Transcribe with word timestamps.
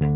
Hey 0.00 0.06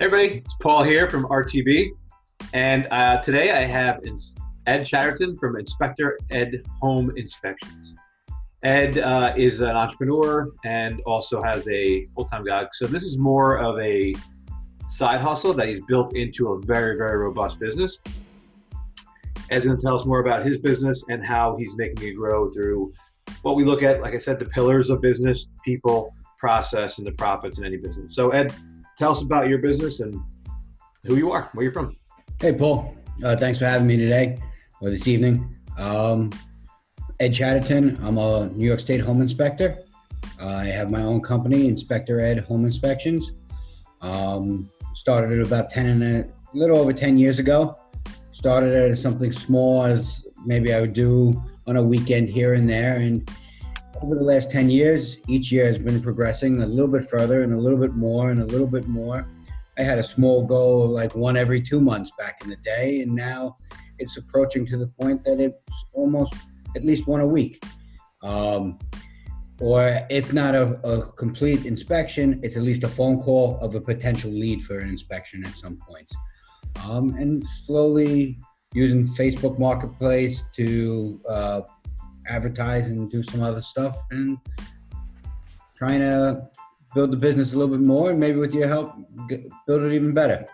everybody, 0.00 0.38
it's 0.38 0.56
Paul 0.60 0.82
here 0.82 1.08
from 1.08 1.24
RTV, 1.26 1.90
and 2.52 2.88
uh, 2.90 3.18
today 3.22 3.52
I 3.52 3.64
have 3.64 4.00
Ed 4.66 4.82
Chatterton 4.84 5.38
from 5.38 5.56
Inspector 5.56 6.18
Ed 6.32 6.64
Home 6.80 7.12
Inspections. 7.16 7.94
Ed 8.64 8.98
uh, 8.98 9.34
is 9.36 9.60
an 9.60 9.70
entrepreneur 9.76 10.50
and 10.64 11.00
also 11.02 11.40
has 11.40 11.68
a 11.68 12.04
full-time 12.06 12.44
job. 12.44 12.70
So 12.72 12.88
this 12.88 13.04
is 13.04 13.18
more 13.18 13.58
of 13.58 13.78
a 13.78 14.14
side 14.90 15.20
hustle 15.20 15.52
that 15.54 15.68
he's 15.68 15.80
built 15.82 16.16
into 16.16 16.48
a 16.48 16.60
very, 16.60 16.96
very 16.96 17.16
robust 17.16 17.58
business. 17.58 17.98
Ed's 19.50 19.64
going 19.64 19.76
to 19.76 19.82
tell 19.82 19.94
us 19.94 20.04
more 20.04 20.20
about 20.20 20.44
his 20.44 20.58
business 20.58 21.04
and 21.08 21.24
how 21.24 21.56
he's 21.56 21.76
making 21.76 22.06
it 22.06 22.12
grow 22.12 22.48
through 22.50 22.92
what 23.42 23.56
we 23.56 23.64
look 23.64 23.82
at, 23.82 24.00
like 24.00 24.14
I 24.14 24.18
said, 24.18 24.38
the 24.38 24.44
pillars 24.46 24.90
of 24.90 25.00
business, 25.00 25.46
people, 25.64 26.14
process, 26.38 26.98
and 26.98 27.06
the 27.06 27.12
profits 27.12 27.58
in 27.58 27.64
any 27.64 27.76
business. 27.76 28.14
So 28.14 28.30
Ed, 28.30 28.52
tell 28.98 29.10
us 29.10 29.22
about 29.22 29.48
your 29.48 29.58
business 29.58 30.00
and 30.00 30.20
who 31.04 31.16
you 31.16 31.30
are, 31.32 31.50
where 31.52 31.64
you're 31.64 31.72
from. 31.72 31.96
Hey, 32.40 32.52
Paul. 32.52 32.96
Uh, 33.22 33.36
thanks 33.36 33.58
for 33.58 33.66
having 33.66 33.86
me 33.86 33.96
today 33.96 34.38
or 34.80 34.90
this 34.90 35.06
evening. 35.06 35.56
Um, 35.78 36.30
Ed 37.18 37.34
Chatterton. 37.34 37.98
I'm 38.02 38.18
a 38.18 38.46
New 38.48 38.66
York 38.66 38.80
State 38.80 39.00
home 39.00 39.20
inspector. 39.20 39.78
I 40.40 40.64
have 40.64 40.90
my 40.90 41.02
own 41.02 41.20
company, 41.20 41.68
Inspector 41.68 42.18
Ed 42.18 42.40
Home 42.40 42.64
Inspections. 42.64 43.32
Um, 44.00 44.70
started 45.00 45.32
it 45.32 45.46
about 45.46 45.70
10 45.70 46.02
and 46.02 46.04
a 46.04 46.28
little 46.52 46.76
over 46.76 46.92
10 46.92 47.16
years 47.16 47.38
ago. 47.38 47.74
Started 48.32 48.74
it 48.74 48.90
as 48.90 49.00
something 49.00 49.32
small 49.32 49.82
as 49.82 50.26
maybe 50.44 50.74
I 50.74 50.80
would 50.82 50.92
do 50.92 51.42
on 51.66 51.76
a 51.76 51.82
weekend 51.82 52.28
here 52.28 52.52
and 52.52 52.68
there. 52.68 52.96
And 52.96 53.26
over 54.02 54.14
the 54.14 54.22
last 54.22 54.50
10 54.50 54.68
years, 54.68 55.16
each 55.26 55.50
year 55.50 55.64
has 55.64 55.78
been 55.78 56.02
progressing 56.02 56.62
a 56.62 56.66
little 56.66 56.90
bit 56.92 57.08
further 57.08 57.42
and 57.44 57.54
a 57.54 57.58
little 57.58 57.78
bit 57.78 57.94
more 57.94 58.30
and 58.30 58.42
a 58.42 58.44
little 58.44 58.66
bit 58.66 58.88
more. 58.88 59.26
I 59.78 59.84
had 59.84 59.98
a 59.98 60.04
small 60.04 60.44
goal 60.44 60.82
of 60.82 60.90
like 60.90 61.14
one 61.14 61.34
every 61.34 61.62
two 61.62 61.80
months 61.80 62.12
back 62.18 62.42
in 62.44 62.50
the 62.50 62.56
day, 62.56 63.00
and 63.00 63.14
now 63.14 63.56
it's 63.98 64.18
approaching 64.18 64.66
to 64.66 64.76
the 64.76 64.88
point 65.00 65.24
that 65.24 65.40
it's 65.40 65.84
almost 65.94 66.34
at 66.76 66.84
least 66.84 67.06
one 67.06 67.22
a 67.22 67.26
week. 67.26 67.64
Um, 68.22 68.78
or 69.60 70.00
if 70.08 70.32
not 70.32 70.54
a, 70.54 70.80
a, 70.88 71.06
complete 71.12 71.66
inspection, 71.66 72.40
it's 72.42 72.56
at 72.56 72.62
least 72.62 72.82
a 72.82 72.88
phone 72.88 73.22
call 73.22 73.58
of 73.60 73.74
a 73.74 73.80
potential 73.80 74.30
lead 74.30 74.62
for 74.62 74.78
an 74.78 74.88
inspection 74.88 75.44
at 75.44 75.54
some 75.54 75.76
point. 75.76 76.10
Um, 76.84 77.14
and 77.16 77.46
slowly 77.46 78.38
using 78.72 79.06
Facebook 79.06 79.58
Marketplace 79.58 80.44
to 80.54 81.20
uh, 81.28 81.60
advertise 82.26 82.90
and 82.90 83.10
do 83.10 83.22
some 83.22 83.42
other 83.42 83.60
stuff 83.60 83.98
and 84.10 84.38
trying 85.76 86.00
to 86.00 86.48
build 86.94 87.10
the 87.10 87.16
business 87.16 87.52
a 87.52 87.56
little 87.58 87.76
bit 87.76 87.86
more 87.86 88.10
and 88.10 88.18
maybe 88.20 88.38
with 88.38 88.54
your 88.54 88.66
help 88.66 88.94
get, 89.28 89.46
build 89.66 89.82
it 89.82 89.92
even 89.92 90.14
better. 90.14 90.46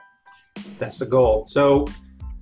That's 0.78 0.98
the 0.98 1.06
goal. 1.06 1.46
So 1.46 1.86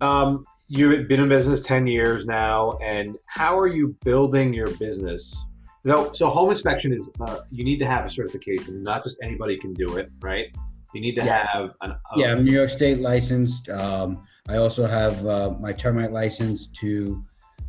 um, 0.01 0.45
you've 0.69 1.09
been 1.09 1.21
in 1.21 1.29
business 1.29 1.61
10 1.61 1.87
years 1.87 2.27
now 2.27 2.79
and 2.83 3.17
how 3.27 3.59
are 3.59 3.67
you 3.67 3.97
building 4.05 4.55
your 4.55 4.71
business 4.77 5.45
so, 5.87 6.13
so 6.13 6.29
home 6.29 6.51
inspection 6.51 6.93
is 6.93 7.11
uh, 7.21 7.41
you 7.51 7.65
need 7.65 7.79
to 7.79 7.87
have 7.87 8.05
a 8.05 8.11
certification 8.11 8.83
not 8.83 9.03
just 9.05 9.19
anybody 9.23 9.57
can 9.59 9.73
do 9.73 9.97
it 9.97 10.11
right 10.21 10.55
you 10.95 11.01
need 11.01 11.15
to 11.17 11.25
yeah. 11.25 11.47
have 11.47 11.71
an 11.83 11.95
yeah 12.17 12.33
i'm 12.33 12.45
new 12.45 12.53
york 12.53 12.71
state 12.71 13.01
licensed 13.01 13.69
um, 13.69 14.25
i 14.49 14.57
also 14.57 14.87
have 14.87 15.27
uh, 15.27 15.51
my 15.61 15.73
termite 15.73 16.13
license 16.13 16.69
to 16.69 17.25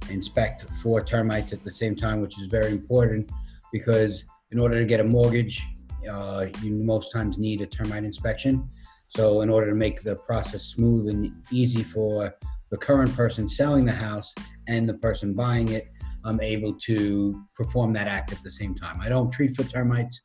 inspect 0.09 0.65
for 0.81 1.03
termites 1.03 1.53
at 1.53 1.63
the 1.63 1.71
same 1.71 1.95
time, 1.95 2.21
which 2.21 2.39
is 2.39 2.47
very 2.47 2.71
important 2.71 3.29
because 3.71 4.25
in 4.51 4.59
order 4.59 4.79
to 4.79 4.85
get 4.85 4.99
a 4.99 5.03
mortgage, 5.03 5.65
uh, 6.09 6.45
you 6.61 6.73
most 6.73 7.11
times 7.11 7.37
need 7.37 7.61
a 7.61 7.65
termite 7.65 8.03
inspection. 8.03 8.69
So, 9.09 9.41
in 9.41 9.49
order 9.49 9.69
to 9.69 9.75
make 9.75 10.03
the 10.03 10.15
process 10.15 10.63
smooth 10.63 11.07
and 11.07 11.31
easy 11.51 11.83
for 11.83 12.35
the 12.69 12.77
current 12.77 13.15
person 13.15 13.47
selling 13.47 13.85
the 13.85 13.91
house 13.91 14.33
and 14.67 14.87
the 14.87 14.95
person 14.95 15.33
buying 15.33 15.69
it, 15.69 15.87
I'm 16.25 16.41
able 16.41 16.73
to 16.73 17.43
perform 17.53 17.93
that 17.93 18.07
act 18.07 18.31
at 18.31 18.41
the 18.43 18.51
same 18.51 18.75
time. 18.75 18.99
I 19.01 19.09
don't 19.09 19.31
treat 19.31 19.55
for 19.55 19.63
termites, 19.63 20.19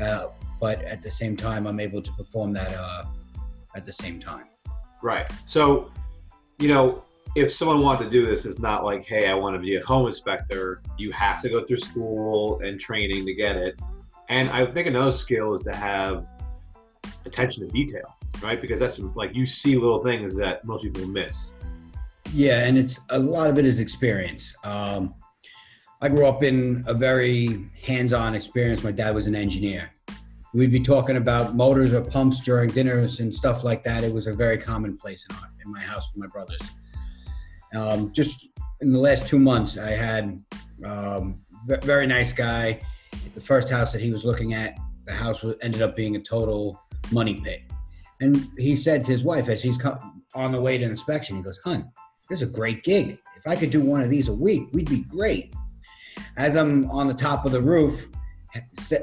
uh, 0.00 0.28
but 0.60 0.82
at 0.82 1.02
the 1.02 1.10
same 1.10 1.36
time, 1.36 1.66
I'm 1.66 1.80
able 1.80 2.02
to 2.02 2.12
perform 2.12 2.52
that 2.54 2.74
uh, 2.74 3.04
at 3.76 3.84
the 3.86 3.92
same 3.92 4.18
time. 4.18 4.46
Right. 5.02 5.30
So, 5.44 5.92
you 6.58 6.68
know, 6.68 7.04
if 7.36 7.52
someone 7.52 7.80
wanted 7.80 8.04
to 8.04 8.10
do 8.10 8.24
this, 8.24 8.46
it's 8.46 8.58
not 8.58 8.84
like, 8.84 9.04
hey, 9.04 9.28
I 9.28 9.34
want 9.34 9.54
to 9.56 9.60
be 9.60 9.76
a 9.76 9.84
home 9.84 10.06
inspector. 10.06 10.80
You 10.96 11.10
have 11.12 11.42
to 11.42 11.48
go 11.48 11.64
through 11.64 11.78
school 11.78 12.60
and 12.60 12.78
training 12.80 13.26
to 13.26 13.34
get 13.34 13.56
it. 13.56 13.78
And 14.28 14.48
I 14.50 14.64
think 14.66 14.86
another 14.86 15.10
skill 15.10 15.54
is 15.54 15.62
to 15.64 15.74
have 15.74 16.26
attention 17.26 17.66
to 17.66 17.72
detail, 17.72 18.16
right? 18.42 18.60
Because 18.60 18.80
that's 18.80 18.98
like 18.98 19.34
you 19.34 19.44
see 19.46 19.76
little 19.76 20.02
things 20.02 20.34
that 20.36 20.64
most 20.64 20.84
people 20.84 21.06
miss. 21.06 21.54
Yeah, 22.32 22.64
and 22.64 22.78
it's 22.78 23.00
a 23.10 23.18
lot 23.18 23.50
of 23.50 23.58
it 23.58 23.66
is 23.66 23.80
experience. 23.80 24.54
Um, 24.64 25.14
I 26.04 26.10
grew 26.10 26.26
up 26.26 26.42
in 26.42 26.84
a 26.86 26.92
very 26.92 27.66
hands-on 27.82 28.34
experience. 28.34 28.84
My 28.84 28.92
dad 28.92 29.14
was 29.14 29.26
an 29.26 29.34
engineer. 29.34 29.90
We'd 30.52 30.70
be 30.70 30.80
talking 30.80 31.16
about 31.16 31.56
motors 31.56 31.94
or 31.94 32.02
pumps 32.02 32.42
during 32.42 32.68
dinners 32.68 33.20
and 33.20 33.34
stuff 33.34 33.64
like 33.64 33.82
that. 33.84 34.04
It 34.04 34.12
was 34.12 34.26
a 34.26 34.34
very 34.34 34.58
commonplace 34.58 35.24
in, 35.30 35.36
our, 35.36 35.50
in 35.64 35.72
my 35.72 35.80
house 35.80 36.10
with 36.12 36.22
my 36.22 36.26
brothers. 36.26 36.60
Um, 37.74 38.12
just 38.12 38.48
in 38.82 38.92
the 38.92 38.98
last 38.98 39.26
two 39.28 39.38
months, 39.38 39.78
I 39.78 39.92
had 39.92 40.44
um, 40.84 41.40
very 41.64 42.06
nice 42.06 42.34
guy. 42.34 42.82
The 43.34 43.40
first 43.40 43.70
house 43.70 43.90
that 43.94 44.02
he 44.02 44.12
was 44.12 44.24
looking 44.24 44.52
at, 44.52 44.76
the 45.06 45.14
house 45.14 45.42
ended 45.62 45.80
up 45.80 45.96
being 45.96 46.16
a 46.16 46.20
total 46.20 46.78
money 47.12 47.40
pit. 47.42 47.62
And 48.20 48.50
he 48.58 48.76
said 48.76 49.06
to 49.06 49.10
his 49.10 49.24
wife 49.24 49.48
as 49.48 49.62
he's 49.62 49.78
on 50.34 50.52
the 50.52 50.60
way 50.60 50.76
to 50.76 50.84
inspection, 50.84 51.38
he 51.38 51.42
goes, 51.42 51.58
"Hun, 51.64 51.90
this 52.28 52.42
is 52.42 52.48
a 52.48 52.52
great 52.52 52.84
gig. 52.84 53.16
If 53.38 53.46
I 53.46 53.56
could 53.56 53.70
do 53.70 53.80
one 53.80 54.02
of 54.02 54.10
these 54.10 54.28
a 54.28 54.34
week, 54.34 54.68
we'd 54.74 54.90
be 54.90 55.00
great." 55.04 55.54
As 56.36 56.56
I'm 56.56 56.90
on 56.90 57.06
the 57.06 57.14
top 57.14 57.46
of 57.46 57.52
the 57.52 57.60
roof, 57.60 58.08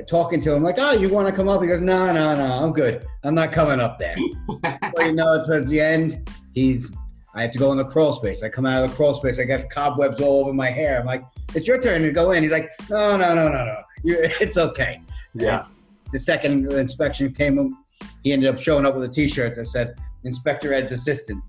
talking 0.08 0.42
to 0.42 0.54
him 0.54 0.64
like, 0.64 0.76
"Oh, 0.78 0.94
you 0.94 1.10
want 1.10 1.28
to 1.28 1.34
come 1.34 1.50
up?" 1.50 1.62
He 1.62 1.68
goes, 1.68 1.82
"No, 1.82 2.12
no, 2.12 2.36
no, 2.36 2.44
I'm 2.44 2.74
good. 2.74 3.06
I'm 3.24 3.36
not 3.36 3.52
coming 3.52 3.80
up 3.80 4.00
there." 4.00 4.16
so, 4.96 5.04
you 5.04 5.14
know, 5.14 5.44
towards 5.44 5.70
the 5.70 5.80
end, 5.80 6.30
he's 6.54 6.92
I 7.34 7.44
have 7.44 7.52
to 7.52 7.60
go 7.60 7.72
in 7.72 7.78
the 7.78 7.86
crawl 7.86 8.14
space. 8.14 8.44
I 8.44 8.50
come 8.50 8.66
out 8.66 8.84
of 8.84 8.90
the 8.90 8.96
crawl 8.96 9.14
space. 9.14 9.40
I 9.40 9.46
got 9.46 9.70
cobwebs 9.70 10.20
all 10.20 10.42
over 10.42 10.54
my 10.54 10.70
hair. 10.70 11.00
I'm 11.00 11.06
like, 11.06 11.24
it's 11.56 11.66
your 11.66 11.80
turn 11.80 12.02
to 12.02 12.12
go 12.12 12.32
in. 12.32 12.44
He's 12.44 12.52
like, 12.52 12.70
no, 12.90 13.16
no, 13.16 13.34
no, 13.34 13.48
no, 13.48 13.66
no. 13.66 13.82
you 14.04 14.18
it's 14.20 14.58
okay. 14.58 15.02
Yeah. 15.34 15.60
And 15.60 15.68
the 16.12 16.20
second 16.20 16.72
inspection 16.74 17.34
came, 17.34 17.78
he 18.24 18.34
ended 18.34 18.50
up 18.50 18.60
showing 18.60 18.86
up 18.86 18.96
with 18.96 19.06
a 19.06 19.10
T-shirt 19.10 19.56
that 19.56 19.66
said 19.66 19.96
"Inspector 20.24 20.74
Ed's 20.74 20.92
assistant," 20.92 21.44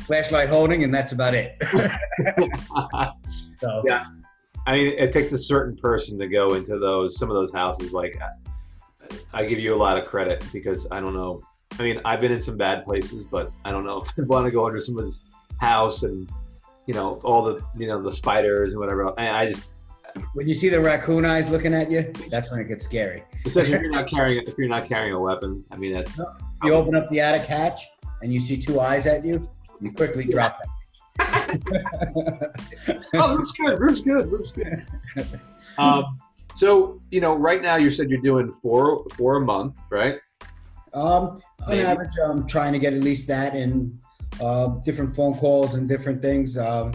flashlight 0.00 0.48
holding, 0.48 0.84
and 0.84 0.94
that's 0.94 1.12
about 1.12 1.34
it. 1.34 1.56
so 3.60 3.82
yeah, 3.86 4.06
I 4.66 4.74
mean, 4.74 4.94
it 4.98 5.12
takes 5.12 5.32
a 5.32 5.38
certain 5.38 5.76
person 5.76 6.18
to 6.18 6.26
go 6.26 6.54
into 6.54 6.78
those 6.78 7.18
some 7.18 7.30
of 7.30 7.34
those 7.34 7.52
houses. 7.52 7.92
Like, 7.92 8.18
I 9.32 9.44
give 9.44 9.58
you 9.58 9.74
a 9.74 9.76
lot 9.76 9.96
of 9.96 10.04
credit 10.04 10.44
because 10.52 10.90
I 10.90 11.00
don't 11.00 11.14
know 11.14 11.40
I 11.78 11.82
mean, 11.82 12.00
I've 12.04 12.20
been 12.20 12.32
in 12.32 12.40
some 12.40 12.56
bad 12.56 12.84
places, 12.84 13.26
but 13.26 13.52
I 13.64 13.70
don't 13.70 13.84
know 13.84 13.98
if 14.02 14.08
I 14.18 14.22
want 14.26 14.46
to 14.46 14.50
go 14.50 14.66
under 14.66 14.80
someone's 14.80 15.22
house 15.60 16.02
and 16.02 16.28
you 16.86 16.94
know 16.94 17.18
all 17.24 17.42
the 17.42 17.64
you 17.76 17.86
know 17.86 18.02
the 18.02 18.12
spiders 18.12 18.72
and 18.72 18.80
whatever. 18.80 19.18
I, 19.18 19.42
I 19.42 19.46
just 19.48 19.62
when 20.32 20.48
you 20.48 20.54
see 20.54 20.68
the 20.68 20.80
raccoon 20.80 21.24
eyes 21.24 21.48
looking 21.50 21.74
at 21.74 21.90
you, 21.90 22.10
that's 22.30 22.50
when 22.50 22.60
it 22.60 22.68
gets 22.68 22.84
scary. 22.84 23.24
Especially 23.44 23.74
if 23.74 23.82
you're 23.82 23.90
not 23.90 24.06
carrying 24.06 24.44
if 24.46 24.54
you're 24.56 24.68
not 24.68 24.86
carrying 24.86 25.14
a 25.14 25.20
weapon. 25.20 25.64
I 25.70 25.76
mean, 25.76 25.92
that's 25.92 26.20
you 26.62 26.72
open 26.72 26.94
up 26.94 27.08
the 27.10 27.20
attic 27.20 27.42
hatch 27.42 27.86
and 28.22 28.32
you 28.32 28.40
see 28.40 28.56
two 28.56 28.80
eyes 28.80 29.06
at 29.06 29.24
you. 29.24 29.42
You 29.80 29.92
quickly 29.92 30.24
drop 30.24 30.58
them. 30.62 30.70
Oh, 33.14 33.36
roof's 33.36 33.52
good. 33.52 33.80
Roof's 33.80 34.00
good. 34.00 34.32
Roof's 34.32 34.52
good. 34.52 34.86
Um, 35.78 36.16
so 36.54 36.98
you 37.10 37.20
know, 37.20 37.36
right 37.36 37.60
now 37.60 37.76
you 37.76 37.90
said 37.90 38.08
you're 38.08 38.22
doing 38.22 38.50
four 38.50 39.04
four 39.10 39.36
a 39.36 39.40
month, 39.40 39.74
right? 39.90 40.18
Um, 40.94 41.02
on 41.02 41.68
Maybe. 41.68 41.82
average, 41.82 42.12
I'm 42.24 42.46
trying 42.46 42.72
to 42.72 42.78
get 42.78 42.94
at 42.94 43.02
least 43.02 43.26
that 43.28 43.54
in 43.54 43.98
uh, 44.40 44.68
different 44.86 45.14
phone 45.14 45.34
calls 45.34 45.74
and 45.74 45.86
different 45.86 46.22
things. 46.22 46.56
Um, 46.56 46.92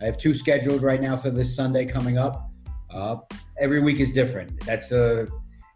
I 0.00 0.04
have 0.04 0.18
two 0.18 0.34
scheduled 0.34 0.82
right 0.82 1.00
now 1.00 1.16
for 1.16 1.30
this 1.30 1.56
Sunday 1.56 1.84
coming 1.84 2.16
up. 2.16 2.52
Uh, 2.94 3.16
every 3.58 3.80
week 3.80 3.98
is 3.98 4.12
different. 4.12 4.64
That's 4.64 4.88
the 4.88 5.28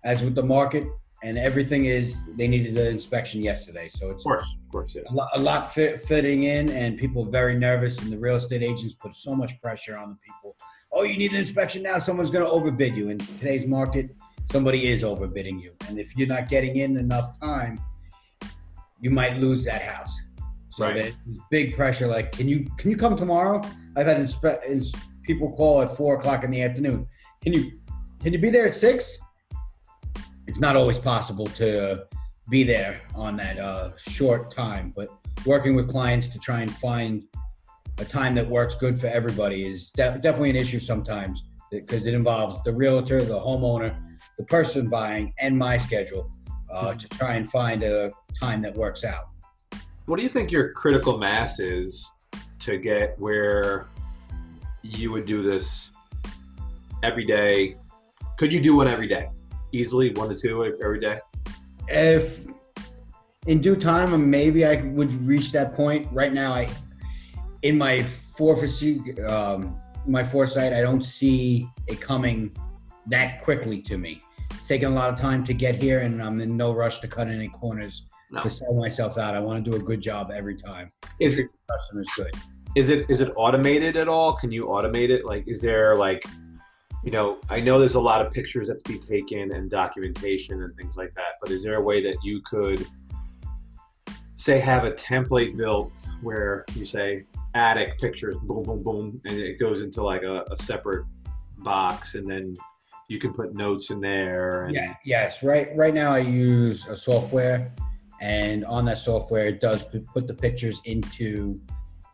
as 0.04 0.22
with 0.22 0.36
the 0.36 0.44
market 0.44 0.84
and 1.22 1.38
everything 1.38 1.86
is 1.86 2.18
they 2.36 2.46
needed 2.48 2.74
the 2.74 2.88
inspection 2.88 3.42
yesterday, 3.42 3.88
so 3.88 4.10
it's 4.10 4.24
of 4.24 4.28
course, 4.30 4.56
of 4.64 4.72
course, 4.72 4.94
yeah. 4.94 5.02
a, 5.08 5.14
lot, 5.14 5.28
a 5.34 5.40
lot 5.40 5.72
fit, 5.72 6.00
fitting 6.00 6.44
in, 6.44 6.68
and 6.70 6.98
people 6.98 7.24
very 7.24 7.58
nervous, 7.58 7.98
and 7.98 8.12
the 8.12 8.18
real 8.18 8.36
estate 8.36 8.62
agents 8.62 8.94
put 8.94 9.16
so 9.16 9.34
much 9.34 9.60
pressure 9.60 9.96
on 9.96 10.10
the 10.10 10.16
people. 10.16 10.56
Oh, 10.92 11.02
you 11.02 11.16
need 11.18 11.32
an 11.32 11.38
inspection 11.38 11.82
now. 11.82 11.98
Someone's 11.98 12.30
going 12.30 12.44
to 12.44 12.50
overbid 12.50 12.96
you 12.96 13.10
in 13.10 13.18
today's 13.18 13.66
market 13.66 14.10
somebody 14.50 14.88
is 14.88 15.02
overbidding 15.02 15.60
you. 15.62 15.74
And 15.88 15.98
if 15.98 16.16
you're 16.16 16.28
not 16.28 16.48
getting 16.48 16.76
in 16.76 16.96
enough 16.96 17.38
time, 17.40 17.78
you 19.00 19.10
might 19.10 19.36
lose 19.36 19.64
that 19.64 19.82
house. 19.82 20.18
So 20.70 20.84
Right. 20.84 20.94
there's 20.94 21.14
big 21.50 21.74
pressure. 21.74 22.06
Like, 22.06 22.32
can 22.32 22.48
you 22.48 22.66
can 22.76 22.90
you 22.90 22.96
come 22.96 23.16
tomorrow? 23.16 23.62
I've 23.96 24.06
had 24.06 24.18
inspe- 24.18 24.64
ins- 24.68 24.92
people 25.22 25.52
call 25.52 25.82
at 25.82 25.96
four 25.96 26.16
o'clock 26.16 26.44
in 26.44 26.50
the 26.50 26.62
afternoon. 26.62 27.06
Can 27.42 27.52
you 27.54 27.72
can 28.22 28.32
you 28.32 28.38
be 28.38 28.50
there 28.50 28.66
at 28.66 28.74
six? 28.74 29.18
It's 30.46 30.60
not 30.60 30.76
always 30.76 30.98
possible 30.98 31.46
to 31.46 32.06
be 32.48 32.62
there 32.62 33.02
on 33.14 33.36
that 33.36 33.58
uh, 33.58 33.90
short 33.96 34.54
time, 34.54 34.92
but 34.94 35.08
working 35.44 35.74
with 35.74 35.88
clients 35.88 36.28
to 36.28 36.38
try 36.38 36.60
and 36.60 36.74
find 36.76 37.24
a 37.98 38.04
time 38.04 38.34
that 38.34 38.46
works 38.46 38.74
good 38.74 39.00
for 39.00 39.06
everybody 39.06 39.66
is 39.66 39.90
de- 39.90 40.18
definitely 40.18 40.50
an 40.50 40.56
issue 40.56 40.78
sometimes 40.78 41.44
because 41.70 42.06
it 42.06 42.14
involves 42.14 42.62
the 42.64 42.72
realtor, 42.72 43.22
the 43.22 43.38
homeowner, 43.38 43.96
the 44.38 44.44
person 44.44 44.88
buying, 44.88 45.32
and 45.38 45.56
my 45.56 45.78
schedule 45.78 46.30
uh, 46.70 46.94
to 46.94 47.08
try 47.08 47.34
and 47.34 47.50
find 47.50 47.82
a 47.82 48.12
time 48.40 48.60
that 48.62 48.74
works 48.74 49.02
out. 49.02 49.28
What 50.04 50.18
do 50.18 50.22
you 50.22 50.28
think 50.28 50.52
your 50.52 50.72
critical 50.72 51.18
mass 51.18 51.58
is 51.58 52.12
to 52.60 52.78
get 52.78 53.18
where 53.18 53.88
you 54.82 55.10
would 55.10 55.26
do 55.26 55.42
this 55.42 55.90
every 57.02 57.24
day? 57.24 57.76
Could 58.36 58.52
you 58.52 58.60
do 58.60 58.76
one 58.76 58.86
every 58.86 59.08
day? 59.08 59.30
Easily, 59.76 60.12
one 60.14 60.28
to 60.28 60.34
two 60.34 60.64
every 60.82 61.00
day? 61.00 61.18
if 61.88 62.40
in 63.46 63.60
due 63.60 63.76
time 63.76 64.28
maybe 64.28 64.64
i 64.64 64.74
would 64.82 65.10
reach 65.24 65.52
that 65.52 65.72
point 65.74 66.08
right 66.10 66.32
now 66.32 66.52
i 66.52 66.68
in 67.62 67.78
my 67.78 68.02
foresight 68.36 69.18
um, 69.20 69.78
my 70.04 70.22
foresight 70.22 70.72
i 70.72 70.80
don't 70.80 71.02
see 71.02 71.68
it 71.86 72.00
coming 72.00 72.50
that 73.06 73.40
quickly 73.44 73.80
to 73.80 73.98
me 73.98 74.20
it's 74.50 74.66
taking 74.66 74.88
a 74.88 74.90
lot 74.90 75.08
of 75.08 75.16
time 75.18 75.44
to 75.44 75.54
get 75.54 75.80
here 75.80 76.00
and 76.00 76.20
i'm 76.20 76.40
in 76.40 76.56
no 76.56 76.72
rush 76.72 76.98
to 76.98 77.06
cut 77.06 77.28
any 77.28 77.48
corners 77.48 78.02
No. 78.32 78.40
to 78.40 78.50
sell 78.50 78.74
myself 78.74 79.16
out 79.16 79.36
i 79.36 79.40
want 79.40 79.64
to 79.64 79.70
do 79.70 79.76
a 79.76 79.80
good 79.80 80.00
job 80.00 80.32
every 80.34 80.56
time 80.56 80.90
Is 81.20 81.38
it 81.38 81.46
customer's 81.70 82.08
good 82.16 82.34
is 82.76 82.90
it 82.90 83.08
is 83.08 83.22
it 83.22 83.32
automated 83.36 83.96
at 83.96 84.06
all? 84.06 84.34
Can 84.34 84.52
you 84.52 84.66
automate 84.66 85.08
it? 85.08 85.24
Like, 85.24 85.48
is 85.48 85.62
there 85.62 85.96
like, 85.96 86.22
you 87.06 87.12
know, 87.12 87.38
I 87.48 87.60
know 87.60 87.78
there's 87.78 87.94
a 87.94 88.00
lot 88.00 88.20
of 88.20 88.32
pictures 88.32 88.66
that 88.66 88.84
to 88.84 88.92
be 88.92 88.98
taken 88.98 89.52
and 89.52 89.70
documentation 89.70 90.60
and 90.64 90.76
things 90.76 90.96
like 90.96 91.14
that, 91.14 91.36
but 91.40 91.52
is 91.52 91.62
there 91.62 91.76
a 91.76 91.80
way 91.80 92.02
that 92.02 92.16
you 92.24 92.42
could 92.44 92.84
say 94.34 94.58
have 94.58 94.84
a 94.84 94.90
template 94.90 95.56
built 95.56 95.92
where 96.20 96.64
you 96.74 96.84
say 96.84 97.22
attic 97.54 97.96
pictures, 98.00 98.36
boom, 98.40 98.64
boom, 98.64 98.82
boom, 98.82 99.20
and 99.24 99.38
it 99.38 99.56
goes 99.60 99.82
into 99.82 100.02
like 100.02 100.24
a, 100.24 100.44
a 100.50 100.56
separate 100.56 101.06
box, 101.58 102.16
and 102.16 102.28
then 102.28 102.56
you 103.06 103.20
can 103.20 103.32
put 103.32 103.54
notes 103.54 103.90
in 103.90 104.00
there. 104.00 104.68
Yeah, 104.72 104.96
yes. 105.04 105.44
Right 105.44 105.68
right 105.76 105.94
now 105.94 106.10
I 106.10 106.18
use 106.18 106.86
a 106.88 106.96
software 106.96 107.72
and 108.20 108.64
on 108.64 108.84
that 108.86 108.98
software 108.98 109.46
it 109.46 109.60
does 109.60 109.84
put 110.12 110.26
the 110.26 110.34
pictures 110.34 110.80
into 110.86 111.60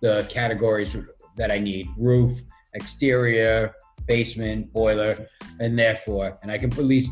the 0.03 0.27
categories 0.29 0.95
that 1.37 1.50
I 1.50 1.61
need. 1.61 1.88
Roof, 1.97 2.43
exterior, 2.75 3.75
basement, 4.06 4.72
boiler, 4.72 5.26
and 5.60 5.78
therefore 5.78 6.38
and 6.43 6.50
I 6.50 6.58
can 6.58 6.72
at 6.72 6.78
least 6.78 7.10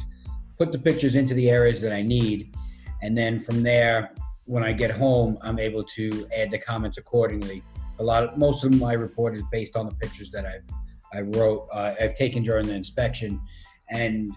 put 0.58 0.72
the 0.72 0.78
pictures 0.78 1.14
into 1.14 1.34
the 1.34 1.50
areas 1.50 1.80
that 1.80 1.92
I 1.92 2.02
need 2.02 2.54
and 3.02 3.16
then 3.16 3.38
from 3.38 3.62
there 3.62 4.12
when 4.44 4.62
I 4.62 4.72
get 4.72 4.90
home 4.90 5.38
I'm 5.42 5.58
able 5.58 5.84
to 5.84 6.26
add 6.36 6.50
the 6.50 6.58
comments 6.58 6.98
accordingly. 6.98 7.62
A 7.98 8.02
lot 8.02 8.24
of 8.24 8.36
most 8.36 8.64
of 8.64 8.74
my 8.78 8.94
report 8.94 9.34
is 9.36 9.42
based 9.50 9.76
on 9.76 9.86
the 9.88 9.94
pictures 9.94 10.30
that 10.30 10.46
I've 10.46 10.64
I 11.12 11.22
wrote 11.22 11.68
uh, 11.72 11.94
I've 12.00 12.14
taken 12.14 12.42
during 12.42 12.66
the 12.66 12.74
inspection 12.74 13.40
and 13.90 14.32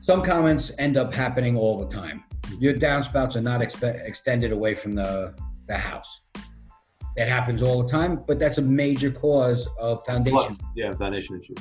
some 0.00 0.22
comments 0.22 0.72
end 0.78 0.96
up 0.96 1.12
happening 1.12 1.56
all 1.56 1.78
the 1.78 1.94
time. 1.94 2.24
Your 2.58 2.74
downspouts 2.74 3.36
are 3.36 3.42
not 3.42 3.60
expe- 3.60 4.06
extended 4.06 4.52
away 4.52 4.74
from 4.74 4.92
the, 4.92 5.34
the 5.66 5.76
house. 5.76 6.20
That 7.18 7.28
happens 7.28 7.62
all 7.62 7.82
the 7.82 7.88
time, 7.88 8.22
but 8.28 8.38
that's 8.38 8.58
a 8.58 8.62
major 8.62 9.10
cause 9.10 9.66
of 9.76 10.06
foundation. 10.06 10.54
Flood- 10.54 10.60
yeah, 10.76 10.92
foundation 10.94 11.36
issues. 11.36 11.56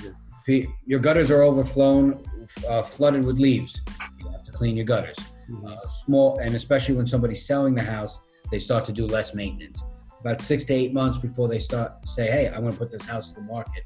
Yeah. 0.47 0.67
Your 0.85 0.99
gutters 0.99 1.31
are 1.31 1.41
overflown, 1.41 2.23
uh, 2.69 2.83
flooded 2.83 3.25
with 3.25 3.39
leaves. 3.39 3.81
You 4.19 4.29
have 4.29 4.43
to 4.43 4.51
clean 4.51 4.77
your 4.77 4.85
gutters. 4.85 5.17
Uh, 5.65 5.77
small, 6.05 6.37
and 6.37 6.55
especially 6.55 6.93
when 6.93 7.07
somebody's 7.07 7.43
selling 7.43 7.73
the 7.73 7.81
house, 7.81 8.19
they 8.51 8.59
start 8.59 8.85
to 8.85 8.91
do 8.91 9.07
less 9.07 9.33
maintenance. 9.33 9.81
About 10.19 10.41
six 10.41 10.63
to 10.65 10.73
eight 10.73 10.93
months 10.93 11.17
before 11.17 11.47
they 11.47 11.59
start 11.59 12.07
say, 12.07 12.29
"Hey, 12.29 12.47
I'm 12.49 12.61
going 12.61 12.73
to 12.73 12.77
put 12.77 12.91
this 12.91 13.05
house 13.05 13.29
to 13.29 13.35
the 13.39 13.45
market," 13.47 13.83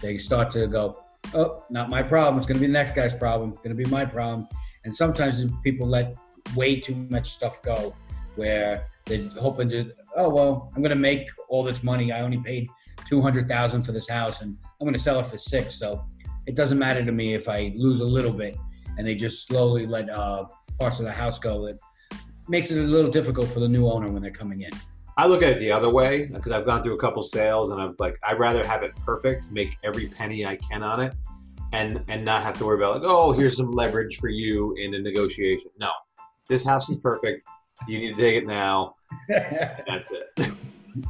they 0.00 0.16
start 0.16 0.50
to 0.52 0.66
go, 0.66 1.04
"Oh, 1.34 1.64
not 1.68 1.90
my 1.90 2.02
problem. 2.02 2.38
It's 2.38 2.46
going 2.46 2.56
to 2.56 2.60
be 2.60 2.66
the 2.66 2.72
next 2.72 2.94
guy's 2.94 3.12
problem. 3.12 3.50
It's 3.50 3.58
going 3.58 3.76
to 3.76 3.82
be 3.84 3.90
my 3.90 4.06
problem." 4.06 4.48
And 4.84 4.96
sometimes 4.96 5.44
people 5.62 5.86
let 5.86 6.16
way 6.56 6.80
too 6.80 6.94
much 7.10 7.28
stuff 7.28 7.60
go, 7.60 7.94
where 8.36 8.86
they're 9.04 9.28
hoping 9.38 9.68
to, 9.68 9.92
"Oh, 10.16 10.28
well, 10.28 10.70
I'm 10.74 10.82
going 10.82 10.90
to 10.90 10.96
make 10.96 11.28
all 11.48 11.62
this 11.62 11.82
money. 11.82 12.12
I 12.12 12.20
only 12.20 12.38
paid 12.38 12.68
two 13.08 13.20
hundred 13.20 13.48
thousand 13.48 13.82
for 13.82 13.92
this 13.92 14.08
house, 14.08 14.42
and 14.42 14.56
I'm 14.80 14.84
going 14.84 14.94
to 14.94 15.00
sell 15.00 15.18
it 15.20 15.26
for 15.26 15.38
six, 15.38 15.74
so 15.74 16.04
it 16.46 16.54
doesn't 16.54 16.78
matter 16.78 17.04
to 17.04 17.12
me 17.12 17.34
if 17.34 17.48
I 17.48 17.72
lose 17.76 18.00
a 18.00 18.04
little 18.04 18.32
bit." 18.32 18.56
And 18.98 19.06
they 19.06 19.14
just 19.14 19.46
slowly 19.46 19.86
let 19.86 20.10
uh, 20.10 20.46
parts 20.78 20.98
of 20.98 21.06
the 21.06 21.12
house 21.12 21.38
go 21.38 21.64
that 21.66 21.78
makes 22.48 22.70
it 22.70 22.78
a 22.78 22.82
little 22.82 23.10
difficult 23.10 23.48
for 23.48 23.60
the 23.60 23.68
new 23.68 23.88
owner 23.88 24.10
when 24.10 24.20
they're 24.20 24.30
coming 24.30 24.62
in. 24.62 24.70
I 25.16 25.26
look 25.26 25.42
at 25.42 25.52
it 25.52 25.58
the 25.58 25.70
other 25.70 25.90
way 25.90 26.26
because 26.26 26.52
I've 26.52 26.66
gone 26.66 26.82
through 26.82 26.94
a 26.94 26.98
couple 26.98 27.22
sales 27.22 27.70
and 27.70 27.80
I'm 27.80 27.94
like, 27.98 28.18
I'd 28.22 28.38
rather 28.38 28.66
have 28.66 28.82
it 28.82 28.96
perfect, 28.96 29.50
make 29.50 29.76
every 29.84 30.08
penny 30.08 30.46
I 30.46 30.56
can 30.56 30.82
on 30.82 31.00
it, 31.00 31.14
and 31.72 32.02
and 32.08 32.24
not 32.24 32.42
have 32.42 32.56
to 32.58 32.64
worry 32.66 32.78
about 32.78 32.94
like, 32.94 33.04
oh, 33.04 33.32
here's 33.32 33.56
some 33.56 33.70
leverage 33.70 34.16
for 34.16 34.28
you 34.28 34.74
in 34.76 34.94
a 34.94 34.98
negotiation. 34.98 35.70
No, 35.78 35.90
this 36.48 36.64
house 36.64 36.90
is 36.90 36.98
perfect. 36.98 37.44
You 37.86 37.98
need 37.98 38.16
to 38.16 38.22
take 38.22 38.34
it 38.34 38.46
now. 38.46 38.94
That's 39.28 40.12
it 40.12 40.52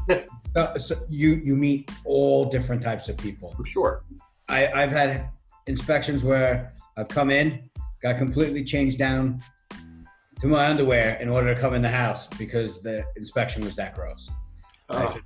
so, 0.55 0.73
so 0.79 1.02
you 1.08 1.41
you 1.44 1.55
meet 1.55 1.91
all 2.05 2.44
different 2.44 2.82
types 2.82 3.08
of 3.08 3.17
people. 3.17 3.52
for 3.52 3.64
sure. 3.64 4.02
I, 4.49 4.67
I've 4.69 4.91
had 4.91 5.31
inspections 5.67 6.25
where 6.25 6.73
I've 6.97 7.08
come 7.08 7.31
in, 7.31 7.70
got 8.02 8.19
completely 8.19 8.64
changed 8.64 8.99
down 8.99 9.41
to 10.41 10.47
my 10.47 10.67
underwear 10.67 11.17
in 11.20 11.29
order 11.29 11.55
to 11.55 11.61
come 11.61 11.75
in 11.75 11.82
the 11.82 11.88
house 11.88 12.26
because 12.38 12.82
the 12.82 13.05
inspection 13.17 13.62
was 13.64 13.76
that 13.76 13.94
gross. 13.94 14.29
Oh, 14.88 15.19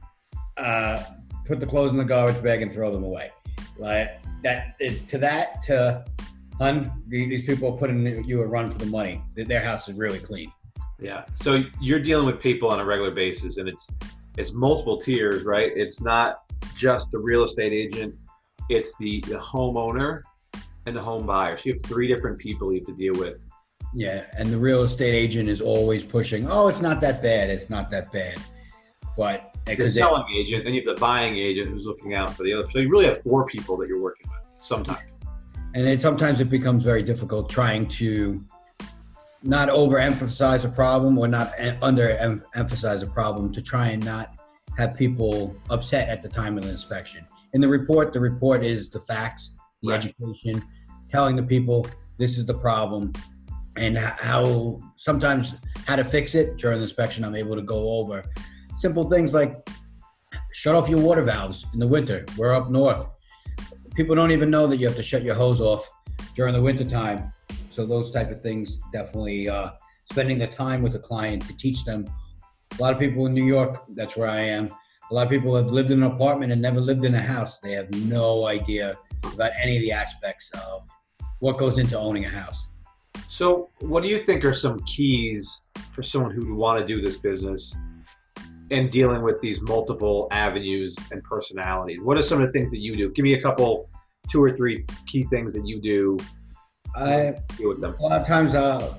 uh, 0.57 1.03
put 1.47 1.61
the 1.61 1.67
clothes 1.67 1.93
in 1.93 1.97
the 1.97 2.05
garbage 2.05 2.43
bag 2.43 2.63
and 2.63 2.73
throw 2.73 2.91
them 2.93 3.05
away. 3.05 3.31
Like 3.79 4.21
that 4.43 4.77
is 4.81 5.03
to 5.05 5.19
that 5.19 5.63
to, 5.63 6.05
hun, 6.59 7.03
these 7.09 7.45
people 7.45 7.73
are 7.73 7.77
putting 7.77 8.07
you 8.25 8.43
a 8.43 8.47
run 8.47 8.71
for 8.71 8.79
the 8.79 8.87
money. 8.87 9.23
Their- 9.35 9.47
Their 9.47 9.61
house 9.61 9.89
is 9.89 9.97
really 9.97 10.19
clean. 10.19 10.53
Yeah. 11.05 11.25
So 11.35 11.63
you're 11.81 12.01
dealing 12.01 12.25
with 12.27 12.41
people 12.41 12.71
on 12.71 12.81
a 12.81 12.85
regular 12.85 13.11
basis, 13.11 13.59
and 13.59 13.69
it's 13.69 13.91
it's 14.39 14.53
multiple 14.53 14.97
tiers, 14.99 15.45
right? 15.45 15.71
It's 15.77 16.03
not 16.03 16.43
just 16.75 17.11
the 17.11 17.19
real 17.19 17.45
estate 17.45 17.73
agent; 17.73 18.15
it's 18.71 18.97
the 18.97 19.21
the 19.29 19.37
homeowner 19.37 20.23
and 20.87 20.97
the 20.97 21.01
home 21.01 21.27
buyer. 21.27 21.57
So 21.57 21.65
you 21.67 21.73
have 21.75 21.83
three 21.83 22.09
different 22.09 22.39
people 22.39 22.73
you 22.73 22.79
have 22.79 22.87
to 22.87 22.95
deal 22.95 23.15
with. 23.15 23.45
Yeah, 23.95 24.25
and 24.37 24.51
the 24.51 24.59
real 24.59 24.83
estate 24.83 25.15
agent 25.15 25.49
is 25.49 25.61
always 25.61 26.03
pushing. 26.03 26.51
Oh, 26.51 26.69
it's 26.69 26.81
not 26.81 27.01
that 27.03 27.23
bad. 27.23 27.51
It's 27.51 27.69
not 27.71 27.91
that 27.91 28.11
bad. 28.11 28.39
But 29.17 29.53
the 29.67 29.73
because 29.73 29.95
they- 29.95 30.01
selling 30.01 30.25
agent, 30.35 30.65
then 30.65 30.75
you 30.75 30.81
have 30.85 30.97
the 30.97 31.01
buying 31.01 31.37
agent 31.37 31.69
who's 31.69 31.87
looking 31.87 32.15
out 32.15 32.35
for 32.35 32.43
the 32.43 32.55
other. 32.55 32.69
So 32.71 32.79
you 32.79 32.89
really 32.89 33.07
have 33.07 33.21
four 33.23 33.47
people 33.47 33.77
that 33.77 33.89
you're 33.89 34.01
working 34.01 34.29
with 34.31 34.41
sometimes. 34.61 35.11
and 35.75 35.87
then 35.87 36.01
sometimes 36.01 36.41
it 36.41 36.49
becomes 36.49 36.83
very 36.83 37.03
difficult 37.03 37.49
trying 37.51 37.87
to 37.89 38.43
not 39.45 39.69
overemphasize 39.69 40.65
a 40.65 40.69
problem 40.69 41.19
or 41.19 41.29
not 41.29 41.53
underemphasize 41.57 43.03
a 43.03 43.07
problem 43.07 43.53
to 43.53 43.63
try 43.63 43.89
and 43.89 44.05
not 44.05 44.35
have 44.77 44.97
people 44.97 45.55
upset 45.71 46.09
at 46.09 46.23
the 46.23 46.29
time 46.29 46.59
of 46.59 46.65
the 46.65 46.71
inspection. 46.71 47.25
In 47.53 47.61
the 47.61 47.69
report, 47.69 48.13
the 48.13 48.21
report 48.21 48.65
is 48.65 48.89
the 48.89 49.01
facts, 49.01 49.51
the 49.83 49.91
Right. 49.91 50.05
education, 50.05 50.65
telling 51.09 51.37
the 51.37 51.43
people 51.43 51.87
this 52.19 52.39
is 52.39 52.47
the 52.47 52.55
problem 52.55 53.13
and 53.77 53.97
how 53.99 54.81
sometimes 54.97 55.55
how 55.87 55.97
to 55.97 56.05
fix 56.05 56.35
it 56.35 56.57
during 56.57 56.79
the 56.79 56.85
inspection. 56.85 57.25
I'm 57.25 57.37
able 57.37 57.57
to 57.57 57.63
go 57.63 57.91
over 57.99 58.25
simple 58.77 59.05
things 59.09 59.33
like 59.33 59.69
shut 60.53 60.75
off 60.75 60.89
your 60.89 61.01
water 61.01 61.23
valves 61.23 61.65
in 61.73 61.79
the 61.79 61.87
winter. 61.87 62.25
We're 62.37 62.55
up 62.55 62.71
north 62.71 63.07
people 63.95 64.17
don't 64.17 64.33
even 64.33 64.51
know 64.51 64.67
that 64.67 64.79
you 64.79 64.87
have 64.87 64.97
to 64.97 65.03
shut 65.03 65.23
your 65.23 65.35
hose 65.35 65.61
off 65.61 65.89
during 66.35 66.53
the 66.53 66.61
winter 66.61 66.85
time. 66.85 67.33
So 67.75 67.85
those 67.85 68.13
type 68.13 68.31
of 68.31 68.41
things 68.41 68.79
definitely 68.93 69.49
uh, 69.49 69.71
spending 70.09 70.39
the 70.39 70.47
time 70.47 70.81
with 70.81 70.93
the 70.93 71.01
client 71.01 71.45
to 71.49 71.57
teach 71.57 71.85
them. 71.85 72.05
A 72.79 72.81
lot 72.81 72.93
of 72.93 73.01
people 73.01 73.27
in 73.27 73.35
New 73.35 73.45
York, 73.45 73.83
that's 73.97 74.17
where 74.17 74.29
I 74.29 74.43
am. 74.43 74.69
A 75.11 75.15
lot 75.15 75.27
of 75.27 75.31
people 75.31 75.57
have 75.57 75.73
lived 75.73 75.91
in 75.91 76.05
an 76.05 76.13
apartment 76.13 76.53
and 76.53 76.63
never 76.63 76.81
lived 76.81 77.05
in 77.05 77.17
a 77.17 77.21
house. 77.21 77.59
They 77.59 77.73
have 77.73 77.91
no 77.91 78.47
idea 78.47 78.97
about 79.25 79.51
any 79.61 79.77
of 79.77 79.83
the 79.83 79.91
aspects 79.91 80.53
of 80.55 80.83
what 81.41 81.59
goes 81.59 81.77
into 81.79 81.99
owning 81.99 82.27
a 82.27 82.29
house. 82.29 82.69
So, 83.27 83.71
what 83.81 84.05
do 84.05 84.09
you 84.09 84.19
think 84.19 84.45
are 84.45 84.53
some 84.53 84.79
keys 84.85 85.65
for 85.93 86.05
someone 86.05 86.31
who 86.31 86.47
would 86.47 86.57
want 86.57 86.79
to 86.79 86.87
do 86.87 87.03
this 87.03 87.19
business 87.19 87.77
and 88.71 88.89
dealing 88.89 89.23
with 89.23 89.41
these 89.41 89.61
multiple 89.63 90.29
avenues 90.31 90.97
and 91.11 91.25
personalities? 91.25 92.01
What 92.01 92.17
are 92.19 92.23
some 92.23 92.41
of 92.41 92.47
the 92.47 92.53
things 92.53 92.71
that 92.71 92.79
you 92.79 92.97
do? 92.97 93.11
Give 93.11 93.25
me 93.25 93.35
a 93.35 93.43
couple, 93.43 93.91
two 94.31 94.43
or 94.43 94.53
three 94.53 94.87
key 95.07 95.25
things 95.25 95.53
that 95.55 95.67
you 95.67 95.81
do 95.81 96.19
I 96.97 97.35
deal 97.57 97.69
with 97.71 97.81
them. 97.81 97.95
a 97.99 98.03
lot 98.03 98.21
of 98.21 98.27
times 98.27 98.55
uh, 98.55 98.95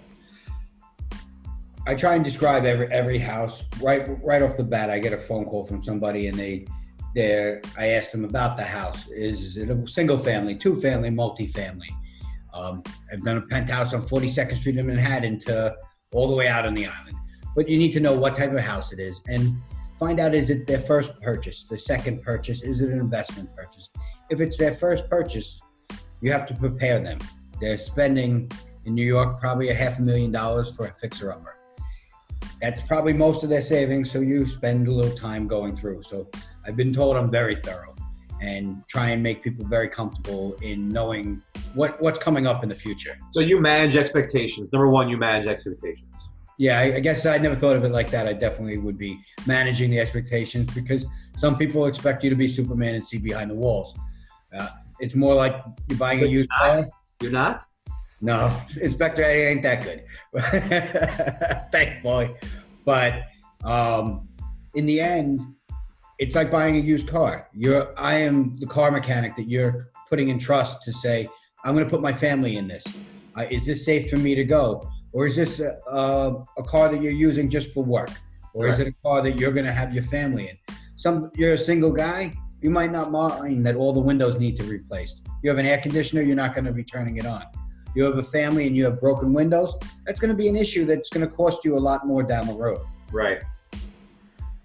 I 1.88 1.96
try 1.96 2.16
and 2.16 2.24
describe 2.24 2.66
every 2.66 2.88
every 2.92 3.18
house 3.18 3.64
right 3.82 4.06
right 4.24 4.42
off 4.42 4.58
the 4.58 4.64
bat. 4.64 4.90
I 4.90 5.00
get 5.00 5.14
a 5.14 5.18
phone 5.18 5.46
call 5.46 5.66
from 5.66 5.84
somebody 5.84 6.28
and 6.28 6.38
they 6.38 6.66
they 7.14 7.62
I 7.78 7.90
ask 7.90 8.12
them 8.12 8.25
about 8.25 8.58
the 8.58 8.64
house. 8.64 9.08
Is 9.08 9.56
it 9.58 9.70
a 9.70 9.88
single 9.88 10.18
family, 10.18 10.56
two 10.56 10.80
family, 10.82 11.10
multi-family? 11.10 11.90
Um, 12.54 12.84
I've 13.12 13.22
done 13.22 13.38
a 13.38 13.42
penthouse 13.42 13.94
on 13.94 14.02
42nd 14.02 14.56
Street 14.56 14.78
in 14.78 14.88
Manhattan 14.88 15.40
to 15.42 15.75
all 16.14 16.28
the 16.28 16.36
way 16.36 16.48
out 16.48 16.66
on 16.66 16.74
the 16.74 16.86
island. 16.86 17.18
But 17.56 17.70
you 17.70 17.78
need 17.78 17.92
to 17.94 18.00
know 18.00 18.18
what 18.18 18.36
type 18.36 18.52
of 18.52 18.60
house 18.60 18.92
it 18.92 19.00
is 19.00 19.22
and 19.28 19.56
find 20.00 20.20
out 20.20 20.34
is 20.34 20.50
it 20.50 20.68
their 20.68 20.80
first 20.80 21.22
purchase, 21.22 21.66
the 21.70 21.78
second 21.78 22.22
purchase, 22.22 22.64
is 22.64 22.82
it 22.82 22.90
an 22.90 23.00
investment 23.00 23.50
purchase? 23.56 23.90
If 24.30 24.42
it's 24.42 24.58
their 24.58 24.74
first 24.74 25.10
purchase, 25.10 25.60
you 26.22 26.32
have 26.32 26.46
to 26.48 26.54
prepare 26.56 27.00
them. 27.00 27.20
They're 27.59 27.77
spending 27.77 28.51
in 28.85 28.93
New 28.93 29.05
York 29.05 29.39
probably 29.39 29.69
a 29.69 29.74
half 29.74 30.00
a 30.00 30.01
million 30.01 30.31
dollars 30.31 30.69
for 30.69 30.85
a 30.85 30.93
fixer 30.93 31.31
upper. 31.31 31.57
That's 32.62 32.81
probably 32.81 33.13
most 33.13 33.43
of 33.43 33.50
their 33.50 33.62
savings, 33.62 34.12
so 34.12 34.21
you 34.21 34.47
spend 34.47 34.88
a 34.88 34.91
little 34.91 35.15
time 35.15 35.47
going 35.47 35.75
through. 35.75 36.03
So 36.03 36.29
I've 36.65 36.75
been 36.75 36.93
told 36.93 37.17
I'm 37.17 37.29
very 37.29 37.55
thorough 37.55 37.95
and 38.41 38.88
try 38.88 39.09
and 39.09 39.24
make 39.24 39.43
people 39.43 39.65
very 39.65 39.88
comfortable 39.88 40.55
in 40.62 40.89
knowing 40.89 41.41
what 41.74 42.01
what's 42.01 42.19
coming 42.19 42.47
up 42.47 42.63
in 42.63 42.69
the 42.69 42.75
future. 42.75 43.17
So 43.31 43.39
you 43.39 43.59
manage 43.59 43.95
expectations. 43.95 44.69
Number 44.71 44.89
one, 44.89 45.09
you 45.09 45.17
manage 45.17 45.47
expectations. 45.47 46.29
Yeah, 46.57 46.79
I, 46.79 46.95
I 46.95 47.00
guess 47.01 47.25
I 47.25 47.38
never 47.38 47.55
thought 47.55 47.75
of 47.75 47.83
it 47.83 47.91
like 47.91 48.09
that. 48.12 48.27
I 48.27 48.33
definitely 48.33 48.77
would 48.77 48.97
be 48.97 49.19
managing 49.45 49.89
the 49.91 50.00
expectations 50.00 50.74
because 50.74 51.05
some 51.38 51.57
people 51.57 51.85
expect 51.85 52.24
you 52.24 52.29
to 52.29 52.35
be 52.35 52.47
Superman 52.47 52.95
and 52.95 53.05
see 53.05 53.17
behind 53.17 53.51
the 53.51 53.55
walls. 53.55 53.93
Uh, 54.55 54.69
it's 55.00 55.15
more 55.15 55.35
like 55.35 55.62
you're 55.89 56.00
buying 56.00 56.24
a 56.24 56.27
used 56.27 56.50
car. 56.51 56.77
You're 57.22 57.31
not. 57.31 57.65
No, 58.22 58.55
Inspector 58.81 59.22
Eddie 59.22 59.41
ain't 59.41 59.63
that 59.63 59.84
good. 59.84 60.03
Thankfully. 61.72 62.36
But 62.86 63.24
um, 63.63 64.27
in 64.74 64.86
the 64.86 65.00
end, 65.01 65.41
it's 66.17 66.36
like 66.36 66.50
buying 66.50 66.77
a 66.77 66.79
used 66.79 67.07
car. 67.07 67.50
You're 67.53 67.98
I 68.00 68.15
am 68.15 68.55
the 68.57 68.67
car 68.67 68.91
mechanic 68.91 69.36
that 69.36 69.50
you're 69.50 69.89
putting 70.10 70.29
in 70.29 70.39
trust 70.39 70.81
to 70.84 70.93
say, 70.93 71.27
I'm 71.63 71.74
going 71.74 71.86
to 71.86 71.89
put 71.89 72.01
my 72.01 72.13
family 72.13 72.57
in 72.57 72.67
this. 72.67 72.86
Uh, 73.36 73.45
is 73.50 73.65
this 73.65 73.84
safe 73.84 74.10
for 74.10 74.17
me 74.17 74.34
to 74.36 74.43
go? 74.43 74.88
Or 75.12 75.25
is 75.25 75.36
this 75.36 75.60
a, 75.60 75.77
a, 75.89 76.43
a 76.57 76.63
car 76.63 76.89
that 76.89 77.01
you're 77.01 77.12
using 77.12 77.50
just 77.50 77.74
for 77.74 77.84
work? 77.84 78.12
Or 78.53 78.67
is 78.67 78.79
it 78.79 78.88
a 78.88 78.93
car 79.03 79.22
that 79.22 79.38
you're 79.38 79.51
going 79.51 79.65
to 79.65 79.74
have 79.74 79.93
your 79.93 80.03
family 80.03 80.50
in? 80.50 80.75
Some 80.95 81.29
you're 81.36 81.53
a 81.53 81.57
single 81.57 81.91
guy, 81.91 82.34
you 82.62 82.69
might 82.69 82.91
not 82.91 83.12
mind 83.12 83.65
that 83.65 83.75
all 83.75 83.93
the 83.93 84.00
windows 84.00 84.39
need 84.39 84.57
to 84.57 84.63
be 84.63 84.69
replaced. 84.69 85.21
You 85.43 85.50
have 85.50 85.59
an 85.59 85.65
air 85.65 85.77
conditioner, 85.77 86.21
you're 86.21 86.35
not 86.35 86.53
going 86.53 86.65
to 86.65 86.71
be 86.71 86.83
turning 86.83 87.17
it 87.17 87.25
on. 87.25 87.43
You 87.95 88.03
have 88.03 88.17
a 88.17 88.24
family 88.24 88.67
and 88.67 88.75
you 88.75 88.85
have 88.85 89.00
broken 89.00 89.33
windows, 89.33 89.75
that's 90.05 90.19
going 90.19 90.31
to 90.31 90.35
be 90.35 90.47
an 90.47 90.55
issue 90.55 90.85
that's 90.85 91.09
going 91.09 91.27
to 91.27 91.33
cost 91.33 91.63
you 91.63 91.77
a 91.77 91.79
lot 91.79 92.05
more 92.05 92.24
down 92.24 92.47
the 92.47 92.53
road. 92.53 92.81
Right. 93.12 93.39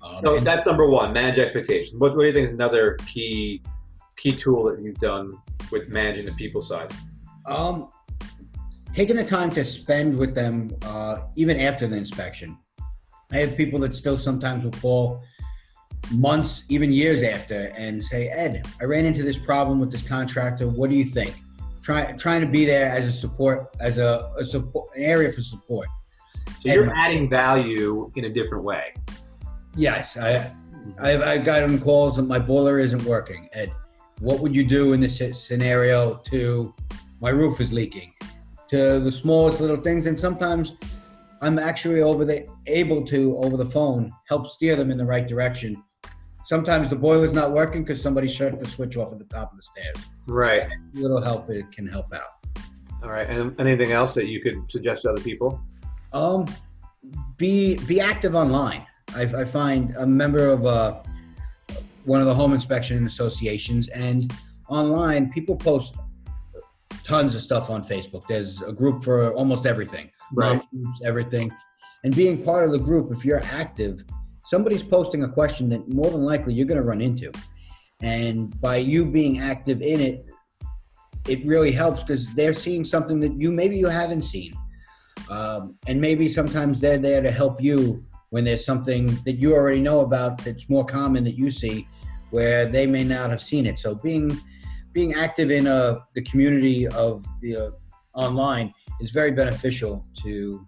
Um, 0.03 0.17
So 0.17 0.39
that's 0.39 0.67
number 0.67 0.89
one. 0.89 1.13
Manage 1.13 1.39
expectations. 1.39 2.01
What, 2.01 2.17
what 2.17 2.23
do 2.23 2.27
you 2.27 2.33
think 2.33 2.47
is 2.47 2.53
another 2.53 2.97
key 3.07 3.63
key 4.17 4.33
tool 4.33 4.65
that 4.65 4.83
you've 4.83 4.99
done 4.99 5.33
with 5.71 5.89
managing 5.89 6.27
the 6.27 6.33
people 6.33 6.61
side? 6.61 6.93
Um, 7.47 7.89
taking 8.93 9.17
the 9.17 9.25
time 9.25 9.51
to 9.51 9.65
spend 9.65 10.17
with 10.17 10.35
them, 10.35 10.71
uh, 10.83 11.21
even 11.37 11.59
after 11.59 11.87
the 11.87 11.97
inspection. 11.97 12.59
I 13.33 13.39
have 13.39 13.57
people 13.57 13.79
that 13.81 13.95
still 13.95 14.19
sometimes 14.19 14.65
will 14.65 14.73
call 14.73 15.23
months, 16.13 16.65
even 16.69 16.93
years 16.93 17.23
after, 17.23 17.73
and 17.77 18.03
say, 18.03 18.29
"Ed, 18.29 18.67
I 18.81 18.85
ran 18.85 19.05
into 19.05 19.23
this 19.23 19.39
problem 19.39 19.79
with 19.79 19.91
this 19.91 20.03
contractor. 20.07 20.69
What 20.69 20.91
do 20.91 20.97
you 20.97 21.05
think?" 21.05 21.35
Try, 21.83 22.13
trying 22.13 22.43
to 22.43 22.47
be 22.47 22.65
there 22.67 22.91
as 22.91 23.07
a 23.09 23.13
support, 23.13 23.75
as 23.81 23.99
a, 23.99 24.31
a 24.39 24.45
support, 24.45 24.89
an 24.97 25.03
area 25.03 25.33
for 25.33 25.41
support. 25.41 25.89
So 26.61 26.73
you're 26.73 26.95
adding 26.95 27.31
value 27.31 28.13
in 28.17 28.27
a 28.27 28.29
different 28.29 28.65
way. 28.65 28.93
Yes, 29.77 30.17
I, 30.17 30.51
I've, 31.01 31.23
I've 31.23 31.45
gotten 31.45 31.81
calls 31.81 32.17
that 32.17 32.25
my 32.25 32.39
boiler 32.39 32.79
isn't 32.79 33.03
working. 33.05 33.49
Ed, 33.53 33.73
what 34.21 34.41
would 34.41 34.55
you 34.55 34.67
do 34.67 34.93
in 34.93 35.01
this 35.01 35.23
scenario 35.33 36.17
to 36.31 36.75
my 37.21 37.31
roof 37.31 37.61
is 37.61 37.73
leaking? 37.73 38.13
To 38.69 39.01
the 39.01 39.11
smallest 39.11 39.61
little 39.61 39.79
things, 39.79 40.07
and 40.07 40.19
sometimes 40.19 40.75
I'm 41.41 41.59
actually 41.59 42.03
over 42.03 42.25
the 42.25 42.47
able 42.67 43.05
to 43.07 43.39
over 43.39 43.57
the 43.57 43.67
phone 43.67 44.13
help 44.29 44.47
steer 44.47 44.77
them 44.77 44.91
in 44.91 44.99
the 44.99 45.07
right 45.07 45.27
direction. 45.27 45.83
Sometimes 46.51 46.91
the 46.91 46.97
boiler's 46.97 47.33
not 47.33 47.53
working 47.53 47.85
because 47.85 48.03
somebody 48.03 48.27
shut 48.27 48.61
the 48.61 48.69
switch 48.69 48.97
off 48.97 49.13
at 49.13 49.21
the 49.21 49.25
top 49.27 49.53
of 49.53 49.57
the 49.57 49.63
stairs. 49.63 50.11
Right. 50.27 50.63
A 50.63 50.99
little 50.99 51.23
help 51.23 51.49
it 51.49 51.71
can 51.71 51.87
help 51.87 52.13
out. 52.13 52.45
All 53.05 53.09
right. 53.09 53.29
And 53.29 53.55
anything 53.61 53.93
else 53.93 54.15
that 54.15 54.27
you 54.27 54.43
could 54.43 54.69
suggest 54.69 55.03
to 55.03 55.11
other 55.11 55.23
people? 55.23 55.61
Um, 56.13 56.47
be 57.37 57.77
be 57.87 58.01
active 58.01 58.35
online. 58.35 58.85
I, 59.15 59.23
I 59.23 59.45
find 59.45 59.95
a 59.97 60.05
member 60.05 60.49
of 60.49 60.67
uh, 60.67 61.01
one 62.05 62.21
of 62.21 62.27
the 62.27 62.35
home 62.35 62.53
inspection 62.53 63.07
associations, 63.07 63.87
and 63.87 64.33
online 64.69 65.31
people 65.31 65.55
post 65.55 65.95
tons 67.05 67.37
of 67.37 67.43
stuff 67.43 67.71
on 67.71 67.85
Facebook. 67.85 68.27
There's 68.27 68.61
a 68.63 68.73
group 68.73 69.05
for 69.05 69.33
almost 69.35 69.67
everything, 69.67 70.11
Right. 70.35 70.61
Groups, 70.73 71.01
everything. 71.05 71.53
And 72.03 72.13
being 72.13 72.43
part 72.43 72.65
of 72.65 72.73
the 72.73 72.79
group, 72.81 73.13
if 73.13 73.25
you're 73.25 73.45
active, 73.45 74.03
somebody's 74.51 74.83
posting 74.83 75.23
a 75.23 75.29
question 75.29 75.69
that 75.69 75.89
more 75.89 76.11
than 76.11 76.25
likely 76.25 76.53
you're 76.53 76.67
going 76.67 76.83
to 76.85 76.89
run 76.93 77.01
into, 77.01 77.31
and 78.03 78.61
by 78.61 78.77
you 78.77 79.07
being 79.07 79.39
active 79.39 79.81
in 79.81 80.01
it, 80.01 80.27
it 81.29 81.47
really 81.47 81.71
helps 81.71 82.03
because 82.03 82.27
they're 82.35 82.53
seeing 82.53 82.85
something 82.85 83.21
that 83.21 83.33
you 83.41 83.53
maybe 83.53 83.77
you 83.77 83.87
haven't 83.87 84.23
seen. 84.23 84.53
Um, 85.29 85.77
and 85.87 86.01
maybe 86.01 86.29
sometimes 86.29 86.81
they're 86.81 86.99
there 86.99 87.23
to 87.23 87.31
help 87.31 87.63
you 87.63 88.05
when 88.31 88.43
there's 88.45 88.65
something 88.65 89.07
that 89.25 89.35
you 89.35 89.55
already 89.55 89.81
know 89.81 90.01
about 90.01 90.39
that's 90.39 90.69
more 90.69 90.85
common 90.85 91.23
that 91.25 91.37
you 91.37 91.51
see 91.51 91.87
where 92.31 92.67
they 92.67 92.87
may 92.87 93.05
not 93.05 93.31
have 93.31 93.41
seen 93.41 93.67
it. 93.67 93.79
So 93.79 93.95
being 93.95 94.37
being 94.93 95.15
active 95.15 95.53
in 95.53 95.69
uh, 95.69 96.01
the 96.17 96.23
community 96.23 96.89
of 96.89 97.25
the 97.41 97.57
uh, 97.57 97.71
online 98.15 98.73
is 99.01 99.13
very 99.13 99.31
beneficial 99.31 100.05
to 100.25 100.67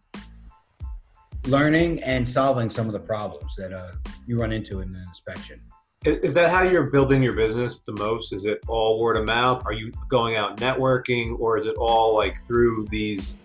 learning 1.46 2.02
and 2.02 2.26
solving 2.26 2.70
some 2.70 2.86
of 2.86 2.92
the 2.92 3.00
problems 3.00 3.54
that 3.56 3.72
uh, 3.72 3.92
you 4.26 4.40
run 4.40 4.52
into 4.52 4.80
in 4.80 4.88
an 4.94 5.04
inspection 5.08 5.60
Is 6.04 6.34
that 6.34 6.50
how 6.50 6.62
you're 6.62 6.90
building 6.90 7.22
your 7.22 7.34
business 7.34 7.80
the 7.86 7.92
most? 7.92 8.32
Is 8.32 8.46
it 8.46 8.60
all 8.68 9.00
word 9.00 9.16
of 9.16 9.26
mouth? 9.26 9.62
Are 9.66 9.72
you 9.72 9.92
going 10.08 10.36
out 10.36 10.56
networking, 10.58 11.38
or 11.38 11.58
is 11.58 11.66
it 11.66 11.76
all 11.76 12.14
like 12.16 12.40
through 12.42 12.86
these? 12.90 13.36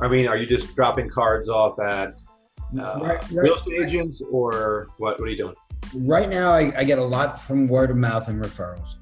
I 0.00 0.08
mean, 0.08 0.26
are 0.28 0.36
you 0.36 0.46
just 0.46 0.74
dropping 0.74 1.08
cards 1.08 1.48
off 1.48 1.78
at 1.80 2.20
uh, 2.78 2.98
Right- 3.00 3.02
right- 3.02 3.30
real 3.30 3.56
estate 3.56 3.80
agents, 3.80 4.20
or 4.30 4.88
what? 4.98 5.18
What 5.18 5.28
are 5.28 5.30
you 5.30 5.36
doing? 5.36 5.54
right 5.94 6.28
now 6.28 6.52
I, 6.52 6.72
I 6.78 6.84
get 6.84 6.98
a 6.98 7.04
lot 7.04 7.40
from 7.40 7.68
word 7.68 7.90
of 7.90 7.96
mouth 7.96 8.28
and 8.28 8.42
referrals 8.42 8.96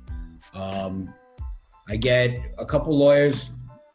um, 0.54 1.14
i 1.88 1.96
get 1.96 2.38
a 2.58 2.66
couple 2.66 2.96
lawyers 2.96 3.50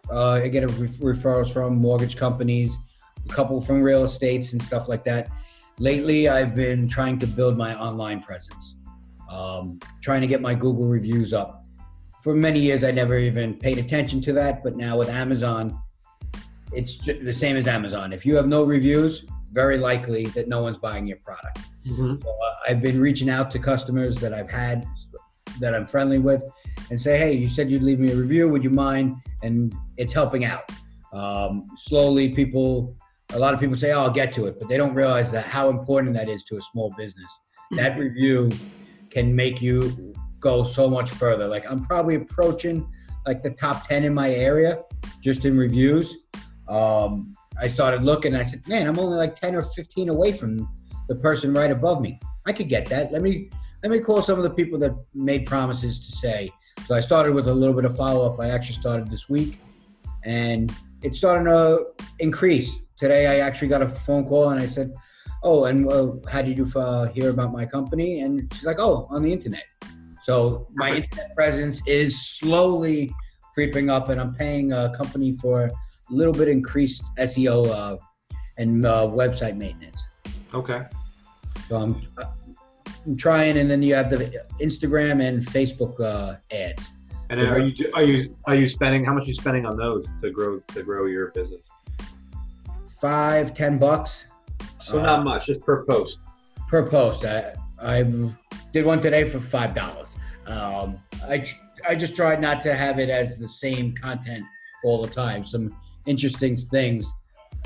uh, 0.10 0.34
i 0.44 0.48
get 0.48 0.64
a 0.64 0.68
re- 0.68 1.14
referrals 1.14 1.52
from 1.52 1.76
mortgage 1.76 2.16
companies 2.16 2.78
a 3.30 3.34
couple 3.34 3.60
from 3.62 3.82
real 3.82 4.04
estates 4.04 4.54
and 4.54 4.62
stuff 4.62 4.88
like 4.88 5.04
that 5.04 5.30
lately 5.80 6.28
i've 6.28 6.56
been 6.56 6.88
trying 6.88 7.18
to 7.20 7.28
build 7.28 7.58
my 7.58 7.78
online 7.80 8.22
presence 8.22 8.76
um, 9.30 9.78
trying 10.02 10.22
to 10.22 10.28
get 10.28 10.42
my 10.42 10.56
google 10.56 10.88
reviews 10.88 11.34
up 11.34 11.66
for 12.22 12.34
many 12.34 12.60
years 12.60 12.84
i 12.84 12.92
never 12.92 13.18
even 13.18 13.54
paid 13.54 13.78
attention 13.78 14.22
to 14.22 14.34
that 14.34 14.64
but 14.64 14.76
now 14.76 14.98
with 14.98 15.10
amazon 15.10 15.78
it's 16.74 16.98
the 16.98 17.34
same 17.34 17.56
as 17.58 17.68
amazon 17.68 18.14
if 18.14 18.26
you 18.26 18.36
have 18.36 18.48
no 18.48 18.64
reviews 18.64 19.26
very 19.52 19.78
likely 19.78 20.26
that 20.28 20.48
no 20.48 20.62
one's 20.62 20.78
buying 20.78 21.08
your 21.08 21.18
product 21.18 21.60
so, 21.96 22.20
uh, 22.30 22.54
I've 22.68 22.82
been 22.82 23.00
reaching 23.00 23.30
out 23.30 23.50
to 23.52 23.60
customers 23.60 24.16
that 24.18 24.34
I've 24.34 24.50
had 24.50 24.86
that 25.60 25.74
I'm 25.74 25.86
friendly 25.86 26.20
with 26.20 26.44
and 26.90 27.00
say, 27.00 27.18
hey, 27.18 27.34
you 27.34 27.48
said 27.48 27.72
you'd 27.72 27.84
leave 27.84 28.00
me 28.00 28.12
a 28.12 28.16
review. 28.16 28.50
Would 28.50 28.64
you 28.64 28.70
mind? 28.70 29.16
And 29.42 29.74
it's 29.96 30.14
helping 30.14 30.46
out. 30.46 30.70
Um, 31.14 31.68
slowly, 31.78 32.30
people, 32.30 32.96
a 33.34 33.40
lot 33.40 33.54
of 33.54 33.60
people 33.60 33.76
say, 33.76 33.92
oh, 33.92 34.04
I'll 34.04 34.12
get 34.12 34.34
to 34.34 34.46
it, 34.46 34.58
but 34.60 34.70
they 34.70 34.78
don't 34.78 34.94
realize 34.94 35.32
that 35.32 35.46
how 35.46 35.70
important 35.70 36.14
that 36.16 36.30
is 36.30 36.44
to 36.46 36.58
a 36.58 36.62
small 36.62 36.94
business. 36.98 37.40
That 37.72 37.98
review 38.00 38.50
can 39.10 39.36
make 39.36 39.62
you 39.62 40.14
go 40.40 40.64
so 40.64 40.90
much 40.90 41.10
further. 41.10 41.48
Like 41.48 41.70
I'm 41.70 41.84
probably 41.84 42.16
approaching 42.16 42.88
like 43.26 43.42
the 43.42 43.52
top 43.52 43.88
10 43.88 44.04
in 44.04 44.14
my 44.14 44.32
area 44.32 44.84
just 45.22 45.46
in 45.46 45.58
reviews. 45.58 46.18
Um, 46.70 47.34
I 47.60 47.68
started 47.68 48.04
looking, 48.04 48.36
I 48.36 48.44
said, 48.44 48.66
man, 48.68 48.88
I'm 48.88 49.00
only 49.00 49.18
like 49.18 49.36
10 49.36 49.56
or 49.56 49.64
15 49.64 50.10
away 50.10 50.32
from 50.32 50.70
the 51.08 51.16
person 51.16 51.54
right 51.54 51.72
above 51.72 52.02
me. 52.02 52.20
I 52.46 52.54
could 52.54 52.70
get 52.70 52.86
that. 52.90 53.12
Let 53.12 53.22
me 53.22 53.50
let 53.84 53.92
me 53.92 54.00
call 54.00 54.22
some 54.22 54.38
of 54.40 54.44
the 54.44 54.50
people 54.50 54.80
that 54.80 54.96
made 55.14 55.46
promises 55.46 56.00
to 56.00 56.12
say. 56.12 56.50
So 56.88 56.96
I 56.96 57.00
started 57.00 57.34
with 57.34 57.48
a 57.48 57.54
little 57.54 57.76
bit 57.76 57.86
of 57.86 57.96
follow 57.96 58.26
up. 58.26 58.40
I 58.40 58.50
actually 58.50 58.76
started 58.76 59.10
this 59.10 59.30
week, 59.30 59.60
and 60.24 60.74
it's 61.04 61.20
starting 61.20 61.46
to 61.46 61.86
increase. 62.20 62.76
Today 62.98 63.28
I 63.28 63.46
actually 63.46 63.68
got 63.68 63.82
a 63.84 63.90
phone 63.90 64.26
call 64.26 64.50
and 64.50 64.60
I 64.60 64.66
said, 64.66 64.92
"Oh, 65.44 65.66
and 65.66 65.92
uh, 65.92 66.14
how 66.32 66.42
did 66.42 66.58
you 66.58 66.68
uh, 66.76 67.06
hear 67.08 67.30
about 67.30 67.52
my 67.52 67.66
company?" 67.66 68.22
And 68.22 68.52
she's 68.54 68.64
like, 68.66 68.80
"Oh, 68.80 69.08
on 69.12 69.22
the 69.22 69.32
internet." 69.32 69.66
So 70.24 70.68
my 70.74 70.90
internet 70.96 71.36
presence 71.36 71.82
is 71.86 72.20
slowly 72.20 73.14
creeping 73.54 73.90
up, 73.90 74.10
and 74.10 74.20
I'm 74.20 74.34
paying 74.34 74.74
a 74.74 74.92
company 74.98 75.32
for 75.32 75.66
a 75.66 75.72
little 76.10 76.34
bit 76.34 76.48
increased 76.48 77.04
SEO 77.18 77.70
uh, 77.70 77.98
and 78.58 78.86
uh, 78.86 79.08
website 79.08 79.56
maintenance. 79.56 80.06
Okay. 80.54 80.86
So 81.70 81.78
I'm, 81.78 82.02
I'm 83.06 83.16
trying, 83.16 83.58
and 83.58 83.70
then 83.70 83.84
you 83.84 83.94
have 83.94 84.10
the 84.10 84.44
Instagram 84.60 85.24
and 85.24 85.46
Facebook 85.46 86.00
uh, 86.02 86.38
ads. 86.52 86.88
And 87.30 87.42
are 87.42 87.60
you 87.60 87.92
are 87.94 88.04
you 88.04 88.38
are 88.46 88.56
you 88.56 88.68
spending 88.68 89.06
how 89.06 89.14
much 89.14 89.26
are 89.26 89.28
you 89.28 89.34
spending 89.34 89.66
on 89.66 89.78
those 89.78 90.12
to 90.22 90.32
grow 90.32 90.60
to 90.60 90.82
grow 90.82 91.06
your 91.06 91.32
business? 91.32 91.62
Five, 93.00 93.54
ten 93.54 93.78
bucks 93.78 94.26
So 94.80 95.02
not 95.02 95.24
much, 95.24 95.48
just 95.48 95.62
per 95.62 95.86
post. 95.86 96.22
per 96.68 96.88
post. 96.88 97.26
I 97.26 97.54
I 97.80 98.04
did 98.74 98.86
one 98.86 99.02
today 99.02 99.24
for 99.24 99.40
five 99.40 99.76
dollars. 99.76 100.16
Um, 100.48 100.98
I 101.28 101.44
I 101.88 101.96
just 101.96 102.16
tried 102.16 102.42
not 102.42 102.62
to 102.64 102.74
have 102.74 103.00
it 103.00 103.10
as 103.10 103.38
the 103.38 103.48
same 103.48 103.94
content 103.94 104.46
all 104.84 105.02
the 105.02 105.10
time. 105.10 105.44
Some 105.46 105.76
interesting 106.06 106.56
things. 106.56 107.12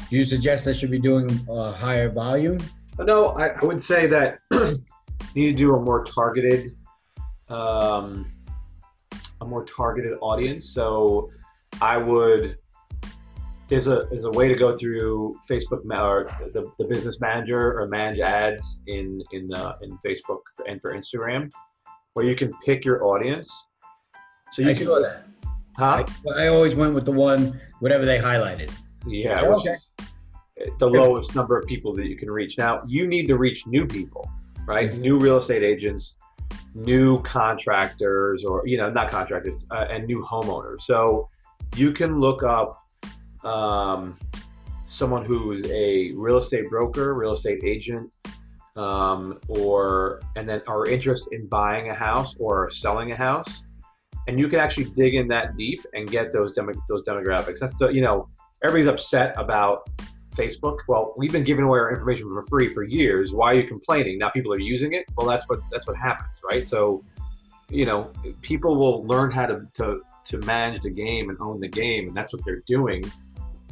Do 0.09 0.17
you 0.17 0.25
suggest 0.25 0.67
I 0.67 0.73
should 0.73 0.91
be 0.91 0.99
doing 0.99 1.45
a 1.49 1.71
higher 1.71 2.09
volume? 2.09 2.57
No, 2.99 3.27
I, 3.27 3.47
I 3.47 3.65
would 3.65 3.81
say 3.81 4.07
that 4.07 4.39
you 4.51 4.83
need 5.35 5.51
to 5.53 5.57
do 5.57 5.75
a 5.75 5.79
more 5.79 6.03
targeted, 6.03 6.75
um, 7.49 8.27
a 9.39 9.45
more 9.45 9.63
targeted 9.65 10.17
audience. 10.21 10.67
So 10.69 11.29
I 11.81 11.97
would 11.97 12.57
there's 13.71 13.87
a 13.87 14.05
there's 14.11 14.25
a 14.25 14.31
way 14.31 14.49
to 14.49 14.55
go 14.55 14.77
through 14.77 15.39
Facebook 15.49 15.79
or 15.89 16.29
the, 16.53 16.69
the 16.77 16.83
business 16.85 17.21
manager 17.21 17.79
or 17.79 17.87
manage 17.87 18.19
ads 18.19 18.81
in 18.87 19.23
in 19.31 19.47
the 19.47 19.75
in 19.81 19.97
Facebook 20.05 20.41
and 20.67 20.79
for 20.81 20.93
Instagram, 20.93 21.49
where 22.13 22.25
you 22.25 22.35
can 22.35 22.53
pick 22.65 22.83
your 22.83 23.05
audience. 23.05 23.49
So 24.51 24.61
you 24.63 24.71
I 24.71 24.73
can, 24.73 24.83
saw 24.85 24.99
that. 25.01 25.23
huh? 25.77 26.03
I, 26.35 26.43
I 26.43 26.47
always 26.49 26.75
went 26.75 26.93
with 26.93 27.05
the 27.05 27.13
one 27.13 27.61
whatever 27.79 28.05
they 28.05 28.19
highlighted. 28.19 28.69
Yeah, 29.07 29.41
Okay. 29.41 29.77
the 30.77 30.87
lowest 30.87 31.33
number 31.33 31.57
of 31.57 31.65
people 31.65 31.93
that 31.95 32.07
you 32.07 32.17
can 32.17 32.29
reach. 32.29 32.57
Now, 32.57 32.83
you 32.85 33.07
need 33.07 33.27
to 33.29 33.37
reach 33.37 33.65
new 33.65 33.87
people, 33.87 34.29
right? 34.67 34.93
New 34.95 35.17
real 35.17 35.37
estate 35.37 35.63
agents, 35.63 36.17
new 36.75 37.21
contractors, 37.23 38.43
or, 38.43 38.61
you 38.67 38.77
know, 38.77 38.91
not 38.91 39.09
contractors, 39.09 39.63
uh, 39.71 39.85
and 39.89 40.05
new 40.05 40.21
homeowners. 40.21 40.81
So 40.81 41.29
you 41.77 41.93
can 41.93 42.19
look 42.19 42.43
up 42.43 42.77
um, 43.43 44.17
someone 44.87 45.25
who's 45.25 45.63
a 45.65 46.11
real 46.11 46.37
estate 46.37 46.69
broker, 46.69 47.13
real 47.13 47.31
estate 47.31 47.63
agent, 47.63 48.11
um, 48.75 49.39
or, 49.47 50.21
and 50.35 50.47
then 50.47 50.61
are 50.67 50.85
interested 50.85 51.33
in 51.33 51.47
buying 51.47 51.89
a 51.89 51.93
house 51.93 52.35
or 52.39 52.69
selling 52.69 53.11
a 53.11 53.15
house. 53.15 53.63
And 54.27 54.39
you 54.39 54.47
can 54.47 54.59
actually 54.59 54.85
dig 54.85 55.15
in 55.15 55.27
that 55.29 55.55
deep 55.57 55.81
and 55.93 56.09
get 56.09 56.31
those 56.31 56.53
demo, 56.53 56.73
those 56.87 57.03
demographics. 57.03 57.59
That's 57.59 57.73
the, 57.75 57.87
you 57.87 58.01
know, 58.01 58.29
everybody's 58.63 58.87
upset 58.87 59.33
about 59.37 59.89
Facebook. 60.35 60.79
Well, 60.87 61.13
we've 61.17 61.31
been 61.31 61.43
giving 61.43 61.65
away 61.65 61.79
our 61.79 61.91
information 61.91 62.29
for 62.29 62.43
free 62.43 62.73
for 62.73 62.83
years. 62.83 63.33
Why 63.33 63.51
are 63.51 63.55
you 63.55 63.67
complaining? 63.67 64.17
Now 64.17 64.29
people 64.29 64.53
are 64.53 64.59
using 64.59 64.93
it. 64.93 65.05
Well, 65.15 65.27
that's 65.27 65.47
what 65.49 65.59
that's 65.71 65.87
what 65.87 65.97
happens, 65.97 66.41
right? 66.49 66.67
So, 66.67 67.03
you 67.69 67.85
know, 67.85 68.11
people 68.41 68.75
will 68.75 69.05
learn 69.05 69.31
how 69.31 69.45
to 69.47 69.65
to 69.73 70.01
to 70.25 70.37
manage 70.39 70.81
the 70.81 70.89
game 70.89 71.29
and 71.29 71.37
own 71.41 71.59
the 71.59 71.67
game, 71.67 72.07
and 72.07 72.15
that's 72.15 72.33
what 72.33 72.45
they're 72.45 72.63
doing. 72.65 73.03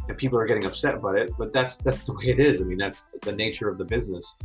And 0.10 0.18
people 0.18 0.38
are 0.38 0.46
getting 0.46 0.66
upset 0.66 0.96
about 0.96 1.18
it, 1.18 1.32
but 1.38 1.54
that's 1.54 1.78
that's 1.78 2.04
the 2.04 2.14
way 2.14 2.26
it 2.26 2.40
is. 2.40 2.62
I 2.62 2.66
mean, 2.66 2.78
that's 2.78 3.10
the 3.22 3.32
nature 3.32 3.70
of 3.70 3.78
the 3.78 3.86
business. 3.86 4.36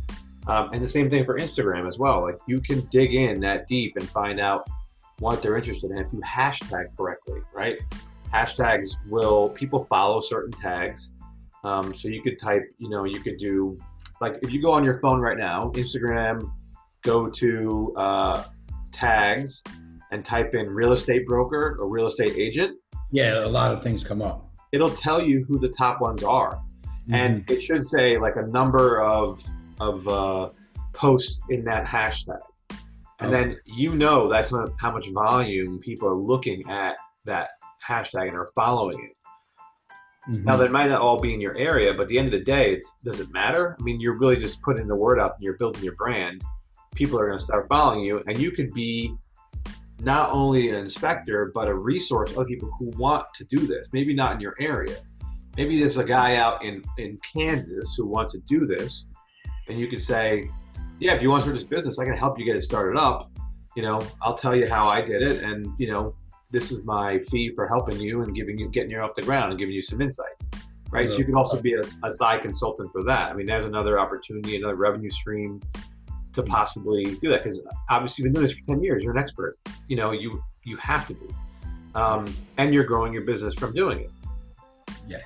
Um, 0.47 0.69
and 0.71 0.81
the 0.81 0.87
same 0.87 1.09
thing 1.09 1.25
for 1.25 1.37
Instagram 1.37 1.87
as 1.87 1.97
well. 1.97 2.21
Like 2.21 2.37
you 2.47 2.61
can 2.61 2.81
dig 2.91 3.13
in 3.15 3.41
that 3.41 3.67
deep 3.67 3.97
and 3.97 4.07
find 4.07 4.39
out 4.39 4.67
what 5.19 5.41
they're 5.41 5.57
interested 5.57 5.91
in 5.91 5.97
if 5.97 6.13
you 6.13 6.21
hashtag 6.21 6.95
correctly, 6.95 7.41
right? 7.53 7.79
hashtags 8.35 8.97
will 9.09 9.49
people 9.49 9.81
follow 9.83 10.19
certain 10.19 10.51
tags 10.51 11.13
um, 11.63 11.93
so 11.93 12.07
you 12.07 12.21
could 12.21 12.37
type 12.37 12.63
you 12.77 12.89
know 12.89 13.05
you 13.05 13.19
could 13.19 13.37
do 13.37 13.79
like 14.21 14.37
if 14.41 14.51
you 14.51 14.61
go 14.61 14.71
on 14.71 14.83
your 14.83 14.99
phone 14.99 15.19
right 15.19 15.37
now 15.37 15.69
instagram 15.71 16.51
go 17.01 17.29
to 17.29 17.93
uh, 17.97 18.43
tags 18.91 19.63
and 20.11 20.25
type 20.25 20.53
in 20.53 20.69
real 20.69 20.91
estate 20.91 21.25
broker 21.25 21.77
or 21.79 21.87
real 21.87 22.07
estate 22.07 22.35
agent 22.37 22.77
Yeah, 23.11 23.45
a 23.45 23.47
lot 23.47 23.71
of 23.71 23.81
things 23.83 24.03
come 24.03 24.21
up. 24.21 24.44
It'll 24.75 24.95
tell 25.07 25.21
you 25.29 25.45
who 25.47 25.57
the 25.65 25.69
top 25.69 26.01
ones 26.01 26.23
are 26.23 26.53
and 27.11 27.49
it 27.49 27.61
should 27.61 27.83
say 27.93 28.17
like 28.25 28.35
a 28.35 28.45
number 28.59 29.01
of 29.01 29.41
of 29.79 30.07
uh, 30.07 30.49
posts 30.93 31.39
in 31.49 31.63
that 31.63 31.83
hashtag 31.85 32.39
and 33.19 33.31
then 33.35 33.47
you 33.65 33.95
know 33.95 34.17
that's 34.29 34.51
not 34.51 34.69
how 34.79 34.91
much 34.91 35.07
volume 35.11 35.79
people 35.79 36.07
are 36.07 36.21
looking 36.31 36.59
at 36.69 36.95
that 37.25 37.47
hashtag 37.87 38.27
and 38.27 38.35
are 38.35 38.49
following 38.55 38.99
it 39.07 39.15
Mhm. 40.29 40.43
Now, 40.43 40.55
they 40.55 40.67
might 40.67 40.89
not 40.89 41.01
all 41.01 41.19
be 41.21 41.33
in 41.35 41.41
your 41.41 41.55
area, 41.55 41.93
but 41.93 42.03
at 42.03 42.07
the 42.07 42.17
end 42.17 42.27
of 42.27 42.31
the 42.31 42.43
day, 42.43 42.73
it's 42.73 42.95
does 43.03 43.19
it 43.19 43.31
matter? 43.31 43.75
I 43.79 43.83
mean, 43.83 43.99
you're 44.01 44.17
really 44.17 44.37
just 44.37 44.59
putting 44.63 44.87
the 44.87 44.95
word 44.95 45.19
out 45.19 45.35
and 45.35 45.43
you're 45.43 45.57
building 45.57 45.83
your 45.83 45.95
brand. 45.95 46.43
People 46.95 47.19
are 47.19 47.27
going 47.27 47.37
to 47.37 47.43
start 47.43 47.67
following 47.69 48.03
you, 48.03 48.23
and 48.27 48.37
you 48.37 48.51
could 48.51 48.73
be 48.73 49.13
not 49.99 50.31
only 50.31 50.69
an 50.69 50.75
inspector, 50.75 51.51
but 51.53 51.67
a 51.67 51.73
resource 51.73 52.31
other 52.31 52.45
people 52.45 52.69
who 52.77 52.89
want 52.97 53.25
to 53.35 53.45
do 53.45 53.65
this. 53.65 53.91
Maybe 53.93 54.13
not 54.13 54.33
in 54.33 54.41
your 54.41 54.55
area. 54.59 54.97
Maybe 55.57 55.79
there's 55.79 55.97
a 55.97 56.03
guy 56.03 56.35
out 56.35 56.63
in, 56.63 56.83
in 56.97 57.17
Kansas 57.33 57.95
who 57.97 58.05
wants 58.07 58.33
to 58.33 58.39
do 58.47 58.65
this, 58.65 59.07
and 59.69 59.79
you 59.79 59.87
could 59.87 60.01
say, 60.01 60.49
Yeah, 60.99 61.13
if 61.13 61.23
you 61.23 61.29
want 61.29 61.43
to 61.43 61.49
start 61.49 61.55
this 61.55 61.67
business, 61.67 61.97
I 61.99 62.05
can 62.05 62.17
help 62.17 62.37
you 62.37 62.45
get 62.45 62.55
it 62.55 62.61
started 62.61 62.99
up. 62.99 63.31
You 63.75 63.83
know, 63.83 64.01
I'll 64.21 64.35
tell 64.35 64.55
you 64.55 64.69
how 64.69 64.87
I 64.87 65.01
did 65.01 65.21
it, 65.21 65.43
and, 65.43 65.67
you 65.77 65.91
know, 65.91 66.15
this 66.51 66.71
is 66.71 66.83
my 66.85 67.19
fee 67.19 67.51
for 67.55 67.67
helping 67.67 67.99
you 67.99 68.21
and 68.21 68.33
giving 68.33 68.57
you 68.57 68.69
getting 68.69 68.91
you 68.91 68.99
off 68.99 69.13
the 69.13 69.21
ground 69.21 69.51
and 69.51 69.59
giving 69.59 69.73
you 69.73 69.81
some 69.81 70.01
insight 70.01 70.33
right 70.91 71.09
so 71.09 71.17
you 71.17 71.25
can 71.25 71.35
also 71.35 71.59
be 71.59 71.73
a, 71.73 71.81
a 71.81 72.11
side 72.11 72.41
consultant 72.41 72.89
for 72.91 73.03
that 73.03 73.29
i 73.29 73.33
mean 73.33 73.45
there's 73.45 73.65
another 73.65 73.99
opportunity 73.99 74.55
another 74.55 74.75
revenue 74.75 75.09
stream 75.09 75.59
to 76.35 76.43
possibly 76.43 77.03
do 77.15 77.29
that 77.29 77.43
because 77.43 77.63
obviously 77.89 78.23
you've 78.23 78.33
been 78.33 78.41
doing 78.41 78.47
this 78.47 78.57
for 78.57 78.65
10 78.65 78.83
years 78.83 79.03
you're 79.03 79.13
an 79.13 79.19
expert 79.19 79.57
you 79.87 79.95
know 79.95 80.11
you 80.11 80.43
you 80.63 80.77
have 80.77 81.07
to 81.07 81.13
be 81.13 81.27
um, 81.95 82.25
and 82.57 82.73
you're 82.73 82.83
growing 82.83 83.13
your 83.13 83.23
business 83.23 83.55
from 83.55 83.73
doing 83.73 83.99
it 84.01 84.11
Yes. 85.07 85.23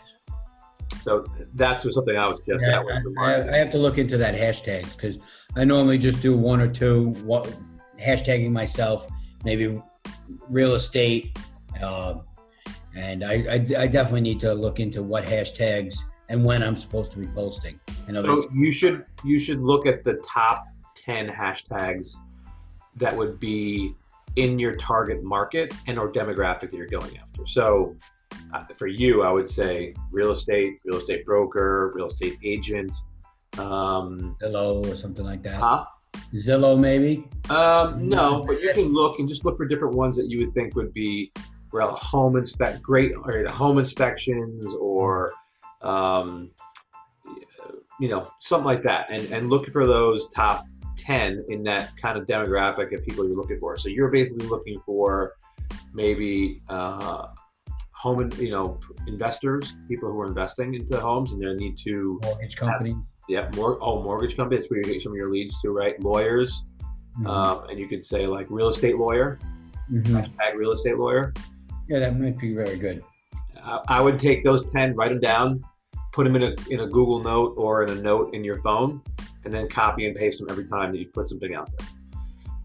so 1.02 1.26
that's 1.56 1.92
something 1.94 2.16
i 2.16 2.28
would 2.28 2.38
suggest 2.38 2.64
Yeah, 2.68 2.82
for 2.84 3.20
I, 3.20 3.48
I 3.50 3.56
have 3.56 3.72
to 3.72 3.78
look 3.78 3.98
into 3.98 4.18
that 4.18 4.36
hashtags 4.36 4.96
because 4.96 5.20
I 5.56 5.64
normally 5.64 5.98
just 5.98 6.22
do 6.22 6.38
one 6.38 6.62
or 6.62 6.68
two 6.68 7.10
what, 7.24 7.54
hashtagging 8.00 8.52
myself, 8.52 9.08
maybe 9.44 9.82
real 10.50 10.76
estate, 10.76 11.38
um, 11.82 12.22
and 12.96 13.24
I, 13.24 13.34
I, 13.34 13.54
I 13.78 13.88
definitely 13.88 14.22
need 14.22 14.40
to 14.42 14.54
look 14.54 14.80
into 14.80 15.02
what 15.02 15.26
hashtags 15.26 15.96
and 16.30 16.44
when 16.44 16.62
I'm 16.62 16.76
supposed 16.76 17.12
to 17.14 17.18
be 17.18 17.28
posting. 17.28 17.80
I 18.08 18.12
know 18.12 18.24
So 18.24 18.50
you 18.54 18.72
should 18.72 19.06
you 19.24 19.40
should 19.40 19.60
look 19.60 19.86
at 19.88 20.04
the 20.04 20.22
top 20.28 20.66
ten 21.10 21.28
hashtags 21.28 22.18
that 22.98 23.16
would 23.16 23.40
be 23.40 23.96
in 24.36 24.60
your 24.60 24.76
target 24.76 25.24
market 25.24 25.74
and 25.88 25.98
or 25.98 26.12
demographic 26.12 26.70
that 26.72 26.74
you're 26.74 26.88
going 27.00 27.18
after. 27.18 27.46
So 27.48 27.96
uh, 28.54 28.66
for 28.76 28.88
you, 28.88 29.24
I 29.24 29.32
would 29.32 29.50
say 29.50 29.96
real 30.12 30.32
estate, 30.32 30.78
real 30.86 30.98
estate 30.98 31.26
broker, 31.26 31.92
real 31.96 32.08
estate 32.08 32.38
agent. 32.44 32.92
Um, 33.58 34.38
Zillow 34.42 34.86
or 34.86 34.96
something 34.96 35.26
like 35.26 35.42
that. 35.44 35.56
huh? 35.56 35.86
Zillow 36.36 36.80
maybe. 36.80 37.28
Um, 37.50 38.08
no, 38.08 38.44
but 38.46 38.62
you 38.62 38.72
can 38.74 38.94
look 38.94 39.20
and 39.20 39.28
just 39.28 39.44
look 39.46 39.58
for 39.58 39.66
different 39.66 39.96
ones 39.96 40.16
that 40.18 40.30
you 40.30 40.38
would 40.40 40.52
think 40.52 40.76
would 40.76 40.94
be 40.94 41.32
well, 41.72 41.96
home 41.96 42.36
inspect, 42.38 42.82
great 42.82 43.14
or 43.24 43.48
home 43.48 43.80
inspections, 43.80 44.76
or 44.76 45.32
um, 45.82 46.52
you 48.00 48.10
know 48.10 48.32
something 48.40 48.66
like 48.66 48.84
that, 48.84 49.08
and 49.10 49.24
and 49.32 49.50
look 49.50 49.68
for 49.68 49.86
those 49.88 50.30
top 50.30 50.66
ten 51.10 51.44
in 51.50 51.64
that 51.64 51.96
kind 51.98 52.18
of 52.18 52.26
demographic 52.26 52.94
of 52.96 53.04
people 53.06 53.26
you're 53.28 53.36
looking 53.36 53.60
for. 53.60 53.76
So 53.78 53.90
you're 53.90 54.12
basically 54.12 54.48
looking 54.48 54.80
for 54.86 55.34
maybe 55.94 56.62
uh, 56.70 57.28
home, 57.94 58.30
you 58.38 58.52
know, 58.52 58.80
investors, 59.08 59.76
people 59.88 60.12
who 60.12 60.20
are 60.22 60.28
investing 60.28 60.76
into 60.76 61.00
homes, 61.00 61.34
and 61.34 61.42
they 61.42 61.54
need 61.56 61.78
to 61.80 62.20
Mortgage 62.24 62.56
company. 62.56 62.96
yeah, 63.28 63.50
more 63.56 63.78
oh 63.82 64.02
mortgage 64.04 64.36
company. 64.38 64.58
That's 64.58 64.70
where 64.70 64.80
you 64.80 64.86
get 64.94 65.02
some 65.02 65.14
of 65.14 65.18
your 65.18 65.32
leads 65.32 65.60
to, 65.62 65.72
right? 65.72 66.00
Lawyers, 66.02 66.64
Mhm. 67.20 67.28
um, 67.28 67.70
and 67.70 67.80
you 67.80 67.88
could 67.88 68.06
say 68.06 68.28
like 68.28 68.46
real 68.50 68.68
estate 68.68 68.98
lawyer, 68.98 69.40
Mhm. 69.92 70.06
hashtag 70.06 70.56
real 70.56 70.72
estate 70.72 70.98
lawyer. 70.98 71.34
Yeah, 71.88 72.00
that 72.00 72.20
might 72.20 72.38
be 72.38 72.54
very 72.54 72.78
good. 72.78 73.04
I, 73.64 73.80
I 73.98 74.02
would 74.02 74.20
take 74.20 74.44
those 74.44 74.72
ten, 74.72 74.96
write 74.96 75.10
them 75.10 75.20
down, 75.20 75.64
put 76.20 76.26
them 76.26 76.36
in 76.36 76.44
a 76.44 76.56
in 76.70 76.82
a 76.82 76.86
Google 76.86 77.24
Note 77.24 77.54
or 77.56 77.84
in 77.84 77.90
a 77.98 78.02
note 78.02 78.34
in 78.34 78.44
your 78.44 78.62
phone, 78.62 79.02
and 79.46 79.54
then 79.54 79.70
copy 79.70 80.06
and 80.06 80.14
paste 80.14 80.38
them 80.40 80.48
every 80.50 80.66
time 80.66 80.92
that 80.92 80.98
you 80.98 81.08
put 81.08 81.30
something 81.30 81.56
out 81.56 81.70
there. 81.78 81.88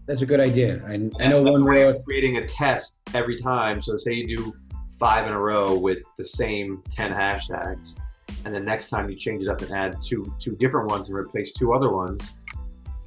That's 0.07 0.21
a 0.21 0.25
good 0.25 0.41
idea. 0.41 0.83
I, 0.85 1.09
I 1.21 1.29
know 1.29 1.41
one 1.41 1.63
way 1.63 1.83
of 1.83 2.03
creating 2.03 2.35
a 2.35 2.45
test 2.45 2.99
every 3.13 3.37
time. 3.37 3.79
So 3.79 3.95
say 3.95 4.11
you 4.11 4.35
do 4.35 4.53
five 4.99 5.25
in 5.25 5.31
a 5.31 5.39
row 5.39 5.77
with 5.77 5.99
the 6.17 6.23
same 6.25 6.83
ten 6.89 7.13
hashtags, 7.13 7.97
and 8.43 8.53
then 8.53 8.65
next 8.65 8.89
time 8.89 9.09
you 9.09 9.15
change 9.15 9.41
it 9.41 9.47
up 9.47 9.61
and 9.61 9.71
add 9.71 9.95
two 10.03 10.25
two 10.37 10.57
different 10.57 10.89
ones 10.89 11.07
and 11.07 11.17
replace 11.17 11.53
two 11.53 11.73
other 11.73 11.93
ones, 11.93 12.33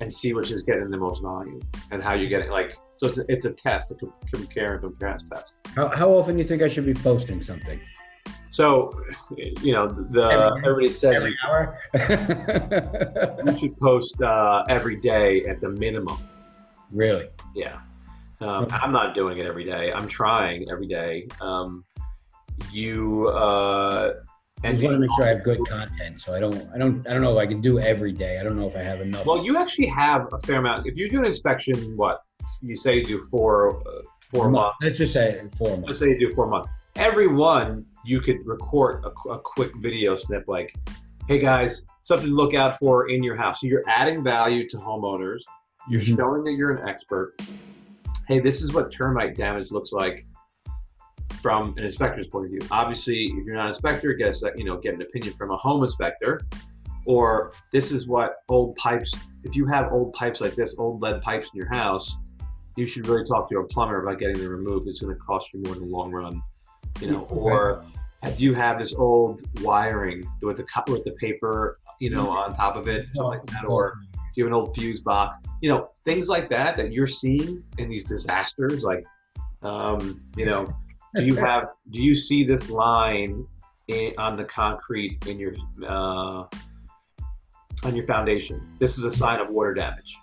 and 0.00 0.12
see 0.12 0.32
which 0.32 0.50
is 0.50 0.62
getting 0.62 0.88
the 0.88 0.96
most 0.96 1.22
volume 1.22 1.60
and 1.90 2.02
how 2.02 2.14
you 2.14 2.26
get 2.26 2.40
it. 2.40 2.50
Like 2.50 2.74
so, 2.96 3.06
it's 3.06 3.18
a, 3.18 3.24
it's 3.28 3.44
a 3.44 3.52
test, 3.52 3.90
a 3.90 3.96
com- 3.96 4.14
compare 4.32 4.76
and 4.76 4.82
contrast 4.82 5.26
test. 5.30 5.56
how, 5.76 5.88
how 5.88 6.08
often 6.08 6.36
do 6.36 6.38
you 6.42 6.48
think 6.48 6.62
I 6.62 6.68
should 6.68 6.86
be 6.86 6.94
posting 6.94 7.42
something? 7.42 7.78
So, 8.58 8.90
you 9.62 9.72
know, 9.72 9.86
the 9.86 10.24
Every- 10.24 10.62
everybody 10.68 10.90
says 10.90 11.14
Every 11.14 11.36
hour. 11.46 11.78
you 13.46 13.56
should 13.56 13.78
post 13.78 14.20
uh, 14.20 14.64
every 14.68 14.96
day 14.96 15.44
at 15.46 15.60
the 15.60 15.68
minimum. 15.68 16.18
really? 16.90 17.28
Yeah. 17.54 17.78
Um, 18.40 18.66
I'm 18.72 18.90
not 18.90 19.14
doing 19.14 19.38
it 19.38 19.46
every 19.46 19.62
day. 19.62 19.92
I'm 19.92 20.08
trying 20.08 20.68
every 20.72 20.88
day. 20.88 21.28
Um, 21.40 21.84
you 22.72 23.28
uh, 23.28 24.14
I 24.64 24.66
and 24.68 24.76
just 24.76 24.82
want 24.90 24.94
to 24.96 25.00
make 25.02 25.10
sure 25.16 25.24
I 25.26 25.28
have 25.28 25.44
good 25.44 25.60
content. 25.68 26.20
So 26.20 26.34
I 26.34 26.40
don't, 26.40 26.68
I 26.74 26.78
don't, 26.78 27.06
I 27.06 27.12
don't 27.12 27.22
know 27.22 27.32
if 27.34 27.38
I 27.38 27.46
can 27.46 27.60
do 27.60 27.78
every 27.78 28.10
day. 28.12 28.40
I 28.40 28.42
don't 28.42 28.56
know 28.58 28.66
if 28.66 28.74
I 28.74 28.82
have 28.82 29.00
enough. 29.00 29.24
Well, 29.24 29.44
you 29.44 29.56
actually 29.56 29.86
have 29.86 30.26
a 30.32 30.40
fair 30.40 30.58
amount. 30.58 30.84
If 30.88 30.96
you 30.98 31.08
do 31.08 31.20
an 31.20 31.26
inspection, 31.26 31.96
what 31.96 32.24
you 32.62 32.76
say 32.76 32.96
you 32.96 33.04
do 33.04 33.20
four, 33.30 33.78
uh, 33.86 34.02
four 34.32 34.48
A 34.48 34.50
month. 34.50 34.54
months. 34.54 34.76
Let's 34.82 34.98
just 34.98 35.12
say 35.12 35.40
four 35.56 35.70
months. 35.70 35.86
Let's 35.86 35.98
say 36.00 36.08
you 36.08 36.18
do 36.18 36.34
four 36.34 36.48
months. 36.48 36.70
Every 36.96 37.28
one, 37.28 37.86
you 38.08 38.20
could 38.20 38.38
record 38.46 39.04
a, 39.04 39.28
a 39.30 39.38
quick 39.38 39.72
video 39.76 40.16
snip 40.16 40.44
like, 40.48 40.74
"Hey 41.28 41.38
guys, 41.38 41.84
something 42.04 42.28
to 42.28 42.34
look 42.34 42.54
out 42.54 42.78
for 42.78 43.10
in 43.10 43.22
your 43.22 43.36
house." 43.36 43.60
So 43.60 43.66
you're 43.66 43.84
adding 43.88 44.24
value 44.24 44.68
to 44.70 44.76
homeowners. 44.78 45.42
You're 45.90 46.00
Mhm. 46.00 46.16
showing 46.16 46.44
that 46.44 46.52
you're 46.52 46.72
an 46.76 46.88
expert. 46.88 47.34
Hey, 48.26 48.38
this 48.40 48.62
is 48.62 48.72
what 48.72 48.90
termite 48.90 49.36
damage 49.36 49.70
looks 49.70 49.92
like 49.92 50.26
from 51.42 51.74
an 51.76 51.84
inspector's 51.84 52.26
point 52.26 52.46
of 52.46 52.50
view. 52.50 52.60
Obviously, 52.70 53.24
if 53.26 53.44
you're 53.46 53.54
not 53.54 53.64
an 53.64 53.68
inspector, 53.68 54.12
get 54.14 54.34
a 54.42 54.52
you 54.56 54.64
know 54.64 54.76
get 54.78 54.94
an 54.94 55.02
opinion 55.02 55.34
from 55.34 55.50
a 55.50 55.56
home 55.56 55.84
inspector. 55.84 56.40
Or 57.06 57.52
this 57.72 57.92
is 57.92 58.06
what 58.06 58.36
old 58.48 58.74
pipes. 58.76 59.14
If 59.44 59.54
you 59.56 59.66
have 59.66 59.92
old 59.92 60.12
pipes 60.14 60.40
like 60.40 60.54
this, 60.54 60.76
old 60.78 61.00
lead 61.00 61.22
pipes 61.22 61.50
in 61.52 61.58
your 61.58 61.72
house, 61.72 62.18
you 62.76 62.86
should 62.86 63.06
really 63.06 63.24
talk 63.24 63.48
to 63.50 63.58
a 63.58 63.64
plumber 63.64 64.02
about 64.02 64.18
getting 64.18 64.38
them 64.38 64.50
removed. 64.50 64.88
It's 64.88 65.00
going 65.00 65.14
to 65.14 65.20
cost 65.20 65.52
you 65.54 65.62
more 65.62 65.74
in 65.74 65.80
the 65.80 65.86
long 65.86 66.10
run, 66.12 66.42
you 67.00 67.10
know. 67.10 67.22
Or 67.30 67.84
do 68.36 68.44
you 68.44 68.54
have 68.54 68.78
this 68.78 68.94
old 68.94 69.42
wiring 69.62 70.24
with 70.42 70.56
the 70.56 70.66
with 70.88 71.04
the 71.04 71.12
paper, 71.12 71.78
you 72.00 72.10
know, 72.10 72.28
on 72.30 72.54
top 72.54 72.76
of 72.76 72.88
it, 72.88 73.06
something 73.14 73.38
like 73.38 73.46
that, 73.46 73.64
or 73.64 73.94
do 74.14 74.18
you 74.34 74.44
have 74.44 74.50
an 74.52 74.54
old 74.54 74.74
fuse 74.74 75.00
box? 75.00 75.36
You 75.60 75.70
know, 75.70 75.90
things 76.04 76.28
like 76.28 76.48
that 76.50 76.76
that 76.76 76.92
you're 76.92 77.06
seeing 77.06 77.62
in 77.78 77.88
these 77.88 78.04
disasters. 78.04 78.82
Like, 78.84 79.04
um, 79.62 80.20
you 80.36 80.46
know, 80.46 80.66
do 81.16 81.24
you 81.24 81.36
have? 81.36 81.68
Do 81.90 82.02
you 82.02 82.14
see 82.14 82.44
this 82.44 82.68
line 82.70 83.46
in, 83.88 84.12
on 84.18 84.36
the 84.36 84.44
concrete 84.44 85.24
in 85.26 85.38
your 85.38 85.52
uh, 85.86 86.44
on 87.84 87.94
your 87.94 88.04
foundation? 88.04 88.60
This 88.78 88.98
is 88.98 89.04
a 89.04 89.10
sign 89.12 89.40
of 89.40 89.48
water 89.50 89.74
damage. 89.74 90.16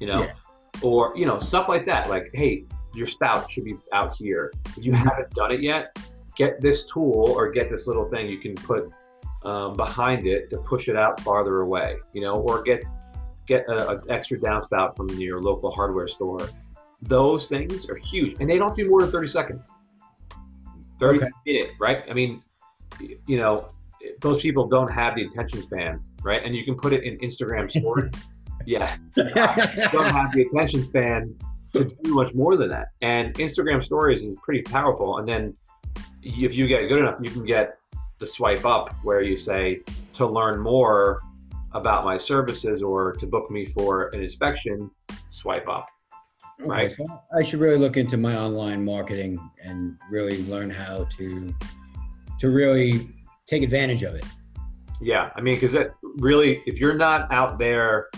You 0.00 0.06
know, 0.06 0.22
Yeah. 0.22 0.32
or 0.82 1.12
you 1.16 1.26
know, 1.26 1.38
stuff 1.40 1.68
like 1.68 1.84
that. 1.86 2.08
Like, 2.08 2.30
hey, 2.34 2.64
your 2.94 3.06
spout 3.06 3.50
should 3.50 3.64
be 3.64 3.74
out 3.92 4.14
here. 4.16 4.52
If 4.76 4.84
you 4.84 4.92
haven't 4.92 5.30
done 5.34 5.50
it 5.50 5.60
yet, 5.60 5.96
get 6.38 6.60
this 6.62 6.86
tool 6.86 7.34
or 7.36 7.50
get 7.50 7.68
this 7.68 7.86
little 7.86 8.08
thing 8.08 8.26
you 8.28 8.38
can 8.38 8.54
put 8.54 8.88
um, 9.44 9.74
behind 9.76 10.26
it 10.26 10.48
to 10.50 10.56
push 10.58 10.88
it 10.88 10.96
out 10.96 11.20
farther 11.20 11.60
away. 11.60 11.96
You 12.14 12.22
know, 12.22 12.36
or 12.36 12.62
get 12.62 12.82
get 13.46 13.64
an 13.68 14.00
extra 14.08 14.38
downspout 14.38 14.96
from 14.96 15.08
your 15.10 15.42
local 15.42 15.70
hardware 15.70 16.08
store. 16.08 16.48
Those 17.02 17.48
things 17.48 17.88
are 17.90 17.96
huge, 17.96 18.36
and 18.40 18.48
they 18.48 18.56
don't 18.58 18.68
have 18.68 18.76
to 18.76 18.84
be 18.84 18.88
more 18.88 19.02
than 19.02 19.10
thirty 19.10 19.26
seconds. 19.28 19.74
Thirty 20.98 21.18
Okay. 21.18 21.28
minute, 21.46 21.70
right? 21.80 22.02
I 22.10 22.12
mean, 22.14 22.42
you 23.26 23.36
know, 23.36 23.68
those 24.20 24.40
people 24.42 24.66
don't 24.66 24.90
have 24.92 25.14
the 25.14 25.22
attention 25.24 25.62
span, 25.62 26.00
right? 26.22 26.42
And 26.44 26.54
you 26.54 26.64
can 26.64 26.74
put 26.76 26.92
it 26.92 27.04
in 27.04 27.18
Instagram 27.18 27.70
story. 27.78 28.10
yeah, 28.66 28.96
don't 29.16 30.12
have 30.12 30.32
the 30.32 30.42
attention 30.50 30.84
span 30.84 31.34
to 31.74 31.84
do 31.84 32.14
much 32.14 32.34
more 32.34 32.56
than 32.56 32.68
that. 32.70 32.88
And 33.02 33.32
Instagram 33.34 33.84
stories 33.84 34.24
is 34.24 34.34
pretty 34.42 34.62
powerful. 34.62 35.18
And 35.18 35.28
then 35.28 35.54
if 36.22 36.56
you 36.56 36.66
get 36.66 36.88
good 36.88 37.00
enough, 37.00 37.18
you 37.22 37.30
can 37.30 37.44
get 37.44 37.78
the 38.18 38.26
swipe 38.26 38.64
up 38.64 38.94
where 39.02 39.22
you 39.22 39.36
say 39.36 39.80
to 40.14 40.26
learn 40.26 40.60
more 40.60 41.20
about 41.72 42.04
my 42.04 42.16
services 42.16 42.82
or 42.82 43.12
to 43.12 43.26
book 43.26 43.50
me 43.50 43.66
for 43.66 44.08
an 44.08 44.22
inspection, 44.22 44.90
swipe 45.30 45.68
up. 45.68 45.86
Okay, 46.60 46.68
right? 46.68 46.90
so 46.90 47.04
I 47.36 47.42
should 47.42 47.60
really 47.60 47.78
look 47.78 47.96
into 47.96 48.16
my 48.16 48.36
online 48.36 48.84
marketing 48.84 49.38
and 49.62 49.96
really 50.10 50.44
learn 50.46 50.70
how 50.70 51.06
to 51.16 51.54
to 52.40 52.50
really 52.50 53.10
take 53.46 53.62
advantage 53.62 54.02
of 54.02 54.14
it. 54.14 54.24
Yeah, 55.00 55.30
I 55.36 55.40
mean, 55.40 55.54
because 55.54 55.74
it 55.74 55.92
really, 56.18 56.62
if 56.66 56.80
you're 56.80 56.96
not 56.96 57.32
out 57.32 57.58
there 57.58 58.08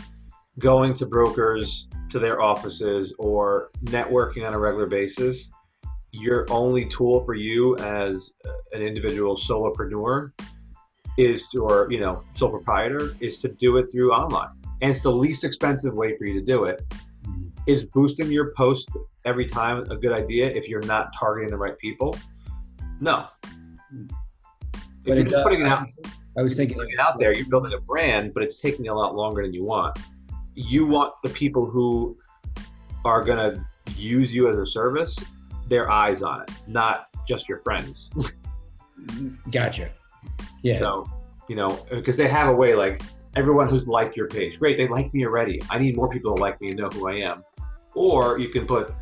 going 0.59 0.95
to 0.95 1.07
brokers, 1.07 1.89
to 2.11 2.19
their 2.19 2.41
offices, 2.41 3.15
or 3.19 3.71
networking 3.85 4.47
on 4.47 4.55
a 4.55 4.59
regular 4.59 4.87
basis, 4.87 5.51
your 6.13 6.47
only 6.51 6.85
tool 6.87 7.25
for 7.25 7.35
you 7.35 7.77
as 7.79 8.35
uh, 8.45 8.51
an 8.73 8.83
individual 8.83 9.37
solopreneur 9.37 10.33
is 11.17 11.49
to, 11.49 11.61
or 11.61 11.91
you 11.91 12.01
know, 12.01 12.23
sole 12.35 12.51
proprietor, 12.51 13.15
is 13.21 13.39
to 13.39 13.49
do 13.49 13.77
it 13.77 13.91
through 13.91 14.13
online, 14.13 14.51
and 14.81 14.91
it's 14.91 15.03
the 15.03 15.13
least 15.13 15.45
expensive 15.45 15.95
way 15.95 16.15
for 16.17 16.25
you 16.27 16.35
to 16.35 16.45
do 16.45 16.65
it. 16.65 16.83
Mm-hmm. 17.25 17.49
Is 17.67 17.87
boosting 17.87 18.31
your 18.31 18.53
post 18.57 18.91
every 19.25 19.47
time 19.47 19.85
a 19.91 19.97
good 19.97 20.13
idea 20.13 20.49
if 20.49 20.69
you're 20.69 20.83
not 20.83 21.13
targeting 21.19 21.51
the 21.51 21.59
right 21.59 21.77
people? 21.79 22.17
No. 23.01 23.27
But 25.05 25.13
If 25.13 25.19
you're 25.19 25.25
does- 25.25 25.43
putting 25.43 25.63
it 25.63 25.67
out 25.67 25.89
I 26.39 26.43
was 26.43 26.55
thinking 26.55 26.79
putting 26.79 26.93
it 26.93 27.01
out 27.01 27.19
there, 27.19 27.35
you're 27.35 27.49
building 27.49 27.73
a 27.73 27.81
brand, 27.81 28.33
but 28.35 28.43
it's 28.43 28.61
taking 28.61 28.89
a 28.89 28.95
lot 28.95 29.15
longer 29.17 29.43
than 29.43 29.53
you 29.53 29.65
want. 29.65 29.99
You 30.55 30.87
want 30.87 31.13
the 31.25 31.31
people 31.31 31.67
who 31.67 32.17
are 33.05 33.23
going 33.23 33.39
to 33.39 33.67
use 33.97 34.35
you 34.35 34.49
as 34.49 34.57
a 34.57 34.65
service, 34.65 35.19
their 35.71 35.91
eyes 35.91 36.23
on 36.23 36.43
it, 36.43 36.51
not 36.67 37.07
just 37.27 37.49
your 37.49 37.61
friends. 37.61 38.11
Gotcha. 39.51 39.91
Yeah. 40.63 40.75
So, 40.75 41.09
you 41.49 41.57
know, 41.57 41.79
because 41.91 42.17
they 42.17 42.29
have 42.29 42.49
a 42.49 42.53
way 42.53 42.75
like 42.75 43.01
everyone 43.37 43.69
who's 43.69 43.87
liked 43.87 44.17
your 44.17 44.29
page, 44.29 44.59
great, 44.59 44.77
they 44.77 44.89
like 44.89 45.15
me 45.15 45.25
already. 45.25 45.63
I 45.71 45.79
need 45.79 45.97
more 45.97 46.09
people 46.09 46.35
to 46.35 46.43
like 46.43 46.61
me 46.61 46.69
and 46.71 46.79
know 46.81 46.89
who 46.91 47.09
I 47.09 47.15
am. 47.15 47.45
Or 47.95 48.39
you 48.39 48.49
can 48.51 48.67
put 48.67 48.93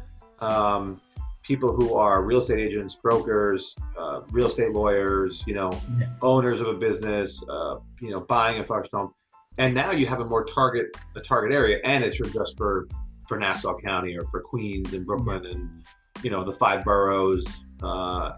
um, 0.41 1.01
people 1.43 1.75
who 1.75 1.95
are 1.95 2.23
real 2.23 2.39
estate 2.39 2.61
agents, 2.61 2.95
brokers, 2.95 3.75
uh, 3.99 4.21
real 4.31 4.47
estate 4.47 4.73
lawyers, 4.73 5.43
you 5.47 5.55
know, 5.55 5.73
Yeah. 5.99 6.07
owners 6.23 6.61
of 6.61 6.69
a 6.69 6.75
business, 6.75 7.45
uh, 7.49 7.77
you 8.01 8.11
know, 8.11 8.21
buying 8.21 8.61
a 8.61 8.65
first 8.65 8.93
home. 8.93 9.13
And 9.57 9.75
now 9.75 9.91
you 9.91 10.07
have 10.07 10.21
a 10.21 10.25
more 10.25 10.45
target, 10.45 10.87
a 11.17 11.21
target 11.21 11.53
area, 11.53 11.81
and 11.85 12.05
it's 12.05 12.19
just 12.19 12.57
for 12.57 12.87
for 13.27 13.39
Nassau 13.39 13.77
County 13.85 14.17
or 14.17 14.25
for 14.31 14.41
Queens 14.41 14.95
and 14.95 15.05
Brooklyn 15.05 15.45
and 15.45 15.85
you 16.23 16.31
know 16.31 16.45
the 16.45 16.53
five 16.53 16.85
boroughs. 16.85 17.61
Uh, 17.83 18.33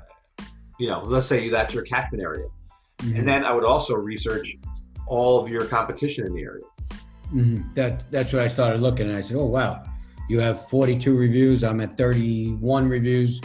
you 0.78 0.88
know, 0.88 1.00
let's 1.04 1.26
say 1.26 1.48
that's 1.48 1.74
your 1.74 1.82
catchment 1.84 2.22
area. 2.22 2.46
Mhm. 2.98 3.18
And 3.18 3.28
then 3.28 3.44
I 3.44 3.52
would 3.52 3.64
also 3.64 3.94
research 3.94 4.56
all 5.06 5.40
of 5.42 5.48
your 5.50 5.64
competition 5.66 6.26
in 6.26 6.32
the 6.34 6.42
area. 6.42 6.64
Mhm. 7.34 7.74
That 7.74 8.10
that's 8.10 8.32
what 8.32 8.42
I 8.42 8.48
started 8.48 8.80
looking 8.80 9.06
and 9.08 9.16
I 9.16 9.20
said, 9.20 9.36
"Oh 9.36 9.46
wow, 9.46 9.82
you 10.28 10.40
have 10.40 10.68
42 10.68 11.16
reviews. 11.16 11.62
I'm 11.64 11.80
at 11.80 11.96
31 11.96 12.88
reviews. 12.88 13.40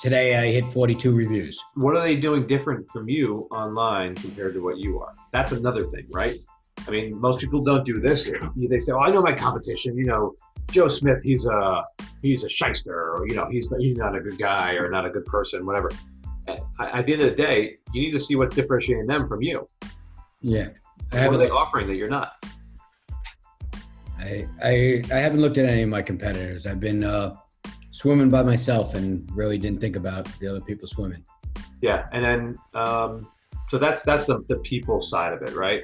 Today 0.00 0.36
I 0.36 0.50
hit 0.50 0.66
42 0.66 1.14
reviews. 1.14 1.58
What 1.74 1.96
are 1.96 2.02
they 2.02 2.16
doing 2.16 2.46
different 2.46 2.90
from 2.90 3.08
you 3.08 3.46
online 3.52 4.16
compared 4.16 4.52
to 4.54 4.60
what 4.60 4.78
you 4.78 5.00
are? 5.00 5.12
That's 5.30 5.52
another 5.52 5.84
thing, 5.84 6.06
right? 6.10 6.34
I 6.88 6.90
mean, 6.90 7.20
most 7.20 7.38
people 7.40 7.62
don't 7.62 7.84
do 7.84 8.00
this. 8.00 8.28
They 8.56 8.78
say, 8.80 8.92
"Oh, 8.92 8.98
I 9.00 9.10
know 9.10 9.22
my 9.22 9.32
competition. 9.32 9.96
You 9.96 10.06
know, 10.06 10.34
Joe 10.70 10.88
Smith. 10.88 11.22
He's 11.22 11.46
a 11.46 11.84
he's 12.22 12.44
a 12.44 12.48
shyster, 12.48 13.14
or 13.14 13.26
you 13.28 13.34
know, 13.34 13.48
he's 13.50 13.72
he's 13.78 13.96
not 13.96 14.16
a 14.16 14.20
good 14.20 14.38
guy 14.38 14.74
or 14.74 14.90
not 14.90 15.06
a 15.06 15.10
good 15.10 15.26
person, 15.26 15.66
whatever." 15.66 15.90
At, 16.80 17.06
the 17.06 17.12
end 17.12 17.22
of 17.22 17.30
the 17.30 17.36
day, 17.36 17.76
you 17.94 18.02
need 18.02 18.10
to 18.10 18.18
see 18.18 18.34
what's 18.34 18.52
differentiating 18.52 19.06
them 19.06 19.28
from 19.28 19.42
you. 19.42 19.66
Yeah, 20.40 20.70
I 21.12 21.28
What 21.28 21.36
are 21.36 21.38
they 21.38 21.50
offering 21.50 21.86
that 21.86 21.94
you're 21.94 22.10
not? 22.10 22.44
I, 24.18 24.48
I 24.62 25.02
I 25.12 25.18
haven't 25.18 25.40
looked 25.40 25.58
at 25.58 25.66
any 25.66 25.82
of 25.82 25.88
my 25.88 26.02
competitors. 26.02 26.66
I've 26.66 26.80
been 26.80 27.04
uh, 27.04 27.34
swimming 27.90 28.30
by 28.30 28.42
myself 28.42 28.94
and 28.94 29.28
really 29.34 29.58
didn't 29.58 29.80
think 29.80 29.96
about 29.96 30.26
the 30.40 30.48
other 30.48 30.60
people 30.60 30.88
swimming. 30.88 31.24
Yeah, 31.80 32.08
and 32.12 32.24
then 32.24 32.56
um, 32.74 33.30
so 33.68 33.78
that's 33.78 34.02
that's 34.02 34.26
the 34.26 34.44
the 34.48 34.56
people 34.58 35.00
side 35.00 35.32
of 35.32 35.42
it, 35.42 35.54
right? 35.54 35.82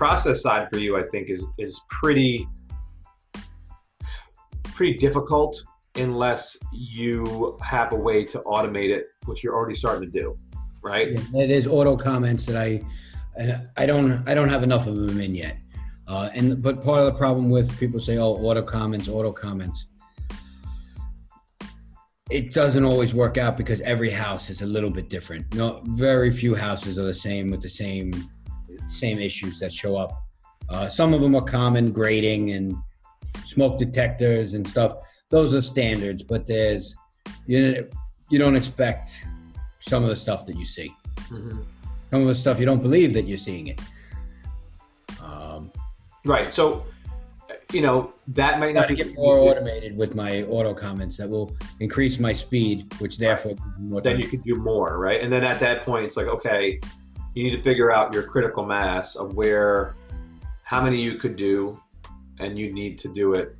Process 0.00 0.40
side 0.40 0.66
for 0.70 0.78
you, 0.78 0.96
I 0.96 1.02
think, 1.12 1.28
is 1.28 1.46
is 1.58 1.82
pretty 1.90 2.48
pretty 4.74 4.94
difficult 4.96 5.62
unless 5.96 6.56
you 6.72 7.58
have 7.60 7.92
a 7.92 7.96
way 7.96 8.24
to 8.24 8.38
automate 8.54 8.88
it, 8.88 9.08
which 9.26 9.44
you're 9.44 9.54
already 9.54 9.74
starting 9.74 10.10
to 10.10 10.18
do, 10.22 10.34
right? 10.82 11.08
Yeah, 11.34 11.44
there's 11.46 11.66
auto 11.66 11.98
comments 11.98 12.46
that 12.46 12.56
I 12.56 12.80
I 13.76 13.84
don't 13.84 14.26
I 14.26 14.32
don't 14.32 14.48
have 14.48 14.62
enough 14.62 14.86
of 14.86 14.96
them 14.96 15.20
in 15.20 15.34
yet. 15.34 15.58
Uh, 16.08 16.30
and 16.32 16.62
but 16.62 16.82
part 16.82 17.00
of 17.00 17.06
the 17.12 17.18
problem 17.18 17.50
with 17.50 17.78
people 17.78 18.00
say, 18.00 18.16
"Oh, 18.16 18.32
auto 18.48 18.62
comments, 18.62 19.06
auto 19.06 19.32
comments." 19.32 19.86
It 22.30 22.54
doesn't 22.54 22.84
always 22.84 23.12
work 23.12 23.36
out 23.36 23.56
because 23.58 23.80
every 23.82 24.08
house 24.08 24.48
is 24.48 24.62
a 24.62 24.66
little 24.66 24.90
bit 24.98 25.10
different. 25.10 25.52
No, 25.54 25.82
very 25.84 26.30
few 26.30 26.54
houses 26.54 26.98
are 26.98 27.08
the 27.14 27.20
same 27.28 27.50
with 27.50 27.60
the 27.60 27.74
same 27.84 28.12
same 28.90 29.20
issues 29.20 29.58
that 29.60 29.72
show 29.72 29.96
up. 29.96 30.22
Uh, 30.68 30.88
some 30.88 31.14
of 31.14 31.20
them 31.20 31.34
are 31.34 31.44
common 31.44 31.92
grading 31.92 32.50
and 32.50 32.76
smoke 33.44 33.78
detectors 33.78 34.54
and 34.54 34.66
stuff. 34.66 34.98
Those 35.30 35.54
are 35.54 35.62
standards, 35.62 36.22
but 36.22 36.46
there's 36.46 36.94
you 37.46 37.88
you 38.30 38.38
don't 38.38 38.56
expect 38.56 39.24
some 39.80 40.02
of 40.02 40.08
the 40.08 40.16
stuff 40.16 40.46
that 40.46 40.56
you 40.56 40.64
see. 40.64 40.94
Mm-hmm. 41.16 41.62
Some 42.10 42.22
of 42.22 42.26
the 42.26 42.34
stuff 42.34 42.58
you 42.58 42.66
don't 42.66 42.82
believe 42.82 43.12
that 43.14 43.26
you're 43.26 43.38
seeing 43.38 43.68
it. 43.68 43.80
Um, 45.22 45.70
Right. 46.24 46.52
So, 46.52 46.84
you 47.72 47.80
know, 47.80 48.12
that 48.28 48.60
might 48.60 48.74
not 48.74 48.88
be 48.88 48.96
get 48.96 49.14
more 49.14 49.36
automated 49.36 49.96
with 49.96 50.14
my 50.14 50.42
auto 50.44 50.74
comments 50.74 51.16
that 51.16 51.28
will 51.28 51.56
increase 51.80 52.18
my 52.18 52.32
speed, 52.32 52.92
which 52.98 53.18
therefore 53.18 53.54
more 53.78 54.00
then 54.00 54.20
you 54.20 54.28
can 54.28 54.40
do 54.40 54.56
more, 54.56 54.98
right? 54.98 55.20
And 55.20 55.32
then 55.32 55.44
at 55.44 55.60
that 55.60 55.84
point, 55.84 56.04
it's 56.04 56.16
like, 56.16 56.26
okay, 56.26 56.80
you 57.34 57.44
need 57.44 57.52
to 57.52 57.62
figure 57.62 57.92
out 57.92 58.12
your 58.12 58.22
critical 58.24 58.64
mass 58.64 59.16
of 59.16 59.34
where, 59.34 59.94
how 60.64 60.82
many 60.82 61.00
you 61.00 61.16
could 61.16 61.36
do, 61.36 61.80
and 62.38 62.58
you 62.58 62.72
need 62.72 62.98
to 62.98 63.08
do 63.08 63.34
it, 63.34 63.56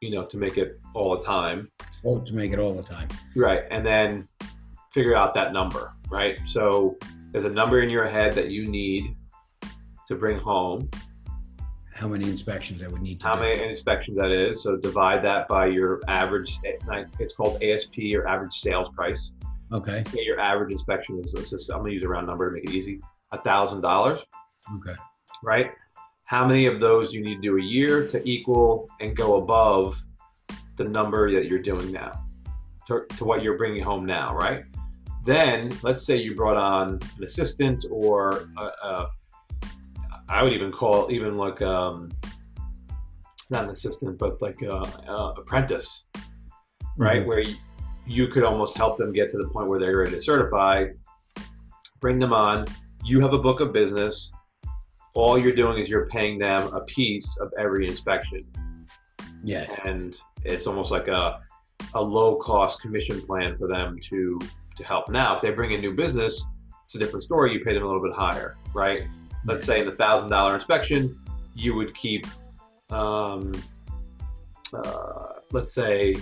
you 0.00 0.10
know, 0.10 0.24
to 0.24 0.36
make 0.36 0.56
it 0.58 0.80
all 0.94 1.16
the 1.16 1.22
time, 1.24 1.68
Oh, 2.04 2.18
to 2.20 2.32
make 2.34 2.52
it 2.52 2.58
all 2.58 2.74
the 2.74 2.82
time. 2.82 3.08
right? 3.34 3.62
And 3.70 3.84
then 3.86 4.28
figure 4.92 5.16
out 5.16 5.32
that 5.34 5.52
number, 5.52 5.92
right? 6.10 6.38
So 6.46 6.96
there's 7.32 7.44
a 7.44 7.50
number 7.50 7.80
in 7.80 7.88
your 7.90 8.06
head 8.06 8.34
that 8.34 8.50
you 8.50 8.66
need 8.68 9.16
to 10.08 10.14
bring 10.14 10.38
home. 10.38 10.90
How 11.94 12.08
many 12.08 12.28
inspections 12.28 12.82
I 12.82 12.88
would 12.88 13.00
need 13.02 13.20
to 13.20 13.26
How 13.26 13.36
do. 13.36 13.42
many 13.42 13.62
inspections 13.62 14.18
that 14.18 14.30
is? 14.32 14.62
So 14.62 14.76
divide 14.76 15.24
that 15.24 15.48
by 15.48 15.66
your 15.66 16.00
average. 16.08 16.58
Eh, 16.64 17.04
it's 17.20 17.34
called 17.34 17.62
ASP, 17.62 17.98
your 17.98 18.26
average 18.28 18.52
sales 18.52 18.90
price. 18.94 19.32
Okay. 19.74 20.02
Say 20.08 20.22
your 20.22 20.38
average 20.40 20.72
inspection 20.72 21.20
is. 21.22 21.34
let's 21.34 21.50
just- 21.50 21.70
I'm 21.70 21.78
gonna 21.80 21.90
use 21.92 22.04
a 22.04 22.08
round 22.08 22.26
number 22.26 22.48
to 22.48 22.54
make 22.54 22.64
it 22.64 22.70
easy. 22.74 23.00
A 23.32 23.38
thousand 23.38 23.80
dollars. 23.82 24.24
Okay. 24.76 24.94
right? 25.42 25.72
How 26.24 26.46
many 26.46 26.64
of 26.66 26.80
those 26.80 27.10
do 27.10 27.18
you 27.18 27.24
need 27.24 27.34
to 27.36 27.40
do 27.42 27.58
a 27.58 27.62
year 27.62 28.06
to 28.06 28.26
equal 28.26 28.88
and 29.00 29.14
go 29.14 29.36
above 29.36 30.02
the 30.76 30.84
number 30.84 31.30
that 31.32 31.46
you're 31.48 31.58
doing 31.58 31.92
now, 31.92 32.12
to, 32.88 33.04
to 33.18 33.24
what 33.26 33.42
you're 33.42 33.58
bringing 33.58 33.82
home 33.82 34.06
now, 34.06 34.34
right? 34.34 34.64
Then 35.24 35.76
let's 35.82 36.06
say 36.06 36.16
you 36.16 36.34
brought 36.34 36.56
on 36.56 36.98
an 37.18 37.24
assistant 37.24 37.84
or 37.90 38.48
a, 38.56 38.62
a, 38.62 39.10
I 40.30 40.42
would 40.42 40.52
even 40.54 40.72
call 40.72 41.10
even 41.12 41.36
like 41.36 41.60
um, 41.60 42.10
not 43.50 43.64
an 43.64 43.70
assistant, 43.70 44.16
but 44.18 44.40
like 44.40 44.62
a, 44.62 44.70
a 45.08 45.34
apprentice, 45.36 46.04
right? 46.96 47.22
Mhm. 47.22 47.26
Where 47.26 47.40
you, 47.40 47.54
you 48.06 48.28
could 48.28 48.44
almost 48.44 48.76
help 48.76 48.96
them 48.98 49.12
get 49.12 49.30
to 49.30 49.38
the 49.38 49.48
point 49.48 49.68
where 49.68 49.78
they're 49.78 49.96
ready 49.98 50.12
to 50.12 50.20
certify. 50.20 50.86
Bring 52.00 52.18
them 52.18 52.32
on. 52.32 52.66
You 53.04 53.20
have 53.20 53.32
a 53.32 53.38
book 53.38 53.60
of 53.60 53.72
business. 53.72 54.30
All 55.14 55.38
you're 55.38 55.54
doing 55.54 55.78
is 55.78 55.88
you're 55.88 56.06
paying 56.06 56.38
them 56.38 56.72
a 56.74 56.80
piece 56.82 57.38
of 57.40 57.52
every 57.58 57.86
inspection, 57.86 58.44
Yeah. 59.42 59.66
and 59.84 60.18
it's 60.44 60.66
almost 60.66 60.90
like 60.90 61.08
a 61.08 61.40
a 61.94 62.02
low 62.02 62.36
cost 62.36 62.80
commission 62.80 63.20
plan 63.22 63.56
for 63.56 63.68
them 63.68 63.98
to 64.02 64.38
to 64.76 64.84
help. 64.84 65.08
Now, 65.08 65.36
if 65.36 65.40
they 65.40 65.50
bring 65.50 65.70
in 65.70 65.80
new 65.80 65.94
business, 65.94 66.44
it's 66.84 66.96
a 66.96 66.98
different 66.98 67.22
story. 67.22 67.52
You 67.52 67.60
pay 67.60 67.74
them 67.74 67.84
a 67.84 67.86
little 67.86 68.02
bit 68.02 68.12
higher, 68.12 68.56
right? 68.74 69.04
Let's 69.46 69.64
say 69.64 69.80
in 69.80 69.86
the 69.86 69.94
thousand 69.94 70.30
dollar 70.30 70.54
inspection, 70.56 71.16
you 71.54 71.76
would 71.76 71.94
keep, 71.94 72.26
um, 72.90 73.52
uh, 74.72 75.26
let's 75.52 75.72
say, 75.72 76.16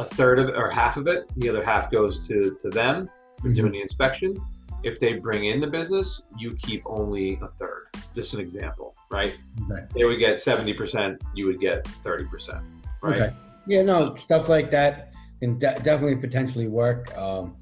a 0.00 0.04
third 0.04 0.38
of 0.38 0.48
it 0.48 0.54
or 0.56 0.70
half 0.70 0.96
of 0.96 1.06
it. 1.06 1.30
The 1.36 1.48
other 1.48 1.62
half 1.64 1.90
goes 1.90 2.26
to 2.28 2.56
to 2.60 2.68
them 2.70 3.08
for 3.40 3.48
Mhm. 3.48 3.54
doing 3.56 3.72
the 3.72 3.82
inspection. 3.82 4.36
If 4.82 4.98
they 4.98 5.14
bring 5.14 5.44
in 5.44 5.60
the 5.60 5.66
business, 5.66 6.22
you 6.38 6.54
keep 6.54 6.82
only 6.86 7.38
a 7.42 7.48
third. 7.48 7.88
Just 8.14 8.32
an 8.34 8.40
example, 8.40 8.94
right? 9.10 9.36
Okay. 9.70 9.84
They 9.94 10.04
would 10.04 10.18
get 10.18 10.40
seventy 10.40 10.72
percent. 10.72 11.22
You 11.34 11.46
would 11.46 11.60
get 11.60 11.86
thirty 11.86 12.24
percent, 12.24 12.62
right? 13.02 13.18
Okay. 13.18 13.32
Yeah, 13.66 13.82
no, 13.82 14.14
stuff 14.14 14.48
like 14.48 14.70
that 14.70 15.12
can 15.40 15.58
de- 15.58 15.78
definitely 15.82 16.16
potentially 16.16 16.66
work. 16.68 17.16
Um, 17.16 17.56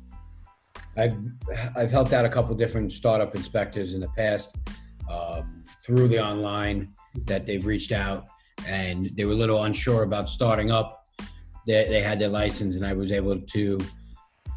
I've 0.96 1.16
I've 1.77 1.90
helped 1.90 2.12
out 2.12 2.24
a 2.24 2.29
couple 2.29 2.55
different 2.55 2.92
startup 2.92 3.35
inspectors 3.35 3.94
in 3.94 4.01
the 4.01 4.09
past 4.16 4.55
um, 5.11 5.64
through 5.85 6.09
the 6.09 6.20
online 6.24 6.88
that 7.27 7.46
they've 7.46 7.64
reached 7.66 7.92
out 7.92 8.27
and 8.68 9.11
they 9.16 9.24
were 9.24 9.33
a 9.33 9.37
little 9.37 9.62
unsure 9.64 10.03
about 10.03 10.29
starting 10.29 10.70
up. 10.70 10.98
They, 11.69 11.87
they 11.93 12.03
had 12.11 12.19
their 12.19 12.33
license 12.43 12.77
and 12.77 12.85
I 12.85 12.95
was 12.95 13.13
able 13.13 13.39
to, 13.39 13.79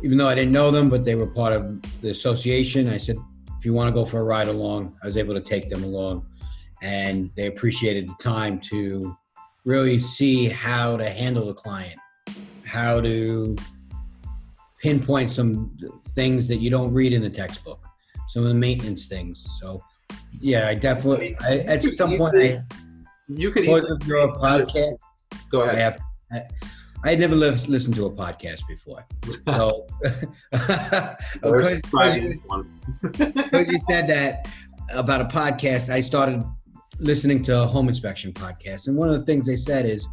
even 0.02 0.18
though 0.18 0.30
I 0.30 0.36
didn't 0.40 0.54
know 0.60 0.72
them, 0.72 0.90
but 0.90 1.04
they 1.04 1.16
were 1.16 1.28
part 1.28 1.54
of 1.54 1.62
the 2.02 2.10
association. 2.10 2.88
I 2.88 2.98
said, 2.98 3.18
if 3.60 3.66
you 3.66 3.74
want 3.74 3.90
to 3.90 3.94
go 4.00 4.06
for 4.06 4.20
a 4.22 4.24
ride 4.24 4.48
along, 4.48 4.96
I 5.04 5.06
was 5.06 5.18
able 5.18 5.36
to 5.36 5.42
take 5.42 5.70
them 5.70 5.84
along, 5.84 6.26
and 6.82 7.30
they 7.36 7.46
appreciated 7.48 8.10
the 8.10 8.16
time 8.24 8.60
to 8.72 9.16
really 9.66 10.00
see 10.00 10.50
how 10.50 10.98
to 10.98 11.08
handle 11.08 11.46
the 11.46 11.54
client, 11.54 12.00
how 12.66 13.02
to 13.02 13.56
pinpoint 14.82 15.32
some 15.32 15.78
things 16.16 16.48
that 16.48 16.60
you 16.64 16.70
don't 16.72 16.92
read 16.92 17.14
in 17.14 17.22
the 17.22 17.30
textbook, 17.30 17.82
some 18.30 18.42
of 18.44 18.50
the 18.50 18.56
maintenance 18.56 19.06
things. 19.08 19.46
So, 19.60 19.84
yeah, 20.40 20.70
I 20.70 20.76
definitely, 20.76 21.36
I, 21.42 21.60
at 21.74 21.84
some 21.84 22.18
point, 22.18 22.36
I, 22.38 22.64
You 23.28 23.52
could 23.52 23.64
because 23.64 23.90
of 23.92 24.08
your 24.08 24.30
podcast, 24.30 24.98
go 25.52 25.62
I 25.62 25.66
ahead. 25.68 25.78
have, 25.78 26.02
I, 26.32 26.38
I 27.04 27.12
had 27.12 27.20
never 27.20 27.36
lived, 27.36 27.68
listened 27.68 27.96
to 27.96 28.06
a 28.06 28.12
podcast 28.12 28.68
before. 28.68 29.06
So, 29.48 29.88
because, 30.52 31.78
surprise 31.78 32.16
in 32.16 32.30
this 32.30 32.42
one. 32.46 32.80
because 33.02 33.72
you 33.72 33.80
said 33.90 34.08
that 34.08 34.48
about 34.94 35.22
a 35.22 35.26
podcast, 35.26 35.90
I 35.90 36.02
started 36.02 36.44
listening 37.00 37.42
to 37.44 37.64
a 37.64 37.66
home 37.66 37.88
inspection 37.88 38.34
podcast, 38.34 38.88
and 38.88 38.96
one 38.96 39.10
of 39.10 39.16
the 39.16 39.26
things 39.26 39.48
they 39.48 39.56
said 39.56 39.86
is, 39.86 40.08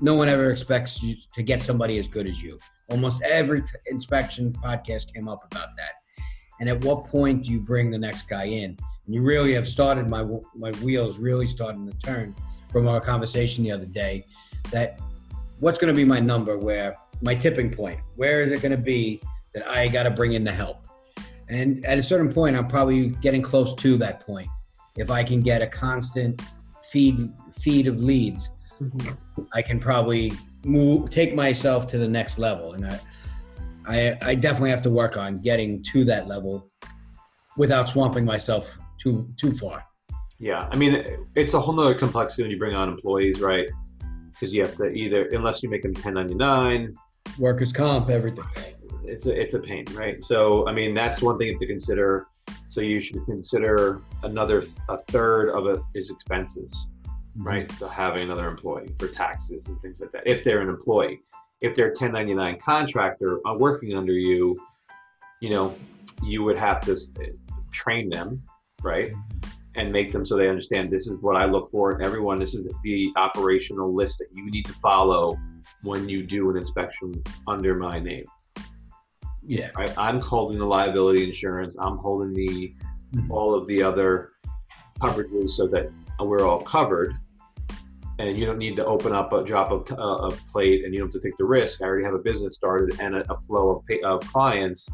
no 0.00 0.14
one 0.14 0.28
ever 0.28 0.50
expects 0.50 1.02
you 1.02 1.14
to 1.34 1.42
get 1.42 1.62
somebody 1.62 1.98
as 1.98 2.08
good 2.08 2.26
as 2.26 2.42
you. 2.42 2.58
Almost 2.90 3.22
every 3.22 3.62
t- 3.62 3.68
inspection 3.86 4.52
podcast 4.52 5.14
came 5.14 5.28
up 5.28 5.44
about 5.50 5.68
that. 5.76 5.92
And 6.60 6.68
at 6.68 6.84
what 6.84 7.06
point 7.06 7.44
do 7.44 7.52
you 7.52 7.60
bring 7.60 7.90
the 7.90 7.98
next 7.98 8.28
guy 8.28 8.44
in? 8.44 8.76
And 9.06 9.14
you 9.14 9.22
really 9.22 9.54
have 9.54 9.68
started 9.68 10.08
my 10.08 10.20
w- 10.20 10.42
my 10.54 10.72
wheels 10.82 11.18
really 11.18 11.46
starting 11.46 11.86
to 11.86 11.96
turn 11.98 12.34
from 12.70 12.88
our 12.88 13.00
conversation 13.00 13.64
the 13.64 13.70
other 13.70 13.86
day. 13.86 14.24
That 14.70 14.98
what's 15.58 15.78
going 15.78 15.92
to 15.92 15.96
be 15.96 16.04
my 16.04 16.20
number? 16.20 16.58
Where 16.58 16.96
my 17.22 17.34
tipping 17.34 17.70
point? 17.70 18.00
Where 18.16 18.42
is 18.42 18.52
it 18.52 18.62
going 18.62 18.72
to 18.72 18.78
be 18.78 19.20
that 19.52 19.66
I 19.66 19.88
got 19.88 20.04
to 20.04 20.10
bring 20.10 20.32
in 20.32 20.44
the 20.44 20.52
help? 20.52 20.86
And 21.48 21.84
at 21.84 21.98
a 21.98 22.02
certain 22.02 22.32
point, 22.32 22.56
I'm 22.56 22.68
probably 22.68 23.08
getting 23.08 23.42
close 23.42 23.74
to 23.74 23.96
that 23.98 24.20
point. 24.20 24.48
If 24.96 25.10
I 25.10 25.22
can 25.24 25.40
get 25.40 25.62
a 25.62 25.66
constant 25.66 26.40
feed 26.90 27.32
feed 27.60 27.86
of 27.86 28.00
leads, 28.00 28.50
mm-hmm. 28.80 29.42
I 29.52 29.62
can 29.62 29.80
probably 29.80 30.32
move 30.64 31.10
take 31.10 31.34
myself 31.34 31.86
to 31.88 31.98
the 31.98 32.08
next 32.08 32.38
level. 32.38 32.72
And 32.72 32.86
I, 32.86 33.00
I, 33.86 34.16
I 34.22 34.34
definitely 34.34 34.70
have 34.70 34.82
to 34.82 34.90
work 34.90 35.16
on 35.16 35.38
getting 35.38 35.82
to 35.92 36.04
that 36.06 36.26
level 36.28 36.68
without 37.56 37.88
swamping 37.88 38.24
myself 38.24 38.78
too 38.98 39.26
too 39.36 39.52
far. 39.52 39.84
Yeah, 40.38 40.68
I 40.72 40.76
mean, 40.76 41.04
it's 41.36 41.54
a 41.54 41.60
whole 41.60 41.74
nother 41.74 41.94
complexity 41.94 42.42
when 42.42 42.50
you 42.50 42.58
bring 42.58 42.74
on 42.74 42.88
employees, 42.88 43.40
right? 43.40 43.68
Because 44.34 44.52
you 44.52 44.62
have 44.62 44.74
to 44.76 44.86
either, 44.90 45.26
unless 45.32 45.62
you 45.62 45.70
make 45.70 45.82
them 45.82 45.92
1099, 45.92 46.94
Workers 47.38 47.72
comp, 47.72 48.10
everything. 48.10 48.44
it's 49.04 49.26
a 49.26 49.40
it's 49.40 49.54
a 49.54 49.58
pain, 49.58 49.84
right? 49.92 50.22
So, 50.22 50.68
I 50.68 50.72
mean, 50.72 50.94
that's 50.94 51.22
one 51.22 51.38
thing 51.38 51.56
to 51.58 51.66
consider. 51.66 52.26
So 52.68 52.80
you 52.80 53.00
should 53.00 53.24
consider 53.24 54.02
another 54.22 54.60
th- 54.60 54.76
a 54.88 54.98
third 55.10 55.50
of 55.50 55.66
it 55.66 55.80
is 55.94 56.10
expenses, 56.10 56.86
right? 57.36 57.68
To 57.78 57.88
having 57.88 58.24
another 58.24 58.48
employee 58.48 58.94
for 58.98 59.08
taxes 59.08 59.68
and 59.68 59.80
things 59.80 60.00
like 60.00 60.12
that. 60.12 60.22
If 60.26 60.44
they're 60.44 60.60
an 60.60 60.68
employee, 60.68 61.20
if 61.60 61.74
they're 61.74 61.86
a 61.86 61.96
1099 61.96 62.58
contractor 62.60 63.40
uh, 63.48 63.54
working 63.54 63.96
under 63.96 64.12
you, 64.12 64.60
you 65.40 65.50
know, 65.50 65.72
you 66.22 66.42
would 66.42 66.58
have 66.58 66.80
to 66.82 66.96
train 67.72 68.10
them, 68.10 68.42
right? 68.82 69.12
And 69.76 69.90
make 69.92 70.12
them 70.12 70.24
so 70.24 70.36
they 70.36 70.48
understand 70.48 70.90
this 70.90 71.06
is 71.06 71.20
what 71.20 71.36
I 71.36 71.46
look 71.46 71.70
for 71.70 71.92
in 71.92 72.02
everyone. 72.02 72.38
This 72.38 72.54
is 72.54 72.66
the 72.82 73.12
operational 73.16 73.94
list 73.94 74.18
that 74.18 74.28
you 74.32 74.48
need 74.50 74.64
to 74.66 74.72
follow 74.74 75.36
when 75.82 76.08
you 76.08 76.22
do 76.24 76.50
an 76.50 76.56
inspection 76.56 77.12
under 77.46 77.74
my 77.76 77.98
name. 77.98 78.24
Yeah. 79.46 79.70
Right? 79.76 79.92
I'm 79.98 80.20
holding 80.20 80.58
the 80.58 80.64
liability 80.64 81.24
insurance. 81.24 81.76
I'm 81.78 81.98
holding 81.98 82.32
the 82.32 82.74
Mhm. 83.14 83.30
all 83.30 83.54
of 83.54 83.66
the 83.66 83.82
other 83.82 84.30
coverages 85.00 85.50
so 85.50 85.66
that 85.68 85.90
we're 86.20 86.46
all 86.46 86.60
covered. 86.62 87.14
And 88.18 88.38
you 88.38 88.46
don't 88.46 88.58
need 88.58 88.76
to 88.76 88.84
open 88.86 89.12
up 89.12 89.32
a 89.32 89.42
drop 89.42 89.72
of 89.72 89.84
t- 89.86 89.94
uh, 89.96 90.28
a 90.28 90.30
plate, 90.52 90.84
and 90.84 90.94
you 90.94 91.00
don't 91.00 91.12
have 91.12 91.20
to 91.20 91.28
take 91.28 91.36
the 91.36 91.44
risk. 91.44 91.82
I 91.82 91.86
already 91.86 92.04
have 92.04 92.14
a 92.14 92.18
business 92.20 92.54
started 92.54 93.00
and 93.00 93.16
a, 93.16 93.32
a 93.32 93.38
flow 93.40 93.70
of, 93.76 93.86
pay, 93.86 94.00
of 94.02 94.20
clients. 94.20 94.88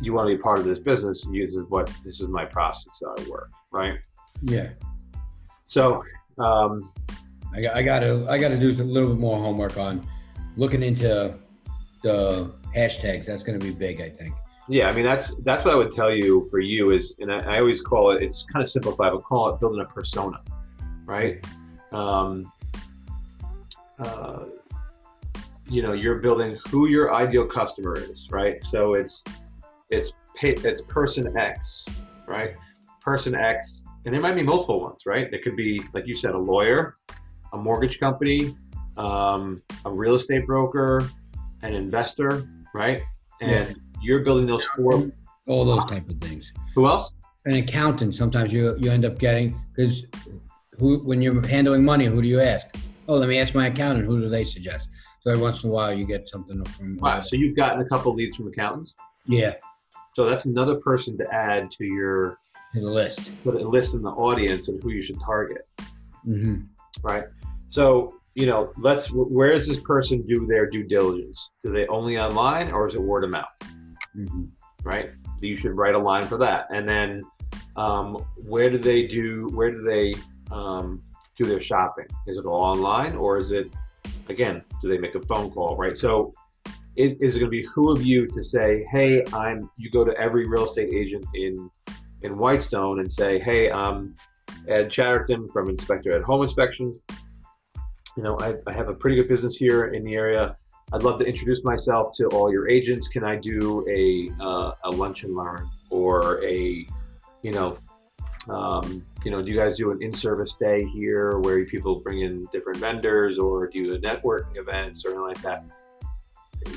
You 0.00 0.12
want 0.12 0.28
to 0.28 0.36
be 0.36 0.40
part 0.40 0.58
of 0.58 0.64
this 0.64 0.78
business. 0.78 1.26
and 1.26 1.34
This 1.34 1.56
is 1.56 1.64
what 1.68 1.90
this 2.04 2.20
is 2.20 2.28
my 2.28 2.44
process 2.44 2.98
that 3.00 3.24
I 3.26 3.28
work, 3.28 3.50
right? 3.72 3.98
Yeah. 4.42 4.70
So, 5.66 6.02
um, 6.38 6.90
I 7.54 7.60
got, 7.60 7.76
I 7.76 7.82
got 7.82 8.00
to 8.00 8.26
I 8.28 8.38
got 8.38 8.48
to 8.48 8.58
do 8.58 8.70
a 8.70 8.84
little 8.84 9.10
bit 9.10 9.18
more 9.18 9.38
homework 9.38 9.76
on 9.76 10.06
looking 10.56 10.82
into 10.82 11.34
the 12.02 12.52
hashtags. 12.74 13.26
That's 13.26 13.42
going 13.42 13.58
to 13.58 13.64
be 13.64 13.72
big, 13.72 14.00
I 14.00 14.08
think. 14.08 14.34
Yeah, 14.68 14.88
I 14.88 14.92
mean 14.92 15.04
that's 15.04 15.34
that's 15.44 15.64
what 15.64 15.72
I 15.72 15.76
would 15.76 15.90
tell 15.90 16.12
you 16.12 16.46
for 16.50 16.60
you 16.60 16.90
is, 16.90 17.14
and 17.20 17.32
I, 17.32 17.56
I 17.56 17.58
always 17.60 17.80
call 17.80 18.10
it. 18.10 18.22
It's 18.22 18.44
kind 18.44 18.62
of 18.62 18.68
simplified. 18.68 19.12
Would 19.12 19.24
call 19.24 19.48
it 19.48 19.60
building 19.60 19.80
a 19.80 19.86
persona, 19.86 20.42
right? 21.06 21.44
Um, 21.90 22.52
uh, 23.98 24.44
you 25.66 25.82
know, 25.82 25.92
you're 25.92 26.16
building 26.16 26.58
who 26.68 26.88
your 26.88 27.14
ideal 27.14 27.46
customer 27.46 27.96
is, 27.96 28.30
right? 28.30 28.62
So 28.68 28.94
it's 28.94 29.24
it's 29.90 30.12
it's 30.42 30.82
person 30.82 31.36
X, 31.36 31.86
right? 32.26 32.54
Person 33.00 33.34
X, 33.34 33.84
and 34.04 34.14
there 34.14 34.20
might 34.20 34.34
be 34.34 34.42
multiple 34.42 34.80
ones, 34.80 35.02
right? 35.06 35.30
There 35.30 35.40
could 35.40 35.56
be, 35.56 35.82
like 35.94 36.06
you 36.06 36.14
said, 36.14 36.34
a 36.34 36.38
lawyer, 36.38 36.94
a 37.52 37.56
mortgage 37.56 37.98
company, 37.98 38.56
um, 38.96 39.62
a 39.84 39.90
real 39.90 40.14
estate 40.14 40.46
broker, 40.46 41.08
an 41.62 41.74
investor, 41.74 42.48
right? 42.74 43.02
And 43.40 43.80
you're 44.02 44.22
building 44.22 44.46
those 44.46 44.64
four. 44.64 45.10
All 45.46 45.64
those 45.64 45.84
type 45.86 46.08
of 46.10 46.20
things. 46.20 46.52
Who 46.74 46.86
else? 46.86 47.14
An 47.46 47.54
accountant. 47.54 48.14
Sometimes 48.14 48.52
you 48.52 48.76
you 48.78 48.90
end 48.90 49.04
up 49.04 49.18
getting 49.18 49.58
because 49.74 50.04
who 50.78 50.98
when 50.98 51.22
you're 51.22 51.46
handling 51.46 51.84
money, 51.84 52.04
who 52.04 52.20
do 52.20 52.28
you 52.28 52.40
ask? 52.40 52.66
Oh, 53.08 53.16
let 53.16 53.28
me 53.28 53.38
ask 53.38 53.54
my 53.54 53.68
accountant. 53.68 54.06
Who 54.06 54.20
do 54.20 54.28
they 54.28 54.44
suggest? 54.44 54.90
So 55.20 55.30
every 55.30 55.42
once 55.42 55.64
in 55.64 55.70
a 55.70 55.72
while, 55.72 55.92
you 55.92 56.04
get 56.04 56.28
something 56.28 56.62
from. 56.64 56.98
Wow. 56.98 57.22
So 57.22 57.36
you've 57.36 57.56
gotten 57.56 57.80
a 57.80 57.88
couple 57.88 58.14
leads 58.14 58.36
from 58.36 58.48
accountants. 58.48 58.94
Yeah, 59.26 59.54
So 60.18 60.28
that's 60.28 60.46
another 60.46 60.74
person 60.74 61.16
to 61.18 61.32
add 61.32 61.70
to 61.78 61.84
your 61.84 62.40
to 62.74 62.80
the 62.80 62.90
list. 62.90 63.30
put 63.44 63.54
a 63.54 63.58
list 63.58 63.94
in 63.94 64.02
the 64.02 64.10
audience 64.10 64.68
and 64.68 64.82
who 64.82 64.90
you 64.90 65.00
should 65.00 65.20
target, 65.24 65.62
hmm 66.24 66.62
right? 67.04 67.22
So 67.68 68.16
you 68.34 68.46
know, 68.46 68.72
let's. 68.78 69.12
Where 69.12 69.52
does 69.52 69.68
this 69.68 69.78
person 69.78 70.20
do 70.26 70.44
their 70.44 70.66
due 70.66 70.82
diligence? 70.82 71.50
Do 71.62 71.70
they 71.70 71.86
only 71.86 72.18
online 72.18 72.72
or 72.72 72.88
is 72.88 72.96
it 72.96 73.00
word 73.00 73.22
of 73.22 73.30
mouth? 73.30 73.46
hmm 74.12 74.46
right? 74.82 75.10
You 75.40 75.54
should 75.54 75.76
write 75.76 75.94
a 75.94 75.98
line 75.98 76.26
for 76.26 76.38
that. 76.38 76.66
And 76.74 76.88
then, 76.88 77.22
um, 77.76 78.16
where 78.34 78.70
do 78.70 78.78
they 78.78 79.06
do? 79.06 79.46
Where 79.54 79.70
do 79.70 79.82
they 79.82 80.16
um, 80.50 81.00
do 81.36 81.44
their 81.44 81.60
shopping? 81.60 82.06
Is 82.26 82.38
it 82.38 82.44
all 82.44 82.64
online, 82.64 83.14
or 83.14 83.38
is 83.38 83.52
it 83.52 83.70
again? 84.28 84.64
Do 84.82 84.88
they 84.88 84.98
make 84.98 85.14
a 85.14 85.20
phone 85.20 85.48
call? 85.52 85.76
Right. 85.76 85.96
So, 85.96 86.34
is, 86.98 87.14
is 87.20 87.36
it 87.36 87.38
going 87.38 87.50
to 87.50 87.56
be 87.62 87.66
who 87.74 87.92
of 87.92 88.04
you 88.04 88.26
to 88.26 88.42
say, 88.42 88.84
hey, 88.90 89.22
I'm? 89.32 89.70
You 89.76 89.88
go 89.88 90.04
to 90.04 90.12
every 90.18 90.48
real 90.48 90.64
estate 90.64 90.92
agent 90.92 91.24
in 91.34 91.70
in 92.22 92.36
Whitestone 92.36 92.98
and 92.98 93.10
say, 93.10 93.38
hey, 93.38 93.70
I'm 93.70 94.16
Ed 94.66 94.90
Chatterton 94.90 95.48
from 95.52 95.68
Inspector 95.68 96.10
Ed 96.10 96.22
Home 96.22 96.42
Inspections. 96.42 96.98
You 98.16 98.24
know, 98.24 98.36
I, 98.40 98.54
I 98.66 98.72
have 98.72 98.88
a 98.88 98.94
pretty 98.94 99.14
good 99.14 99.28
business 99.28 99.56
here 99.56 99.86
in 99.94 100.02
the 100.02 100.14
area. 100.14 100.56
I'd 100.92 101.04
love 101.04 101.20
to 101.20 101.24
introduce 101.24 101.62
myself 101.62 102.16
to 102.16 102.26
all 102.28 102.50
your 102.50 102.68
agents. 102.68 103.06
Can 103.06 103.22
I 103.22 103.36
do 103.36 103.86
a 103.88 104.30
uh, 104.42 104.72
a 104.84 104.90
lunch 104.90 105.22
and 105.22 105.36
learn 105.36 105.70
or 105.90 106.44
a, 106.44 106.84
you 107.42 107.52
know, 107.52 107.78
um, 108.48 109.04
you 109.24 109.30
know, 109.30 109.40
do 109.40 109.52
you 109.52 109.56
guys 109.56 109.76
do 109.76 109.92
an 109.92 110.02
in-service 110.02 110.56
day 110.56 110.84
here 110.86 111.38
where 111.38 111.64
people 111.64 112.00
bring 112.00 112.22
in 112.22 112.48
different 112.50 112.80
vendors 112.80 113.38
or 113.38 113.68
do 113.68 113.98
networking 114.00 114.56
events 114.56 115.04
or 115.04 115.10
anything 115.10 115.28
like 115.28 115.42
that? 115.42 115.64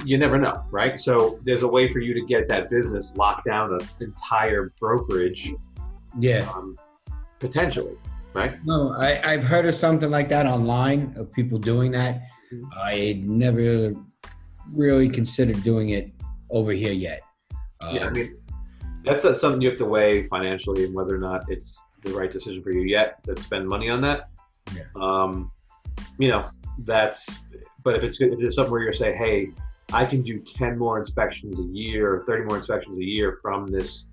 You 0.06 0.18
never 0.18 0.38
know, 0.38 0.64
right? 0.72 1.00
So 1.00 1.40
there's 1.44 1.64
a 1.64 1.68
way 1.68 1.92
for 1.92 2.00
you 2.00 2.14
to 2.14 2.22
get 2.26 2.48
that 2.48 2.70
business 2.70 3.16
locked 3.16 3.46
down 3.46 3.74
an 3.74 3.80
entire 4.00 4.74
brokerage 4.80 5.54
Yeah. 6.20 6.50
um, 6.54 6.78
potentially, 7.40 7.96
right? 8.34 8.64
No, 8.66 8.94
I, 8.98 9.22
I've 9.34 9.44
heard 9.44 9.66
of 9.66 9.76
something 9.76 10.10
like 10.10 10.30
that 10.30 10.46
online 10.46 11.14
of 11.18 11.32
people 11.32 11.58
doing 11.58 11.92
that. 11.94 12.22
Mhm. 12.52 12.64
I 12.76 13.22
never 13.26 13.94
really 14.74 15.10
considered 15.10 15.62
doing 15.64 15.90
it 15.90 16.12
over 16.50 16.72
here 16.72 16.94
yet. 16.94 17.22
Um, 17.84 17.96
Yeah, 17.96 18.06
I 18.08 18.10
mean, 18.10 18.38
that's 19.06 19.26
uh, 19.26 19.34
something 19.34 19.62
you 19.62 19.70
have 19.70 19.78
to 19.80 19.86
weigh 19.86 20.24
financially 20.28 20.86
and 20.86 20.94
whether 20.94 21.16
or 21.16 21.20
not 21.20 21.44
it's 21.50 21.82
the 22.04 22.12
right 22.12 22.30
decision 22.32 22.62
for 22.64 22.72
you 22.72 22.82
yet 22.82 23.24
to 23.24 23.42
spend 23.42 23.68
money 23.68 23.90
on 23.90 24.02
that. 24.02 24.30
Yeah. 24.76 24.84
Um, 24.96 25.52
you 26.18 26.28
know, 26.30 26.46
that's. 26.80 27.40
But 27.84 27.96
if 27.96 28.04
it's 28.04 28.22
if 28.22 28.40
it's 28.40 28.56
something 28.56 28.72
where 28.72 28.82
you're 28.84 28.94
saying, 28.94 29.18
hey, 29.18 29.50
I 29.94 30.06
can 30.06 30.22
do 30.22 30.40
ten 30.40 30.78
more 30.78 31.00
inspections 31.00 31.60
a 31.60 31.64
year, 31.64 32.14
or 32.16 32.26
thirty 32.26 32.44
more 32.44 32.58
inspections 32.58 32.98
a 32.98 33.04
year 33.04 33.40
from 33.42 33.68
this 33.68 34.08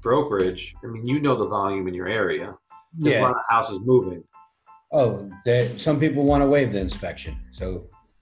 brokerage. 0.00 0.74
I 0.82 0.86
mean, 0.86 1.06
you 1.06 1.20
know 1.20 1.34
the 1.34 1.46
volume 1.46 1.88
in 1.88 1.94
your 1.94 2.08
area. 2.08 2.54
There's 2.94 3.14
a 3.14 3.18
yeah. 3.18 3.22
lot 3.22 3.32
of 3.32 3.42
houses 3.48 3.78
moving. 3.82 4.24
Oh, 4.92 5.30
some 5.76 6.00
people 6.00 6.24
want 6.24 6.42
to 6.42 6.46
waive 6.46 6.72
the 6.72 6.80
inspection. 6.80 7.36
So, 7.52 7.86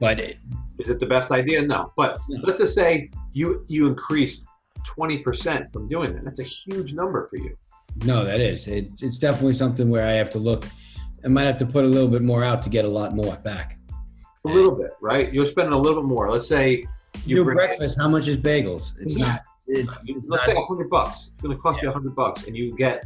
but 0.00 0.20
it, 0.20 0.38
Is 0.78 0.90
it 0.90 0.98
the 0.98 1.06
best 1.06 1.32
idea? 1.32 1.62
No. 1.62 1.92
But 1.96 2.18
No. 2.28 2.40
let's 2.44 2.58
just 2.58 2.74
say 2.74 3.10
you 3.32 3.64
you 3.68 3.86
increased 3.86 4.44
twenty 4.84 5.18
percent 5.18 5.72
from 5.72 5.88
doing 5.88 6.12
that. 6.14 6.24
That's 6.24 6.40
a 6.40 6.44
huge 6.44 6.92
number 6.94 7.24
for 7.26 7.36
you. 7.38 7.56
no, 8.04 8.24
that 8.24 8.40
is. 8.40 8.66
It, 8.66 8.90
it's 9.00 9.18
definitely 9.18 9.54
something 9.54 9.88
where 9.88 10.06
I 10.06 10.12
have 10.12 10.30
to 10.30 10.38
look. 10.38 10.66
I 11.24 11.28
might 11.28 11.44
have 11.44 11.56
to 11.58 11.66
put 11.66 11.84
a 11.84 11.88
little 11.88 12.08
bit 12.08 12.22
more 12.22 12.44
out 12.44 12.62
to 12.62 12.68
get 12.68 12.84
a 12.84 12.88
lot 12.88 13.14
more 13.14 13.36
back. 13.36 13.78
A 14.50 14.54
little 14.54 14.74
bit, 14.76 14.92
right? 15.00 15.32
You're 15.32 15.46
spending 15.46 15.72
a 15.72 15.78
little 15.78 16.02
bit 16.02 16.08
more. 16.08 16.30
Let's 16.30 16.46
say 16.48 16.84
you 17.24 17.36
New 17.36 17.44
bring, 17.44 17.56
breakfast. 17.56 17.96
How 17.98 18.08
much 18.08 18.28
is 18.28 18.36
bagels? 18.36 18.92
It's 19.00 19.16
Yeah. 19.16 19.26
not. 19.26 19.42
It's, 19.68 19.98
it's 20.06 20.28
let's 20.28 20.46
not, 20.46 20.54
say 20.54 20.54
a 20.56 20.64
hundred 20.64 20.88
bucks. 20.88 21.30
It's 21.34 21.42
going 21.42 21.56
to 21.56 21.60
cost 21.60 21.82
you 21.82 21.88
a 21.88 21.92
hundred 21.92 22.14
bucks, 22.14 22.46
and 22.46 22.56
you 22.56 22.74
get 22.76 23.04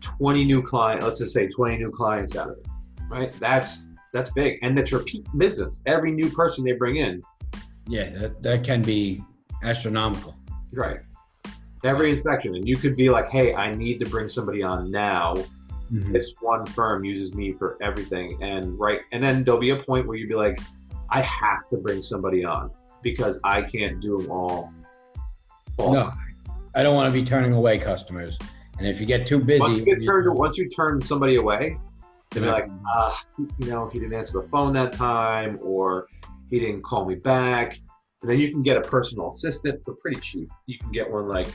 twenty 0.00 0.44
new 0.44 0.62
clients. 0.62 1.04
Let's 1.04 1.18
just 1.20 1.32
say 1.32 1.46
twenty 1.48 1.76
new 1.78 1.90
clients 1.90 2.36
out 2.36 2.48
of 2.50 2.58
it, 2.58 2.66
right? 3.08 3.32
That's 3.38 3.86
that's 4.12 4.30
big, 4.32 4.58
and 4.62 4.76
that's 4.76 4.92
repeat 4.92 5.24
business. 5.38 5.80
Every 5.86 6.10
new 6.12 6.28
person 6.30 6.64
they 6.64 6.72
bring 6.72 6.96
in, 6.96 7.22
yeah, 7.86 8.08
that, 8.18 8.42
that 8.42 8.64
can 8.64 8.82
be 8.82 9.22
astronomical. 9.62 10.34
right? 10.72 10.98
Every 11.84 12.10
inspection, 12.10 12.54
and 12.56 12.66
you 12.66 12.76
could 12.76 12.96
be 12.96 13.08
like, 13.08 13.28
"Hey, 13.28 13.54
I 13.54 13.72
need 13.74 14.00
to 14.00 14.06
bring 14.06 14.26
somebody 14.28 14.62
on 14.64 14.90
now." 14.90 15.34
Mhm. 15.92 16.12
This 16.12 16.32
one 16.40 16.66
firm 16.66 17.04
uses 17.04 17.34
me 17.34 17.52
for 17.52 17.76
everything, 17.82 18.42
and 18.42 18.78
right, 18.78 19.00
and 19.12 19.22
then 19.22 19.44
there'll 19.44 19.60
be 19.60 19.70
a 19.70 19.82
point 19.82 20.06
where 20.06 20.16
you'd 20.16 20.28
be 20.28 20.34
like, 20.34 20.58
"I 21.08 21.20
have 21.20 21.64
to 21.70 21.78
bring 21.78 22.02
somebody 22.02 22.44
on 22.44 22.70
because 23.02 23.40
I 23.44 23.62
can't 23.62 24.00
do 24.00 24.18
them 24.18 24.30
all." 24.30 24.72
all 25.78 25.94
No, 25.94 26.12
I 26.74 26.82
don't 26.82 26.94
want 26.94 27.12
to 27.12 27.18
be 27.18 27.24
turning 27.24 27.52
away 27.52 27.78
customers. 27.78 28.38
And 28.78 28.88
if 28.88 29.00
you 29.00 29.06
get 29.06 29.26
too 29.26 29.38
busy, 29.38 29.60
once 29.60 29.78
you 29.78 29.84
get 29.84 30.02
turned, 30.02 30.32
once 30.38 30.56
you 30.56 30.68
turn 30.68 31.02
somebody 31.02 31.36
away, 31.36 31.76
they'll 32.30 32.44
be 32.44 32.48
like, 32.48 32.70
ah, 32.86 33.22
you 33.38 33.66
know, 33.66 33.88
he 33.88 33.98
didn't 33.98 34.14
answer 34.14 34.40
the 34.40 34.48
phone 34.48 34.72
that 34.72 34.92
time, 34.92 35.58
or 35.62 36.06
he 36.48 36.60
didn't 36.60 36.82
call 36.82 37.04
me 37.04 37.16
back. 37.16 37.78
And 38.22 38.30
then 38.30 38.38
you 38.38 38.50
can 38.50 38.62
get 38.62 38.76
a 38.76 38.80
personal 38.80 39.30
assistant 39.30 39.84
for 39.84 39.94
pretty 39.94 40.20
cheap. 40.20 40.48
You 40.66 40.78
can 40.78 40.90
get 40.92 41.10
one 41.10 41.28
like, 41.28 41.48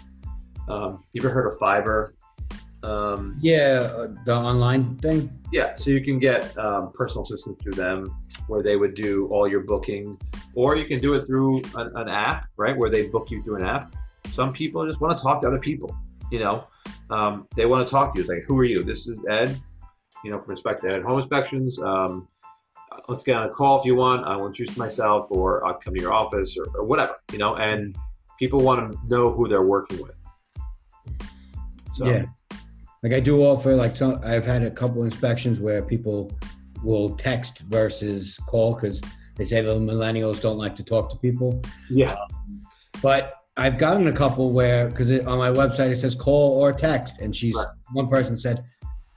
um, 0.68 1.04
you 1.14 1.22
ever 1.22 1.30
heard 1.30 1.48
of 1.48 1.54
Fiverr? 1.62 2.12
Um, 2.86 3.38
yeah, 3.42 3.92
uh, 3.96 4.08
the 4.26 4.36
online 4.36 4.96
thing. 4.98 5.32
yeah, 5.52 5.76
so 5.76 5.90
you 5.90 6.02
can 6.02 6.20
get 6.20 6.56
um, 6.58 6.92
personal 6.94 7.24
assistance 7.24 7.58
through 7.62 7.74
them, 7.74 8.16
where 8.48 8.62
they 8.62 8.76
would 8.76 8.94
do 8.94 9.28
all 9.32 9.48
your 9.48 9.62
booking, 9.62 10.20
or 10.54 10.76
you 10.76 10.86
can 10.86 11.00
do 11.00 11.14
it 11.14 11.26
through 11.26 11.64
an, 11.76 11.92
an 11.96 12.10
app, 12.10 12.48
right, 12.58 12.78
where 12.78 12.92
they 12.92 13.08
book 13.08 13.32
you 13.32 13.42
through 13.42 13.58
an 13.58 13.66
app. 13.66 13.96
Some 14.28 14.54
people 14.54 14.88
just 14.88 15.02
want 15.02 15.18
to 15.18 15.24
talk 15.24 15.42
to 15.42 15.48
other 15.48 15.60
people, 15.60 15.96
you 16.32 16.40
know. 16.40 16.68
Um, 17.10 17.48
they 17.56 17.66
want 17.66 17.88
to 17.88 17.92
talk 17.92 18.14
to 18.14 18.20
you. 18.20 18.24
It's 18.24 18.30
like, 18.30 18.44
who 18.48 18.58
are 18.60 18.66
you? 18.66 18.84
This 18.84 19.08
is 19.08 19.18
Ed, 19.30 19.60
you 20.24 20.30
know, 20.32 20.40
from 20.40 20.52
Inspector 20.52 20.88
Ed 20.88 21.02
Home 21.04 21.18
Inspections. 21.18 21.80
Um, 21.80 22.28
let's 23.08 23.24
get 23.24 23.36
on 23.36 23.48
a 23.48 23.50
call 23.50 23.80
if 23.80 23.86
you 23.86 23.96
want. 23.96 24.28
I 24.28 24.36
will 24.36 24.48
introduce 24.48 24.78
myself, 24.78 25.28
or 25.32 25.66
I'll 25.66 25.74
come 25.74 25.96
to 25.96 26.02
your 26.02 26.14
office, 26.14 26.56
or, 26.58 26.66
or 26.76 26.84
whatever, 26.86 27.16
you 27.32 27.40
know. 27.40 27.56
And 27.56 27.96
people 28.38 28.60
want 28.60 28.92
to 28.92 29.00
know 29.08 29.32
who 29.32 29.48
they're 29.48 29.64
working 29.64 30.02
with. 30.02 30.16
So, 31.94 32.06
Yeah. 32.06 32.26
Like 33.06 33.14
I 33.14 33.20
do 33.20 33.44
offer 33.44 33.76
like 33.76 33.96
some 33.96 34.20
I've 34.24 34.46
had 34.46 34.64
a 34.64 34.72
couple 34.72 35.04
inspections 35.04 35.60
where 35.60 35.84
people 35.84 36.32
will 36.82 37.16
text 37.16 37.60
versus 37.70 38.40
call 38.48 38.74
because 38.74 39.00
they 39.36 39.46
say 39.46 39.62
the 39.62 39.76
millennials 39.76 40.42
don't 40.42 40.58
like 40.58 40.76
to 40.78 40.84
talk 40.84 41.12
to 41.12 41.16
people. 41.18 41.62
yeah, 41.88 42.14
um, 42.14 42.64
But 43.04 43.36
I've 43.58 43.78
gotten 43.78 44.08
a 44.08 44.12
couple 44.12 44.52
where 44.54 44.90
because 44.90 45.12
on 45.28 45.38
my 45.38 45.52
website 45.52 45.92
it 45.92 45.98
says 45.98 46.16
call 46.16 46.60
or 46.60 46.74
text, 46.74 47.20
and 47.22 47.36
she's 47.36 47.54
Right. 47.54 47.68
one 47.94 48.08
person 48.08 48.40
said, 48.40 48.64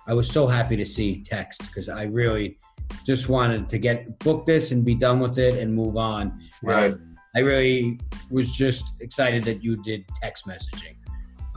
"I 0.07 0.13
was 0.13 0.31
so 0.31 0.47
happy 0.47 0.77
to 0.77 0.85
see 0.85 1.23
text 1.25 1.63
because 1.63 1.89
I 1.89 2.03
really 2.05 2.59
just 3.07 3.31
wanted 3.31 3.71
to 3.71 3.79
get 3.79 4.19
book 4.19 4.45
this 4.45 4.71
and 4.71 4.85
be 4.85 4.97
done 4.97 5.19
with 5.19 5.39
it 5.39 5.55
and 5.63 5.75
move 5.75 5.97
on." 5.97 6.39
Right. 6.63 6.93
And 6.93 7.17
I 7.35 7.41
really 7.41 7.99
was 8.31 8.53
just 8.53 8.85
excited 9.01 9.45
that 9.45 9.65
you 9.65 9.83
did 9.83 10.05
text 10.21 10.45
messaging. 10.45 10.98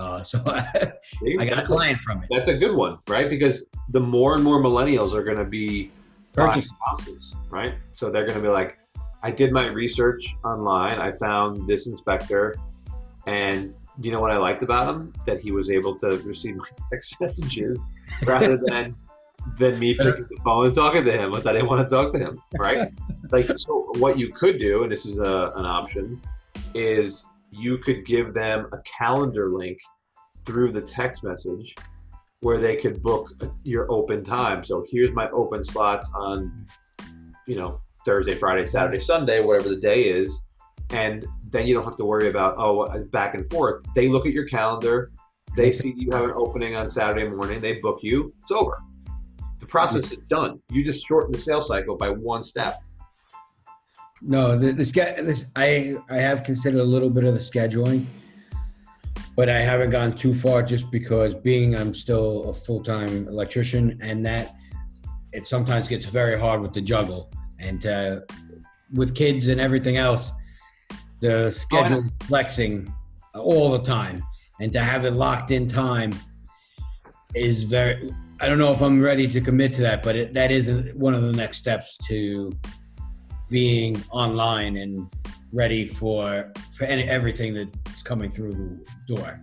Uh, 0.02 0.24
so 0.24 0.42
I, 0.48 0.94
I 1.40 1.46
got 1.46 1.54
a 1.54 1.56
That's 1.56 1.70
a- 1.70 1.74
client 1.74 2.00
from 2.02 2.24
it. 2.24 2.30
That's 2.32 2.48
a 2.48 2.58
good 2.58 2.76
one, 2.76 2.98
right? 3.08 3.30
Because 3.30 3.66
the 3.90 4.00
more 4.00 4.34
and 4.34 4.44
more 4.44 4.60
millennials 4.60 5.14
are 5.14 5.24
going 5.24 5.38
to 5.38 5.46
be 5.46 5.92
buying 6.34 6.64
houses, 6.86 7.36
right? 7.50 7.76
So 7.94 8.10
they're 8.10 8.26
going 8.26 8.38
to 8.38 8.42
be 8.42 8.50
like, 8.50 8.80
I 9.22 9.30
did 9.30 9.52
my 9.52 9.68
research 9.68 10.36
online. 10.44 10.94
I 10.94 11.12
found 11.14 11.68
this 11.68 11.86
inspector, 11.86 12.56
and 13.28 13.76
you 14.02 14.12
know 14.12 14.20
what 14.20 14.32
I 14.32 14.38
liked 14.38 14.64
about 14.64 14.92
him? 14.92 15.14
That 15.28 15.40
he 15.40 15.52
was 15.52 15.70
able 15.70 15.96
to 15.98 16.18
receive 16.26 16.56
my 16.56 16.66
text 16.92 17.22
messages 17.22 17.84
rather 18.24 18.58
than 18.66 18.96
than 19.58 19.78
me 19.80 19.94
picking 19.94 20.26
the 20.30 20.38
phone 20.44 20.66
and 20.66 20.74
talking 20.74 21.04
to 21.04 21.12
him. 21.12 21.32
But 21.32 21.46
I 21.46 21.54
didn't 21.54 21.68
want 21.68 21.88
to 21.88 21.96
talk 21.96 22.12
to 22.14 22.20
him, 22.20 22.42
right? 22.58 22.90
like, 23.32 23.50
so 23.56 23.92
what 23.98 24.18
you 24.18 24.32
could 24.32 24.60
do, 24.60 24.84
and 24.84 24.92
this 24.92 25.06
is 25.06 25.18
a, 25.18 25.52
an 25.56 25.66
option, 25.66 26.22
is 26.74 27.28
you 27.52 27.78
could 27.78 28.06
give 28.06 28.34
them 28.34 28.68
a 28.74 28.78
calendar 28.98 29.50
link 29.50 29.78
through 30.46 30.72
the 30.72 30.82
text 30.82 31.24
message 31.24 31.76
where 32.40 32.58
they 32.58 32.76
could 32.76 33.02
book 33.02 33.32
your 33.64 33.92
open 33.92 34.24
time. 34.24 34.64
So 34.64 34.84
here's 34.90 35.12
my 35.12 35.30
open 35.30 35.64
slots 35.64 36.12
on, 36.16 36.66
you 37.48 37.56
know, 37.56 37.82
Thursday, 38.06 38.34
Friday, 38.34 38.66
Saturday, 38.66 39.00
Sunday, 39.00 39.42
whatever 39.42 39.70
the 39.70 39.76
day 39.76 40.10
is. 40.10 40.44
And 40.90 41.26
then 41.52 41.68
you 41.68 41.74
don't 41.74 41.84
have 41.84 41.98
to 41.98 42.06
worry 42.06 42.30
about, 42.30 42.56
oh, 42.58 42.82
uh, 42.82 43.00
back 43.12 43.36
and 43.36 43.48
forth. 43.50 43.86
They 43.96 44.08
look 44.08 44.26
at 44.26 44.34
your 44.34 44.46
calendar, 44.46 45.12
they 45.56 45.72
see 45.72 45.94
you 45.96 46.10
have 46.12 46.24
an 46.24 46.34
opening 46.36 46.76
on 46.76 46.90
Saturday 46.90 47.28
morning, 47.28 47.62
they 47.62 47.74
book 47.80 48.00
you, 48.02 48.34
it's 48.42 48.52
over. 48.52 48.78
The 49.60 49.68
process 49.68 50.12
is 50.12 50.18
done. 50.30 50.60
You 50.72 50.84
just 50.84 51.06
shorten 51.06 51.32
the 51.32 51.40
sales 51.40 51.68
cycle 51.68 51.96
by 51.96 52.10
one 52.10 52.42
step. 52.42 52.82
No, 54.22 54.58
this, 54.58 54.92
this 54.92 55.46
I 55.56 55.98
I 56.10 56.18
have 56.18 56.44
considered 56.44 56.80
a 56.80 56.84
little 56.84 57.10
bit 57.10 57.24
of 57.24 57.34
the 57.34 57.40
scheduling, 57.40 58.06
but 59.36 59.50
I 59.50 59.62
haven't 59.62 59.90
gone 59.90 60.16
too 60.16 60.34
far 60.34 60.62
just 60.62 60.92
because 60.92 61.34
being 61.34 61.76
I'm 61.76 61.94
still 61.94 62.50
a 62.50 62.54
full 62.54 62.84
time 62.84 63.28
electrician 63.28 63.98
and 64.02 64.26
that 64.26 64.56
it 65.34 65.48
sometimes 65.48 65.88
gets 65.88 66.06
very 66.06 66.40
hard 66.40 66.62
with 66.62 66.74
the 66.74 66.82
juggle 66.82 67.32
and 67.60 67.86
uh, 67.86 68.20
with 68.94 69.16
kids 69.16 69.48
and 69.48 69.60
everything 69.60 69.98
else, 69.98 70.32
the 71.20 71.52
schedule 71.52 72.04
oh, 72.06 72.26
flexing 72.26 72.94
all 73.34 73.72
the 73.72 73.80
time 73.82 74.24
and 74.60 74.72
to 74.74 74.82
have 74.82 75.06
it 75.06 75.12
locked 75.12 75.52
in 75.52 75.68
time 75.68 76.14
is 77.34 77.64
very. 77.64 78.14
I 78.40 78.48
don't 78.48 78.58
know 78.58 78.72
if 78.72 78.82
I'm 78.82 79.00
ready 79.00 79.28
to 79.28 79.42
commit 79.42 79.74
to 79.74 79.82
that, 79.82 80.02
but 80.02 80.16
it, 80.16 80.34
that 80.34 80.52
is 80.52 80.94
one 80.96 81.14
of 81.14 81.22
the 81.22 81.32
next 81.32 81.58
steps 81.58 81.96
to 82.08 82.52
being 83.52 84.02
online 84.10 84.78
and 84.78 85.08
ready 85.52 85.86
for 85.86 86.52
for 86.76 86.86
any, 86.86 87.04
everything 87.04 87.54
that's 87.54 88.02
coming 88.02 88.32
through 88.32 88.54
the 88.54 89.16
door. 89.16 89.40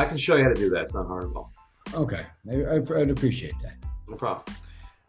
I 0.00 0.06
can 0.06 0.16
show 0.16 0.34
you 0.36 0.42
how 0.42 0.48
to 0.48 0.54
do 0.54 0.70
that. 0.70 0.80
It's 0.80 0.94
not 0.94 1.06
hard 1.06 1.24
at 1.24 1.36
all. 1.36 1.52
Okay, 1.94 2.24
I, 2.50 2.78
would 2.78 3.10
appreciate 3.10 3.54
that. 3.62 3.76
No 4.08 4.16
problem. 4.16 4.56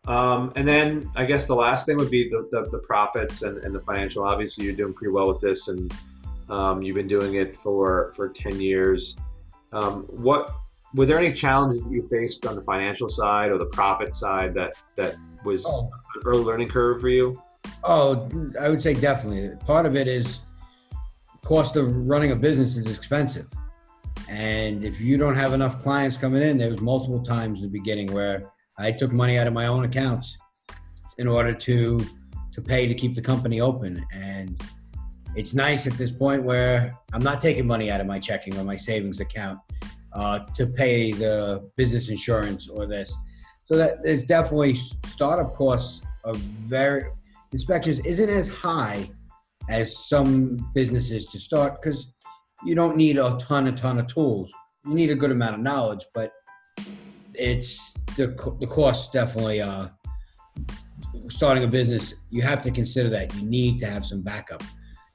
Um, 0.08 0.52
and 0.56 0.68
then 0.68 1.10
I 1.16 1.26
guess 1.26 1.47
the 1.47 1.56
last 1.56 1.86
thing 1.86 1.95
would 1.97 2.10
be 2.10 2.28
the, 2.28 2.47
the, 2.52 2.70
the, 2.72 2.80
profits 2.80 3.43
and, 3.43 3.60
and 3.60 3.74
the 3.74 3.82
financial. 3.82 4.24
Obviously, 4.24 4.66
you're 4.66 4.76
doing 4.76 4.93
pretty 4.93 5.12
well 5.12 5.28
with 5.28 5.39
this, 5.39 5.68
and 5.68 5.93
um, 6.49 6.82
you've 6.82 6.95
been 6.95 7.08
doing 7.08 7.36
it 7.36 7.58
for 7.58 8.12
for 8.16 8.30
ten 8.30 8.60
years. 8.60 9.16
Um, 9.72 10.04
what 10.10 10.54
were 10.93 11.06
there 11.06 11.18
any 11.18 11.32
challenges 11.32 11.82
that 11.82 11.91
you 11.91 12.06
faced 12.10 12.45
on 12.45 12.56
the 12.56 12.64
financial 12.64 13.08
side 13.10 13.52
or 13.52 13.58
the 13.58 13.68
profit 13.68 14.14
side 14.14 14.54
that 14.56 14.74
that 14.95 15.16
was 15.45 15.66
oh. 15.66 15.89
an 16.16 16.22
early 16.26 16.43
learning 16.43 16.70
curve 16.70 16.99
for 16.99 17.10
you? 17.10 17.41
Oh, 17.84 18.30
I 18.59 18.70
would 18.70 18.82
say 18.82 18.93
definitely. 18.93 19.55
Part 19.66 19.86
of 19.86 19.95
it 19.95 20.07
is 20.07 20.39
cost 21.43 21.76
of 21.76 22.07
running 22.07 22.32
a 22.32 22.36
business 22.36 22.78
is 22.78 22.88
expensive. 22.88 23.47
And 24.30 24.84
if 24.84 25.01
you 25.01 25.18
don't 25.18 25.36
have 25.36 25.53
enough 25.53 25.80
clients 25.80 26.16
coming 26.18 26.41
in, 26.41 26.57
there 26.57 26.70
was 26.70 26.82
multiple 26.82 27.22
times 27.22 27.59
in 27.59 27.64
the 27.64 27.70
beginning 27.70 28.12
where 28.14 28.51
I 28.78 28.91
took 28.91 29.12
money 29.12 29.38
out 29.38 29.47
of 29.47 29.53
my 29.53 29.68
own 29.68 29.84
accounts 29.84 30.38
in 31.18 31.28
order 31.28 31.53
to 31.53 31.99
to 32.53 32.62
pay 32.62 32.86
to 32.86 32.93
keep 32.93 33.16
the 33.16 33.22
company 33.22 33.62
open. 33.62 34.05
And 34.14 34.62
it's 35.36 35.53
nice 35.53 35.88
at 35.88 35.93
this 35.93 36.12
point 36.12 36.43
where 36.43 36.97
I'm 37.14 37.24
not 37.24 37.39
taking 37.39 37.66
money 37.66 37.89
out 37.89 38.01
of 38.01 38.07
my 38.07 38.20
checking 38.20 38.57
or 38.57 38.64
my 38.64 38.76
savings 38.76 39.22
account 39.22 39.59
uh, 40.14 40.39
to 40.55 40.68
pay 40.68 41.14
the 41.14 41.70
business 41.78 42.09
insurance 42.09 42.68
or 42.68 42.86
this. 42.86 43.16
So 43.66 43.78
that 43.78 44.03
there's 44.03 44.26
definitely 44.26 44.76
startup 44.76 45.53
costs 45.53 46.01
of 46.26 46.38
very 46.38 47.05
inspections 47.52 47.99
isn't 47.99 48.30
as 48.30 48.47
high 48.47 49.10
as 49.70 50.08
some 50.08 50.70
businesses 50.74 51.26
to 51.28 51.39
start 51.39 51.82
because 51.82 52.12
you 52.66 52.76
don't 52.76 52.95
need 52.95 53.18
a 53.18 53.38
ton, 53.41 53.68
a 53.68 53.72
ton 53.72 53.99
of 53.99 54.08
tools. 54.08 54.52
You 54.86 54.93
need 54.93 55.12
a 55.12 55.16
good 55.16 55.32
amount 55.32 55.56
of 55.56 55.62
knowledge, 55.62 56.06
but 56.14 56.32
it's 57.34 57.93
the 58.18 58.28
the 58.60 58.68
cost 58.68 59.14
definitely. 59.14 59.62
Uh, 59.62 59.88
starting 61.28 61.64
a 61.64 61.68
business, 61.68 62.14
you 62.30 62.41
have 62.41 62.62
to 62.62 62.72
consider 62.72 63.10
that 63.10 63.34
you 63.36 63.43
need 63.43 63.80
to 63.80 63.86
have 63.86 64.06
some 64.06 64.22
backup, 64.22 64.64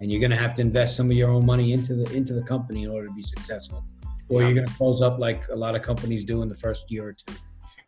and 0.00 0.10
you're 0.10 0.20
going 0.20 0.30
to 0.30 0.36
have 0.36 0.54
to 0.54 0.62
invest 0.62 0.96
some 0.96 1.10
of 1.10 1.16
your 1.16 1.30
own 1.30 1.44
money 1.44 1.72
into 1.72 1.94
the 1.94 2.10
into 2.14 2.32
the 2.32 2.42
company 2.42 2.84
in 2.84 2.90
order 2.90 3.08
to 3.08 3.12
be 3.12 3.22
successful, 3.22 3.84
or 4.28 4.40
yeah. 4.40 4.48
you're 4.48 4.54
going 4.54 4.66
to 4.66 4.74
close 4.74 5.02
up 5.02 5.18
like 5.18 5.46
a 5.48 5.56
lot 5.56 5.74
of 5.74 5.82
companies 5.82 6.24
do 6.24 6.42
in 6.42 6.48
the 6.48 6.56
first 6.56 6.84
year 6.90 7.08
or 7.08 7.12
two. 7.12 7.34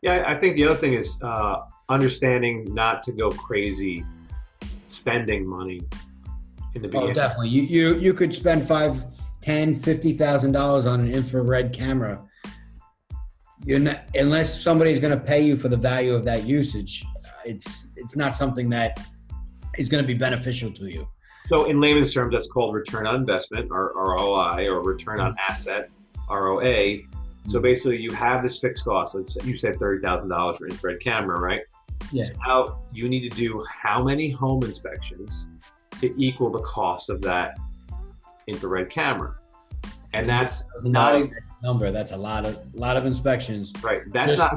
Yeah, 0.03 0.25
I 0.27 0.39
think 0.39 0.57
the 0.57 0.65
other 0.65 0.77
thing 0.77 0.95
is 0.95 1.21
uh, 1.23 1.61
understanding 1.89 2.67
not 2.73 3.03
to 3.05 3.13
go 3.13 3.31
crazy 3.31 4.05
spending 4.89 5.47
money 5.47 5.81
in 6.75 6.83
the 6.83 6.89
oh, 6.89 6.91
beginning. 6.91 7.11
Oh, 7.11 7.15
definitely. 7.15 7.49
You 7.51 7.63
you 7.63 7.99
you 7.99 8.15
could 8.15 8.35
spend 8.35 8.67
five, 8.67 9.05
ten, 9.43 9.75
fifty 9.75 10.13
thousand 10.13 10.53
dollars 10.53 10.87
on 10.87 11.01
an 11.01 11.13
infrared 11.13 11.73
camera. 11.73 12.23
You're 13.65 13.79
not 13.79 14.05
unless 14.15 14.61
somebody's 14.61 14.99
going 14.99 15.17
to 15.19 15.25
pay 15.25 15.43
you 15.43 15.57
for 15.57 15.69
the 15.69 15.77
value 15.77 16.15
of 16.15 16.25
that 16.25 16.45
usage. 16.45 17.05
Uh, 17.25 17.31
it's 17.45 17.87
it's 17.97 18.17
not 18.17 18.35
something 18.35 18.69
that 18.71 18.99
is 19.79 19.89
going 19.89 20.03
to 20.03 20.07
be 20.07 20.15
beneficial 20.15 20.73
to 20.73 20.91
you. 20.91 21.09
So, 21.49 21.65
in 21.65 21.81
layman's 21.81 22.13
terms, 22.13 22.33
that's 22.33 22.51
called 22.51 22.75
return 22.75 23.07
on 23.07 23.15
investment, 23.15 23.69
or 23.71 23.93
ROI, 23.97 24.69
or 24.69 24.83
return 24.83 25.21
on 25.21 25.35
asset, 25.49 25.89
ROA. 26.31 26.99
So 27.47 27.61
basically, 27.61 27.99
you 28.03 28.11
have 28.11 28.43
this 28.43 28.59
fixed 28.59 28.85
cost. 28.85 29.17
You 29.45 29.57
said 29.57 29.79
thirty 29.79 30.03
thousand 30.03 30.29
dollars 30.29 30.59
for 30.59 30.67
infrared 30.69 31.01
camera, 31.01 31.41
right? 31.41 31.63
Yeah. 32.13 32.25
So 32.25 32.33
now 32.47 32.83
you 32.93 33.09
need 33.09 33.29
to 33.31 33.37
do 33.37 33.63
how 33.83 34.03
many 34.03 34.31
home 34.31 34.63
inspections 34.63 35.49
to 36.01 36.15
equal 36.21 36.51
the 36.51 36.63
cost 36.63 37.11
of 37.11 37.21
that 37.23 37.59
infrared 38.47 38.91
camera, 38.91 39.37
and 40.13 40.29
that's 40.29 40.65
not 40.83 41.17
a 41.17 41.31
number. 41.63 41.91
That's 41.91 42.13
a 42.13 42.17
lot 42.17 42.47
of 42.47 42.75
lot 42.75 42.97
of 42.97 43.07
inspections. 43.07 43.73
Right. 43.83 44.03
That's 44.13 44.37
not 44.37 44.55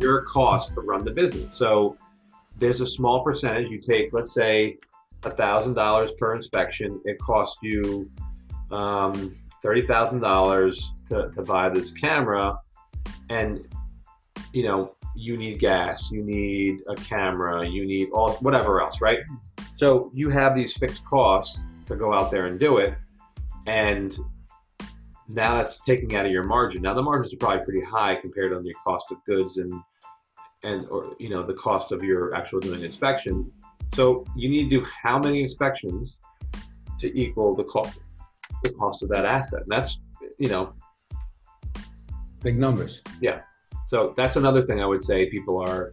your 0.00 0.22
cost 0.22 0.74
to 0.74 0.80
run 0.80 1.04
the 1.04 1.10
business. 1.10 1.54
So 1.54 1.96
there's 2.58 2.80
a 2.80 2.86
small 2.86 3.22
percentage 3.22 3.70
you 3.70 3.80
take. 3.80 4.12
Let's 4.12 4.32
say 4.32 4.78
a 5.24 5.30
thousand 5.30 5.74
dollars 5.74 6.12
per 6.12 6.34
inspection. 6.34 7.00
It 7.04 7.18
costs 7.18 7.58
you 7.62 8.10
um, 8.70 9.34
thirty 9.62 9.82
thousand 9.82 10.20
dollars 10.20 10.92
to 11.08 11.30
to 11.30 11.42
buy 11.42 11.68
this 11.68 11.92
camera, 11.92 12.58
and 13.30 13.66
you 14.52 14.64
know 14.64 14.93
you 15.14 15.36
need 15.36 15.58
gas, 15.58 16.10
you 16.10 16.22
need 16.24 16.82
a 16.88 16.94
camera, 16.94 17.66
you 17.66 17.86
need 17.86 18.10
all 18.12 18.32
whatever 18.34 18.80
else, 18.80 19.00
right? 19.00 19.20
So 19.76 20.10
you 20.14 20.28
have 20.30 20.54
these 20.54 20.76
fixed 20.76 21.04
costs 21.04 21.64
to 21.86 21.96
go 21.96 22.12
out 22.12 22.30
there 22.30 22.46
and 22.46 22.58
do 22.58 22.78
it, 22.78 22.94
and 23.66 24.16
now 25.28 25.56
that's 25.56 25.80
taking 25.82 26.14
out 26.16 26.26
of 26.26 26.32
your 26.32 26.44
margin. 26.44 26.82
Now 26.82 26.94
the 26.94 27.02
margins 27.02 27.32
are 27.34 27.38
probably 27.38 27.64
pretty 27.64 27.84
high 27.84 28.14
compared 28.16 28.52
on 28.52 28.64
your 28.64 28.74
cost 28.82 29.06
of 29.10 29.18
goods 29.24 29.58
and 29.58 29.72
and 30.62 30.86
or 30.88 31.14
you 31.18 31.28
know 31.28 31.42
the 31.42 31.54
cost 31.54 31.92
of 31.92 32.02
your 32.02 32.34
actual 32.34 32.60
doing 32.60 32.82
inspection. 32.82 33.50
So 33.94 34.24
you 34.36 34.48
need 34.48 34.70
to 34.70 34.80
do 34.80 34.86
how 35.02 35.18
many 35.18 35.42
inspections 35.42 36.18
to 36.98 37.18
equal 37.18 37.54
the 37.54 37.64
cost 37.64 37.98
the 38.62 38.70
cost 38.70 39.02
of 39.02 39.08
that 39.10 39.24
asset. 39.24 39.62
And 39.62 39.70
that's 39.70 40.00
you 40.38 40.48
know 40.48 40.74
big 42.42 42.58
numbers. 42.58 43.02
Yeah. 43.20 43.40
So 43.86 44.14
that's 44.16 44.36
another 44.36 44.66
thing 44.66 44.80
I 44.80 44.86
would 44.86 45.02
say 45.02 45.30
people 45.30 45.58
are. 45.58 45.92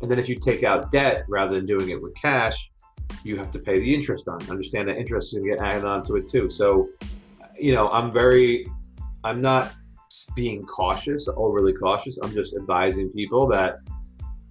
And 0.00 0.10
then 0.10 0.18
if 0.18 0.28
you 0.28 0.36
take 0.36 0.62
out 0.62 0.90
debt 0.90 1.24
rather 1.28 1.56
than 1.56 1.66
doing 1.66 1.90
it 1.90 2.00
with 2.00 2.14
cash, 2.14 2.70
you 3.24 3.36
have 3.36 3.50
to 3.52 3.58
pay 3.58 3.78
the 3.78 3.94
interest 3.94 4.28
on. 4.28 4.40
Understand 4.50 4.88
that 4.88 4.96
interest 4.96 5.34
is 5.34 5.42
going 5.42 5.50
to 5.50 5.56
get 5.56 5.72
added 5.72 5.84
onto 5.84 6.16
it 6.16 6.26
too. 6.26 6.50
So, 6.50 6.88
you 7.58 7.72
know, 7.72 7.88
I'm 7.90 8.12
very, 8.12 8.66
I'm 9.24 9.40
not 9.40 9.74
being 10.34 10.64
cautious, 10.64 11.28
overly 11.36 11.72
cautious. 11.72 12.18
I'm 12.22 12.32
just 12.32 12.56
advising 12.56 13.10
people 13.10 13.46
that 13.48 13.78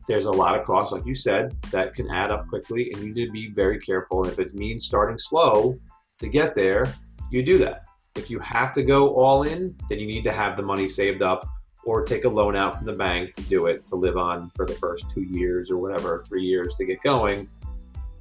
there's 0.08 0.26
a 0.26 0.32
lot 0.32 0.58
of 0.58 0.66
costs, 0.66 0.94
like 0.94 1.06
you 1.06 1.16
said, 1.16 1.56
that 1.72 1.96
can 1.96 2.10
add 2.12 2.32
up 2.32 2.48
quickly, 2.48 2.92
and 2.92 3.04
you 3.04 3.14
need 3.14 3.26
to 3.26 3.32
be 3.32 3.50
very 3.50 3.80
careful. 3.80 4.24
And 4.24 4.32
if 4.32 4.40
it 4.40 4.54
means 4.54 4.86
starting 4.86 5.18
slow 5.18 5.80
to 6.20 6.28
get 6.28 6.54
there, 6.54 6.86
you 7.32 7.44
do 7.44 7.58
that. 7.60 7.86
If 8.16 8.30
you 8.30 8.40
have 8.40 8.72
to 8.74 8.84
go 8.84 9.16
all 9.16 9.44
in, 9.44 9.76
then 9.90 10.00
you 10.00 10.06
need 10.06 10.24
to 10.26 10.32
have 10.32 10.56
the 10.56 10.64
money 10.64 10.88
saved 10.88 11.22
up 11.22 11.48
or 11.86 12.04
take 12.04 12.26
a 12.26 12.30
loan 12.30 12.56
out 12.56 12.78
from 12.78 12.86
the 12.86 12.94
bank 12.94 13.34
to 13.36 13.42
do 13.44 13.68
it 13.68 13.86
to 13.88 13.96
live 13.96 14.18
on 14.18 14.50
for 14.56 14.66
the 14.66 14.74
first 14.74 15.06
two 15.14 15.22
years 15.24 15.70
or 15.70 15.78
whatever, 15.78 16.24
three 16.28 16.44
years 16.44 16.74
to 16.74 16.86
get 16.86 17.02
going. 17.02 17.48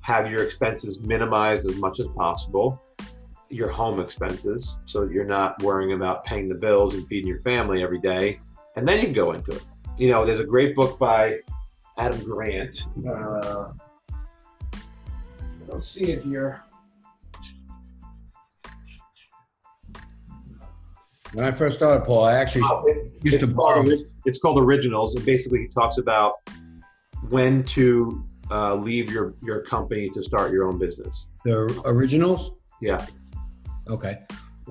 Have 0.02 0.30
your 0.30 0.44
expenses 0.44 1.00
minimized 1.00 1.68
as 1.68 1.76
much 1.76 1.98
as 1.98 2.06
possible, 2.08 2.80
your 3.48 3.68
home 3.68 4.00
expenses, 4.00 4.76
so 4.84 5.04
you're 5.04 5.24
not 5.24 5.60
worrying 5.62 5.92
about 5.92 6.24
paying 6.24 6.48
the 6.48 6.54
bills 6.54 6.94
and 6.94 7.06
feeding 7.08 7.26
your 7.26 7.40
family 7.40 7.82
every 7.82 7.98
day. 7.98 8.38
And 8.76 8.86
then 8.86 8.98
you 8.98 9.04
can 9.04 9.14
go 9.14 9.32
into 9.32 9.52
it. 9.52 9.62
You 9.96 10.10
know, 10.10 10.26
there's 10.26 10.40
a 10.40 10.44
great 10.44 10.74
book 10.74 10.98
by 10.98 11.38
Adam 11.96 12.22
Grant. 12.22 12.86
Uh, 13.08 13.72
I 14.72 15.66
don't 15.66 15.82
see 15.82 16.12
it 16.12 16.22
here. 16.22 16.64
When 21.34 21.44
I 21.44 21.50
first 21.50 21.76
started, 21.76 22.04
Paul, 22.04 22.24
I 22.24 22.36
actually 22.36 22.62
oh, 22.64 22.84
it, 22.86 23.12
used 23.22 23.40
to 23.40 23.50
borrow. 23.50 23.82
Called, 23.82 24.06
it's 24.24 24.38
called 24.38 24.60
Originals, 24.60 25.16
and 25.16 25.26
basically 25.26 25.62
he 25.62 25.68
talks 25.68 25.98
about 25.98 26.34
when 27.28 27.64
to 27.64 28.24
uh, 28.52 28.74
leave 28.74 29.10
your 29.10 29.34
your 29.42 29.60
company 29.62 30.08
to 30.10 30.22
start 30.22 30.52
your 30.52 30.68
own 30.68 30.78
business. 30.78 31.26
The 31.44 31.82
originals? 31.86 32.52
Yeah. 32.80 33.04
Okay. 33.88 34.18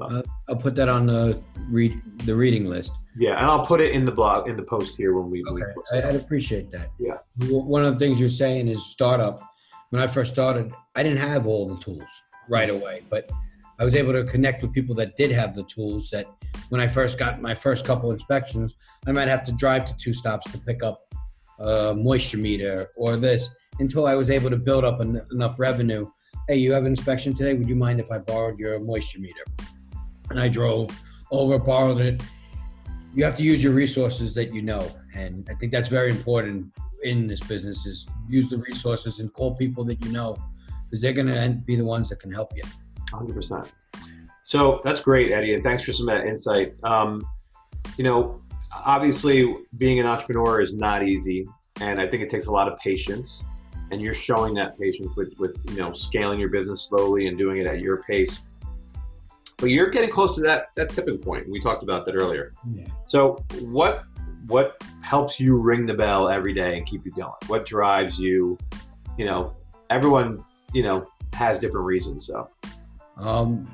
Uh, 0.02 0.22
I'll 0.48 0.56
put 0.56 0.76
that 0.76 0.88
on 0.88 1.06
the 1.06 1.44
read 1.70 2.02
the 2.20 2.34
reading 2.34 2.66
list. 2.66 2.94
Yeah, 3.18 3.38
and 3.38 3.46
I'll 3.46 3.66
put 3.66 3.82
it 3.82 3.92
in 3.92 4.06
the 4.06 4.12
blog 4.12 4.48
in 4.48 4.56
the 4.56 4.64
post 4.64 4.96
here 4.96 5.14
when 5.14 5.30
we. 5.30 5.44
Okay, 5.46 5.66
I, 5.92 6.08
I'd 6.10 6.16
appreciate 6.16 6.72
that. 6.72 6.92
Yeah. 6.98 7.18
One 7.50 7.84
of 7.84 7.94
the 7.94 8.00
things 8.00 8.22
you're 8.22 8.30
saying 8.30 8.70
is 8.70 8.86
startup. 8.86 9.42
When 9.90 10.02
I 10.02 10.08
first 10.08 10.34
started, 10.34 10.72
I 10.96 11.04
didn't 11.04 11.20
have 11.20 11.46
all 11.46 11.68
the 11.68 11.78
tools 11.78 12.10
right 12.50 12.70
away, 12.70 13.04
but 13.10 13.30
I 13.84 13.86
was 13.86 13.96
able 13.96 14.14
to 14.14 14.24
connect 14.24 14.62
with 14.62 14.72
people 14.72 14.96
that 14.96 15.18
did 15.18 15.30
have 15.32 15.54
the 15.54 15.64
tools. 15.64 16.10
That 16.10 16.26
when 16.70 16.80
I 16.80 16.88
first 16.88 17.18
got 17.18 17.42
my 17.42 17.54
first 17.54 17.84
couple 17.84 18.14
inspections, 18.14 18.78
I 19.06 19.12
might 19.12 19.28
have 19.28 19.44
to 19.44 19.52
drive 19.52 19.84
to 19.84 19.98
two 19.98 20.14
stops 20.14 20.50
to 20.54 20.58
pick 20.58 20.82
up 20.84 21.14
a 21.60 21.94
moisture 21.94 22.38
meter 22.38 22.92
or 22.96 23.18
this 23.18 23.50
until 23.80 24.08
I 24.08 24.16
was 24.16 24.30
able 24.30 24.50
to 24.50 24.56
build 24.56 24.86
up 24.86 25.02
en- 25.02 25.22
enough 25.34 25.60
revenue. 25.60 26.10
Hey, 26.48 26.56
you 26.56 26.72
have 26.72 26.84
an 26.86 26.92
inspection 26.92 27.36
today? 27.36 27.56
Would 27.56 27.68
you 27.68 27.76
mind 27.76 28.00
if 28.00 28.10
I 28.10 28.20
borrowed 28.20 28.58
your 28.58 28.80
moisture 28.80 29.20
meter? 29.20 29.44
And 30.30 30.40
I 30.40 30.48
drove 30.48 30.90
over, 31.30 31.60
borrowed 31.60 32.00
it, 32.00 32.24
you 33.14 33.26
have 33.26 33.36
to 33.36 33.44
use 33.44 33.62
your 33.62 33.74
resources 33.74 34.34
that 34.34 34.54
you 34.54 34.64
know 34.64 34.90
and 35.14 35.48
i 35.52 35.54
think 35.54 35.72
that's 35.72 35.88
very 35.88 36.10
important 36.10 36.66
in 37.04 37.28
this 37.28 37.40
business 37.42 37.86
is 37.86 38.08
use 38.28 38.50
the 38.50 38.58
resources 38.58 39.20
and 39.20 39.32
call 39.34 39.54
people 39.54 39.84
that 39.84 40.04
you 40.04 40.12
know 40.12 40.36
because 40.90 41.00
they're 41.00 41.14
going 41.14 41.28
to 41.28 41.62
be 41.66 41.76
the 41.76 41.86
ones 41.86 42.10
that 42.10 42.20
can 42.20 42.32
help 42.32 42.52
you 42.56 42.64
100%. 43.14 43.70
So 44.44 44.82
that's 44.84 45.02
great, 45.02 45.32
Eddie, 45.32 45.54
and 45.54 45.64
thanks 45.64 45.84
for 45.84 45.94
some 45.94 46.10
of 46.10 46.18
that 46.18 46.28
insight. 46.28 46.76
Um, 46.84 47.26
you 47.98 48.04
know, 48.04 48.42
obviously, 48.72 49.56
being 49.78 50.00
an 50.00 50.06
entrepreneur 50.06 50.62
is 50.62 50.74
not 50.74 51.08
easy, 51.08 51.48
and 51.80 52.00
I 52.00 52.08
think 52.08 52.24
it 52.24 52.30
takes 52.30 52.48
a 52.48 52.52
lot 52.52 52.72
of 52.72 52.78
patience. 52.80 53.44
And 53.92 54.02
you're 54.02 54.14
showing 54.14 54.56
that 54.56 54.78
patience 54.80 55.16
with, 55.16 55.38
with 55.38 55.56
you 55.70 55.78
know, 55.78 55.94
scaling 55.94 56.40
your 56.40 56.50
business 56.50 56.82
slowly 56.84 57.28
and 57.28 57.38
doing 57.38 57.60
it 57.60 57.68
at 57.68 57.80
your 57.80 58.02
pace. 58.04 58.40
But 59.58 59.68
you're 59.68 59.92
getting 59.92 60.10
close 60.10 60.36
to 60.36 60.42
that 60.42 60.68
that 60.76 60.90
tipping 60.90 61.20
point. 61.20 61.48
We 61.48 61.60
talked 61.60 61.84
about 61.84 62.04
that 62.06 62.16
earlier. 62.16 62.54
yeah. 62.74 62.86
So 63.06 63.44
what 63.62 64.04
what 64.48 64.82
helps 65.02 65.40
you 65.40 65.56
ring 65.58 65.86
the 65.86 65.94
bell 65.94 66.28
every 66.28 66.54
day 66.54 66.78
and 66.78 66.86
keep 66.86 67.06
you 67.06 67.12
going? 67.12 67.34
What 67.48 67.66
drives 67.66 68.20
you? 68.20 68.58
You 69.18 69.26
know, 69.26 69.56
everyone 69.90 70.44
you 70.74 70.84
know 70.84 71.08
has 71.34 71.60
different 71.60 71.86
reasons. 71.86 72.28
So 72.28 72.50
um, 73.18 73.68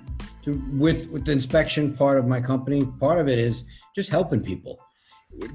to, 0.44 0.62
with 0.74 1.08
with 1.10 1.26
the 1.26 1.32
inspection 1.32 1.96
part 1.96 2.18
of 2.18 2.28
my 2.28 2.42
company 2.42 2.86
part 3.00 3.20
of 3.20 3.28
it 3.28 3.40
is 3.40 3.64
just 3.96 4.10
helping 4.10 4.42
people. 4.42 4.80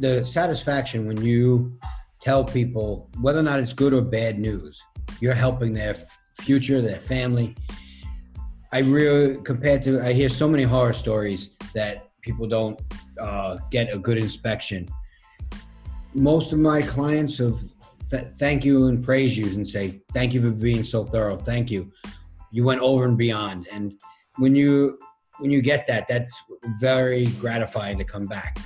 The 0.01 0.24
satisfaction 0.24 1.07
when 1.07 1.22
you 1.22 1.78
tell 2.20 2.45
people 2.45 3.11
whether 3.20 3.41
or 3.41 3.43
not 3.43 3.61
it's 3.61 3.72
good 3.72 3.93
or 3.93 4.01
bad 4.01 4.39
news 4.39 4.82
you're 5.20 5.35
helping 5.35 5.72
their 5.72 5.97
future 6.41 6.80
their 6.80 7.01
family. 7.01 7.55
I 8.72 8.80
really 8.80 9.41
compared 9.43 9.82
to 9.85 10.01
i 10.01 10.12
hear 10.12 10.28
so 10.28 10.49
many 10.49 10.64
horror 10.64 10.93
stories 10.93 11.51
that 11.74 12.11
people 12.22 12.47
don't 12.47 12.80
uh, 13.20 13.59
get 13.70 13.95
a 13.95 13.99
good 13.99 14.18
inspection. 14.18 14.89
Most 16.14 16.53
of 16.53 16.59
my 16.59 16.82
clients 16.82 17.39
have 17.39 17.59
th- 18.11 18.28
thank 18.39 18.64
you 18.64 18.87
and 18.87 19.05
praise 19.05 19.37
you 19.37 19.47
and 19.47 19.66
say 19.66 20.01
thank 20.12 20.32
you 20.35 20.41
for 20.41 20.51
being 20.51 20.85
so 20.85 21.05
thorough. 21.05 21.37
Thank 21.37 21.70
you 21.70 21.93
you 22.55 22.62
went 22.62 22.80
over 22.80 23.05
and 23.05 23.18
beyond. 23.18 23.66
And 23.72 24.00
when 24.36 24.55
you 24.55 24.98
when 25.40 25.50
you 25.50 25.61
get 25.61 25.86
that 25.88 26.07
that's 26.07 26.32
very 26.78 27.26
gratifying 27.40 27.98
to 27.98 28.05
come 28.05 28.26
back. 28.26 28.57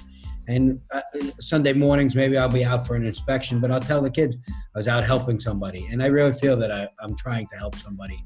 And 0.47 0.81
uh, 0.93 1.03
sunday 1.41 1.75
mornings 1.75 2.15
maybe 2.15 2.39
i'll 2.39 2.49
be 2.49 2.65
out 2.65 2.87
for 2.87 2.95
an 2.95 3.05
inspection 3.05 3.61
but 3.61 3.71
i'll 3.71 3.87
tell 3.91 4.01
the 4.01 4.11
kids 4.11 4.35
i 4.75 4.79
was 4.79 4.89
out 4.89 5.05
helping 5.05 5.39
somebody. 5.41 5.87
And 5.91 6.03
i 6.03 6.07
really 6.07 6.33
feel 6.33 6.57
that 6.59 6.73
I, 6.73 6.89
i'm 7.03 7.15
trying 7.17 7.47
to 7.49 7.57
help 7.57 7.75
somebody 7.77 8.23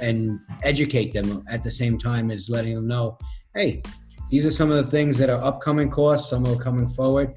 and 0.00 0.40
educate 0.62 1.12
them 1.12 1.44
at 1.48 1.62
the 1.62 1.70
same 1.70 1.98
time 1.98 2.30
as 2.30 2.48
letting 2.48 2.74
them 2.74 2.88
know 2.88 3.18
hey 3.54 3.82
these 4.30 4.46
are 4.46 4.50
some 4.50 4.70
of 4.70 4.76
the 4.84 4.90
things 4.90 5.16
that 5.18 5.30
are 5.30 5.42
upcoming 5.42 5.90
costs 5.90 6.30
some 6.30 6.46
are 6.46 6.56
coming 6.56 6.88
forward. 6.88 7.34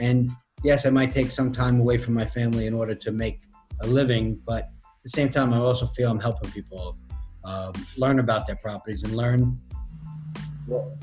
And 0.00 0.30
yes 0.64 0.86
i 0.86 0.90
might 0.90 1.12
take 1.12 1.30
some 1.30 1.50
time 1.52 1.80
away 1.80 1.98
from 1.98 2.14
my 2.14 2.26
family 2.26 2.66
in 2.66 2.74
order 2.74 2.94
to 2.94 3.10
make 3.12 3.38
a 3.82 3.86
living 3.86 4.40
but 4.46 4.70
the 5.04 5.10
same 5.10 5.30
time, 5.30 5.52
I 5.52 5.58
also 5.58 5.86
feel 5.86 6.10
I'm 6.10 6.18
helping 6.18 6.50
people 6.50 6.96
um, 7.44 7.72
learn 7.96 8.18
about 8.18 8.46
their 8.46 8.56
properties 8.56 9.02
and 9.04 9.14
learn 9.14 9.56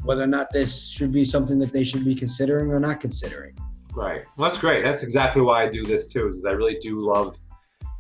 whether 0.04 0.24
or 0.24 0.28
not 0.28 0.52
this 0.52 0.88
should 0.88 1.12
be 1.12 1.24
something 1.24 1.60
that 1.60 1.72
they 1.72 1.84
should 1.84 2.04
be 2.04 2.16
considering 2.16 2.72
or 2.72 2.80
not 2.80 3.00
considering. 3.00 3.56
Right. 3.94 4.24
Well, 4.36 4.50
that's 4.50 4.60
great. 4.60 4.84
That's 4.84 5.04
exactly 5.04 5.42
why 5.42 5.64
I 5.64 5.70
do 5.70 5.84
this 5.84 6.08
too. 6.08 6.34
Is 6.36 6.44
I 6.46 6.52
really 6.52 6.78
do 6.82 7.00
love 7.00 7.38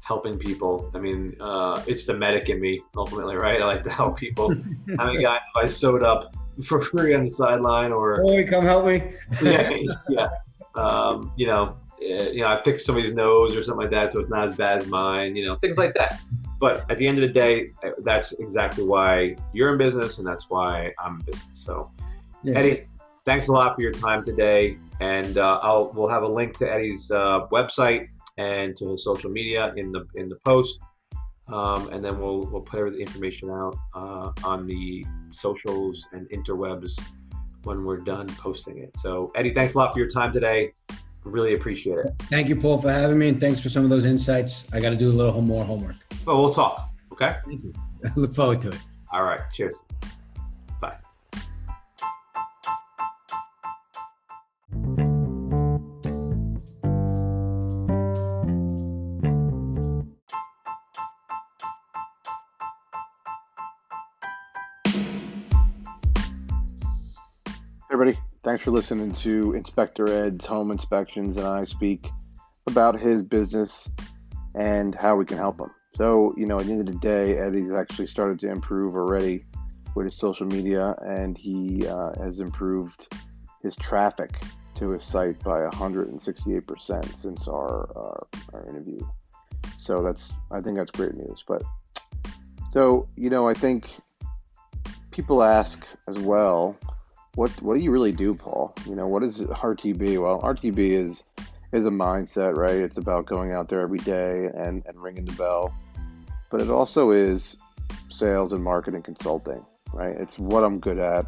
helping 0.02 0.38
people. 0.38 0.90
I 0.96 1.00
mean, 1.00 1.36
uh, 1.40 1.84
it's 1.86 2.06
the 2.06 2.14
medic 2.16 2.50
in 2.50 2.60
me 2.60 2.82
ultimately, 2.98 3.36
right? 3.36 3.62
I 3.62 3.66
like 3.66 3.84
to 3.84 3.92
help 3.92 4.18
people. 4.18 4.50
How 4.98 5.06
many 5.06 5.22
guys 5.22 5.42
have 5.54 5.64
I 5.64 5.68
sewed 5.68 6.04
up 6.04 6.36
for 6.64 6.82
free 6.82 7.14
on 7.14 7.24
the 7.24 7.30
sideline, 7.30 7.92
or 7.92 8.24
Boy, 8.24 8.46
come 8.48 8.66
help 8.66 8.86
me. 8.86 9.14
yeah, 9.42 9.72
yeah. 10.10 10.28
Um, 10.76 11.32
you 11.38 11.48
know, 11.48 11.78
you 12.02 12.42
know, 12.42 12.48
I 12.48 12.62
fixed 12.62 12.86
somebody's 12.86 13.14
nose 13.14 13.56
or 13.56 13.64
something 13.64 13.84
like 13.84 13.92
that, 13.92 14.10
so 14.10 14.20
it's 14.20 14.30
not 14.30 14.46
as 14.46 14.56
bad 14.56 14.82
as 14.82 14.88
mine. 14.88 15.36
You 15.36 15.46
know, 15.46 15.56
things 15.56 15.78
like 15.78 15.94
that. 15.94 16.20
But 16.60 16.90
at 16.92 16.98
the 16.98 17.08
end 17.08 17.18
of 17.18 17.22
the 17.22 17.34
day, 17.34 17.72
uh, 17.84 17.92
that's 18.00 18.34
exactly 18.34 18.84
why 18.84 19.36
you're 19.54 19.72
in 19.72 19.78
business, 19.78 20.20
and 20.20 20.28
that's 20.28 20.50
why 20.50 20.94
I'm 21.00 21.20
in 21.20 21.26
business. 21.26 21.50
So, 21.54 21.92
Yeah. 22.44 22.58
Eddie, 22.58 22.88
thanks 23.26 23.48
a 23.48 23.52
lot 23.52 23.76
for 23.76 23.82
your 23.82 23.92
time 23.92 24.24
today, 24.24 24.78
and 25.00 25.38
uh, 25.38 25.60
I'll 25.62 25.92
we'll 25.94 26.10
have 26.10 26.24
a 26.24 26.28
link 26.28 26.58
to 26.58 26.72
Eddie's 26.72 27.12
uh, 27.12 27.48
website 27.52 28.08
and 28.38 28.76
to 28.78 28.90
his 28.92 29.04
social 29.04 29.30
media 29.30 29.74
in 29.76 29.92
the 29.92 30.06
in 30.16 30.30
the 30.30 30.38
post, 30.44 30.80
um, 31.50 31.90
and 31.90 32.04
then 32.04 32.20
we'll 32.20 32.50
we'll 32.52 32.62
put 32.62 32.94
the 32.94 33.00
information 33.00 33.50
out 33.50 33.76
uh, 33.94 34.32
on 34.44 34.66
the 34.66 35.06
socials 35.30 36.08
and 36.14 36.28
interwebs 36.30 37.00
when 37.64 37.86
we're 37.86 37.98
done 37.98 38.28
posting 38.28 38.80
it. 38.80 38.98
So, 38.98 39.32
Eddie, 39.36 39.54
thanks 39.54 39.76
a 39.76 39.78
lot 39.78 39.94
for 39.94 40.00
your 40.00 40.10
time 40.10 40.34
today. 40.34 40.74
Really 41.24 41.54
appreciate 41.54 42.00
it. 42.00 42.14
Thank 42.24 42.50
you, 42.50 42.56
Paul, 42.56 42.80
for 42.80 42.92
having 42.92 43.20
me, 43.20 43.30
and 43.30 43.40
thanks 43.40 43.62
for 43.62 43.70
some 43.70 43.84
of 43.84 43.90
those 43.90 44.06
insights. 44.06 44.64
I 44.74 44.80
got 44.80 44.90
to 44.90 44.96
do 44.96 45.10
a 45.10 45.14
little 45.14 45.42
more 45.42 45.64
homework. 45.64 45.98
But 46.26 46.36
we'll 46.38 46.54
talk. 46.54 46.90
Okay. 47.12 47.38
Thank 47.46 47.64
you. 47.64 47.74
I 48.06 48.12
look 48.16 48.34
forward 48.34 48.62
to 48.62 48.70
it. 48.70 48.80
All 49.12 49.24
right. 49.24 49.42
Cheers. 49.52 49.82
Bye. 50.80 50.98
Thanks 68.52 68.66
for 68.66 68.72
listening 68.72 69.14
to 69.14 69.54
Inspector 69.54 70.06
Ed's 70.10 70.46
Home 70.46 70.72
Inspections 70.72 71.38
and 71.38 71.48
I 71.48 71.64
speak 71.64 72.06
about 72.68 73.00
his 73.00 73.24
business 73.24 73.90
and 74.56 74.94
how 74.94 75.16
we 75.16 75.24
can 75.24 75.38
help 75.38 75.62
him. 75.62 75.72
So, 75.96 76.36
you 76.36 76.46
know, 76.46 76.60
at 76.60 76.66
the 76.66 76.74
end 76.74 76.90
of 76.90 76.94
the 76.94 77.00
day, 77.00 77.38
Eddie's 77.38 77.72
actually 77.72 78.08
started 78.08 78.42
to 78.42 78.50
improve 78.50 78.94
already 78.94 79.46
with 79.96 80.08
his 80.08 80.18
social 80.18 80.46
media 80.48 80.98
and 81.02 81.38
he 81.38 81.88
uh, 81.88 82.12
has 82.22 82.42
improved 82.42 83.16
his 83.64 83.74
traffic 83.78 84.32
to 84.76 84.90
his 84.90 85.06
site 85.06 85.42
by 85.46 85.62
168% 85.62 87.22
since 87.22 87.48
our, 87.48 87.90
our, 87.96 88.28
our 88.52 88.70
interview. 88.70 89.00
So 89.78 90.04
that's, 90.04 90.34
I 90.52 90.60
think 90.60 90.76
that's 90.78 90.92
great 90.92 91.14
news. 91.16 91.42
But 91.48 91.64
so, 92.74 93.08
you 93.16 93.30
know, 93.30 93.48
I 93.48 93.54
think 93.54 93.88
people 95.12 95.42
ask 95.42 95.86
as 96.10 96.20
well, 96.20 96.76
what 97.36 97.50
what 97.62 97.76
do 97.76 97.82
you 97.82 97.92
really 97.92 98.12
do, 98.12 98.34
Paul? 98.36 98.74
You 98.86 98.96
know, 98.96 99.08
what 99.08 99.24
is 99.24 99.40
RTB? 99.40 100.22
Well, 100.22 100.42
RTB 100.42 100.78
is 100.92 101.24
is 101.72 101.86
a 101.86 101.90
mindset, 101.90 102.56
right? 102.58 102.76
It's 102.76 102.98
about 102.98 103.26
going 103.26 103.54
out 103.54 103.70
there 103.70 103.82
every 103.82 104.00
day 104.00 104.50
and, 104.54 104.84
and 104.86 105.02
ringing 105.02 105.26
the 105.26 105.34
bell. 105.34 105.74
But 106.50 106.62
it 106.62 106.70
also 106.70 107.12
is 107.12 107.56
sales 108.10 108.52
and 108.52 108.62
marketing 108.62 109.04
consulting, 109.04 109.66
right? 109.94 110.16
It's 110.18 110.38
what 110.38 110.66
I'm 110.66 110.80
good 110.80 111.00
at. 111.00 111.26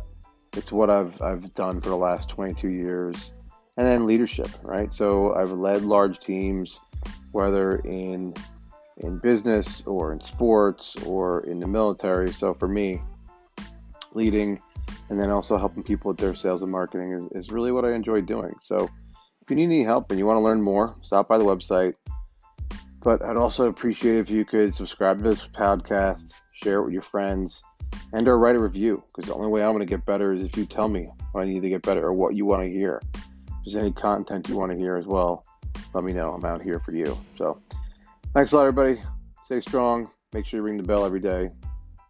It's 0.58 0.72
what 0.72 0.89
I've 0.89 1.22
I've 1.22 1.54
done 1.56 1.80
for 1.80 1.89
the 1.89 1.97
last 1.97 2.30
22 2.30 2.68
years. 2.68 3.32
And 3.78 3.88
then 3.88 4.06
leadership, 4.06 4.49
right? 4.62 4.93
So 4.93 5.34
I've 5.34 5.51
led 5.51 5.82
large 5.82 6.20
teams, 6.20 6.80
whether 7.32 7.78
in 7.78 8.34
in 8.97 9.18
business 9.18 9.88
or 9.88 10.14
in 10.14 10.22
sports 10.22 10.95
or 11.06 11.41
in 11.45 11.60
the 11.60 11.68
military. 11.68 12.32
So 12.32 12.54
for 12.54 12.68
me, 12.68 13.01
leading 14.14 14.62
and 15.10 15.20
then 15.20 15.30
also 15.30 15.58
helping 15.58 15.84
people 15.84 16.10
with 16.10 16.18
their 16.18 16.36
sales 16.36 16.62
and 16.62 16.72
marketing 16.72 17.30
is, 17.34 17.46
is 17.46 17.52
really 17.52 17.72
what 17.72 17.86
I 17.86 17.94
enjoy 17.94 18.22
doing. 18.22 18.54
So 18.62 18.90
if 19.42 19.50
you 19.50 19.56
need 19.56 19.66
any 19.66 19.84
help 19.84 20.10
and 20.10 20.20
you 20.20 20.26
want 20.26 20.38
to 20.38 20.42
learn 20.42 20.62
more, 20.62 20.96
stop 21.02 21.28
by 21.28 21.38
the 21.38 21.44
website. 21.44 21.94
But 23.02 23.22
I'd 23.22 23.38
also 23.38 23.68
appreciate 23.68 24.18
if 24.18 24.30
you 24.30 24.46
could 24.46 24.74
subscribe 24.74 25.18
to 25.18 25.24
this 25.30 25.48
podcast, 25.48 26.32
share 26.64 26.80
it 26.80 26.86
with 26.86 26.94
your 26.94 27.02
friends, 27.02 27.62
and 28.14 28.28
or 28.28 28.40
write 28.40 28.56
a 28.56 28.60
review. 28.60 29.04
Because 29.14 29.30
the 29.30 29.36
only 29.36 29.50
way 29.50 29.62
I'm 29.62 29.74
going 29.74 29.80
to 29.80 29.86
get 29.86 30.06
better 30.06 30.34
is 30.34 30.42
if 30.42 30.56
you 30.56 30.66
tell 30.66 30.88
me 30.88 31.10
what 31.34 31.42
I 31.42 31.46
need 31.46 31.62
to 31.62 31.70
get 31.70 31.82
better 31.82 32.06
or 32.06 32.14
what 32.14 32.36
you 32.36 32.46
want 32.46 32.64
to 32.64 32.70
hear. 32.70 33.02
If 33.14 33.20
there's 33.66 33.76
any 33.76 33.92
content 33.92 34.48
you 34.48 34.58
want 34.58 34.72
to 34.72 34.78
hear 34.78 34.96
as 34.96 35.06
well, 35.06 35.46
let 35.94 36.04
me 36.04 36.14
know. 36.14 36.32
I'm 36.34 36.46
out 36.46 36.62
here 36.62 36.80
for 36.80 36.94
you. 36.94 37.18
So 37.38 37.62
thanks 38.34 38.52
a 38.52 38.58
lot, 38.58 38.68
everybody. 38.68 39.02
Stay 39.44 39.60
strong. 39.60 40.10
Make 40.34 40.46
sure 40.46 40.60
you 40.60 40.64
ring 40.64 40.78
the 40.78 40.84
bell 40.84 41.06
every 41.06 41.20
day. 41.20 41.50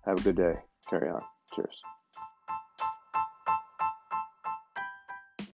Have 0.05 0.19
a 0.19 0.21
good 0.21 0.35
day. 0.35 0.53
Carry 0.89 1.09
on. 1.09 1.21
Cheers. 1.55 1.92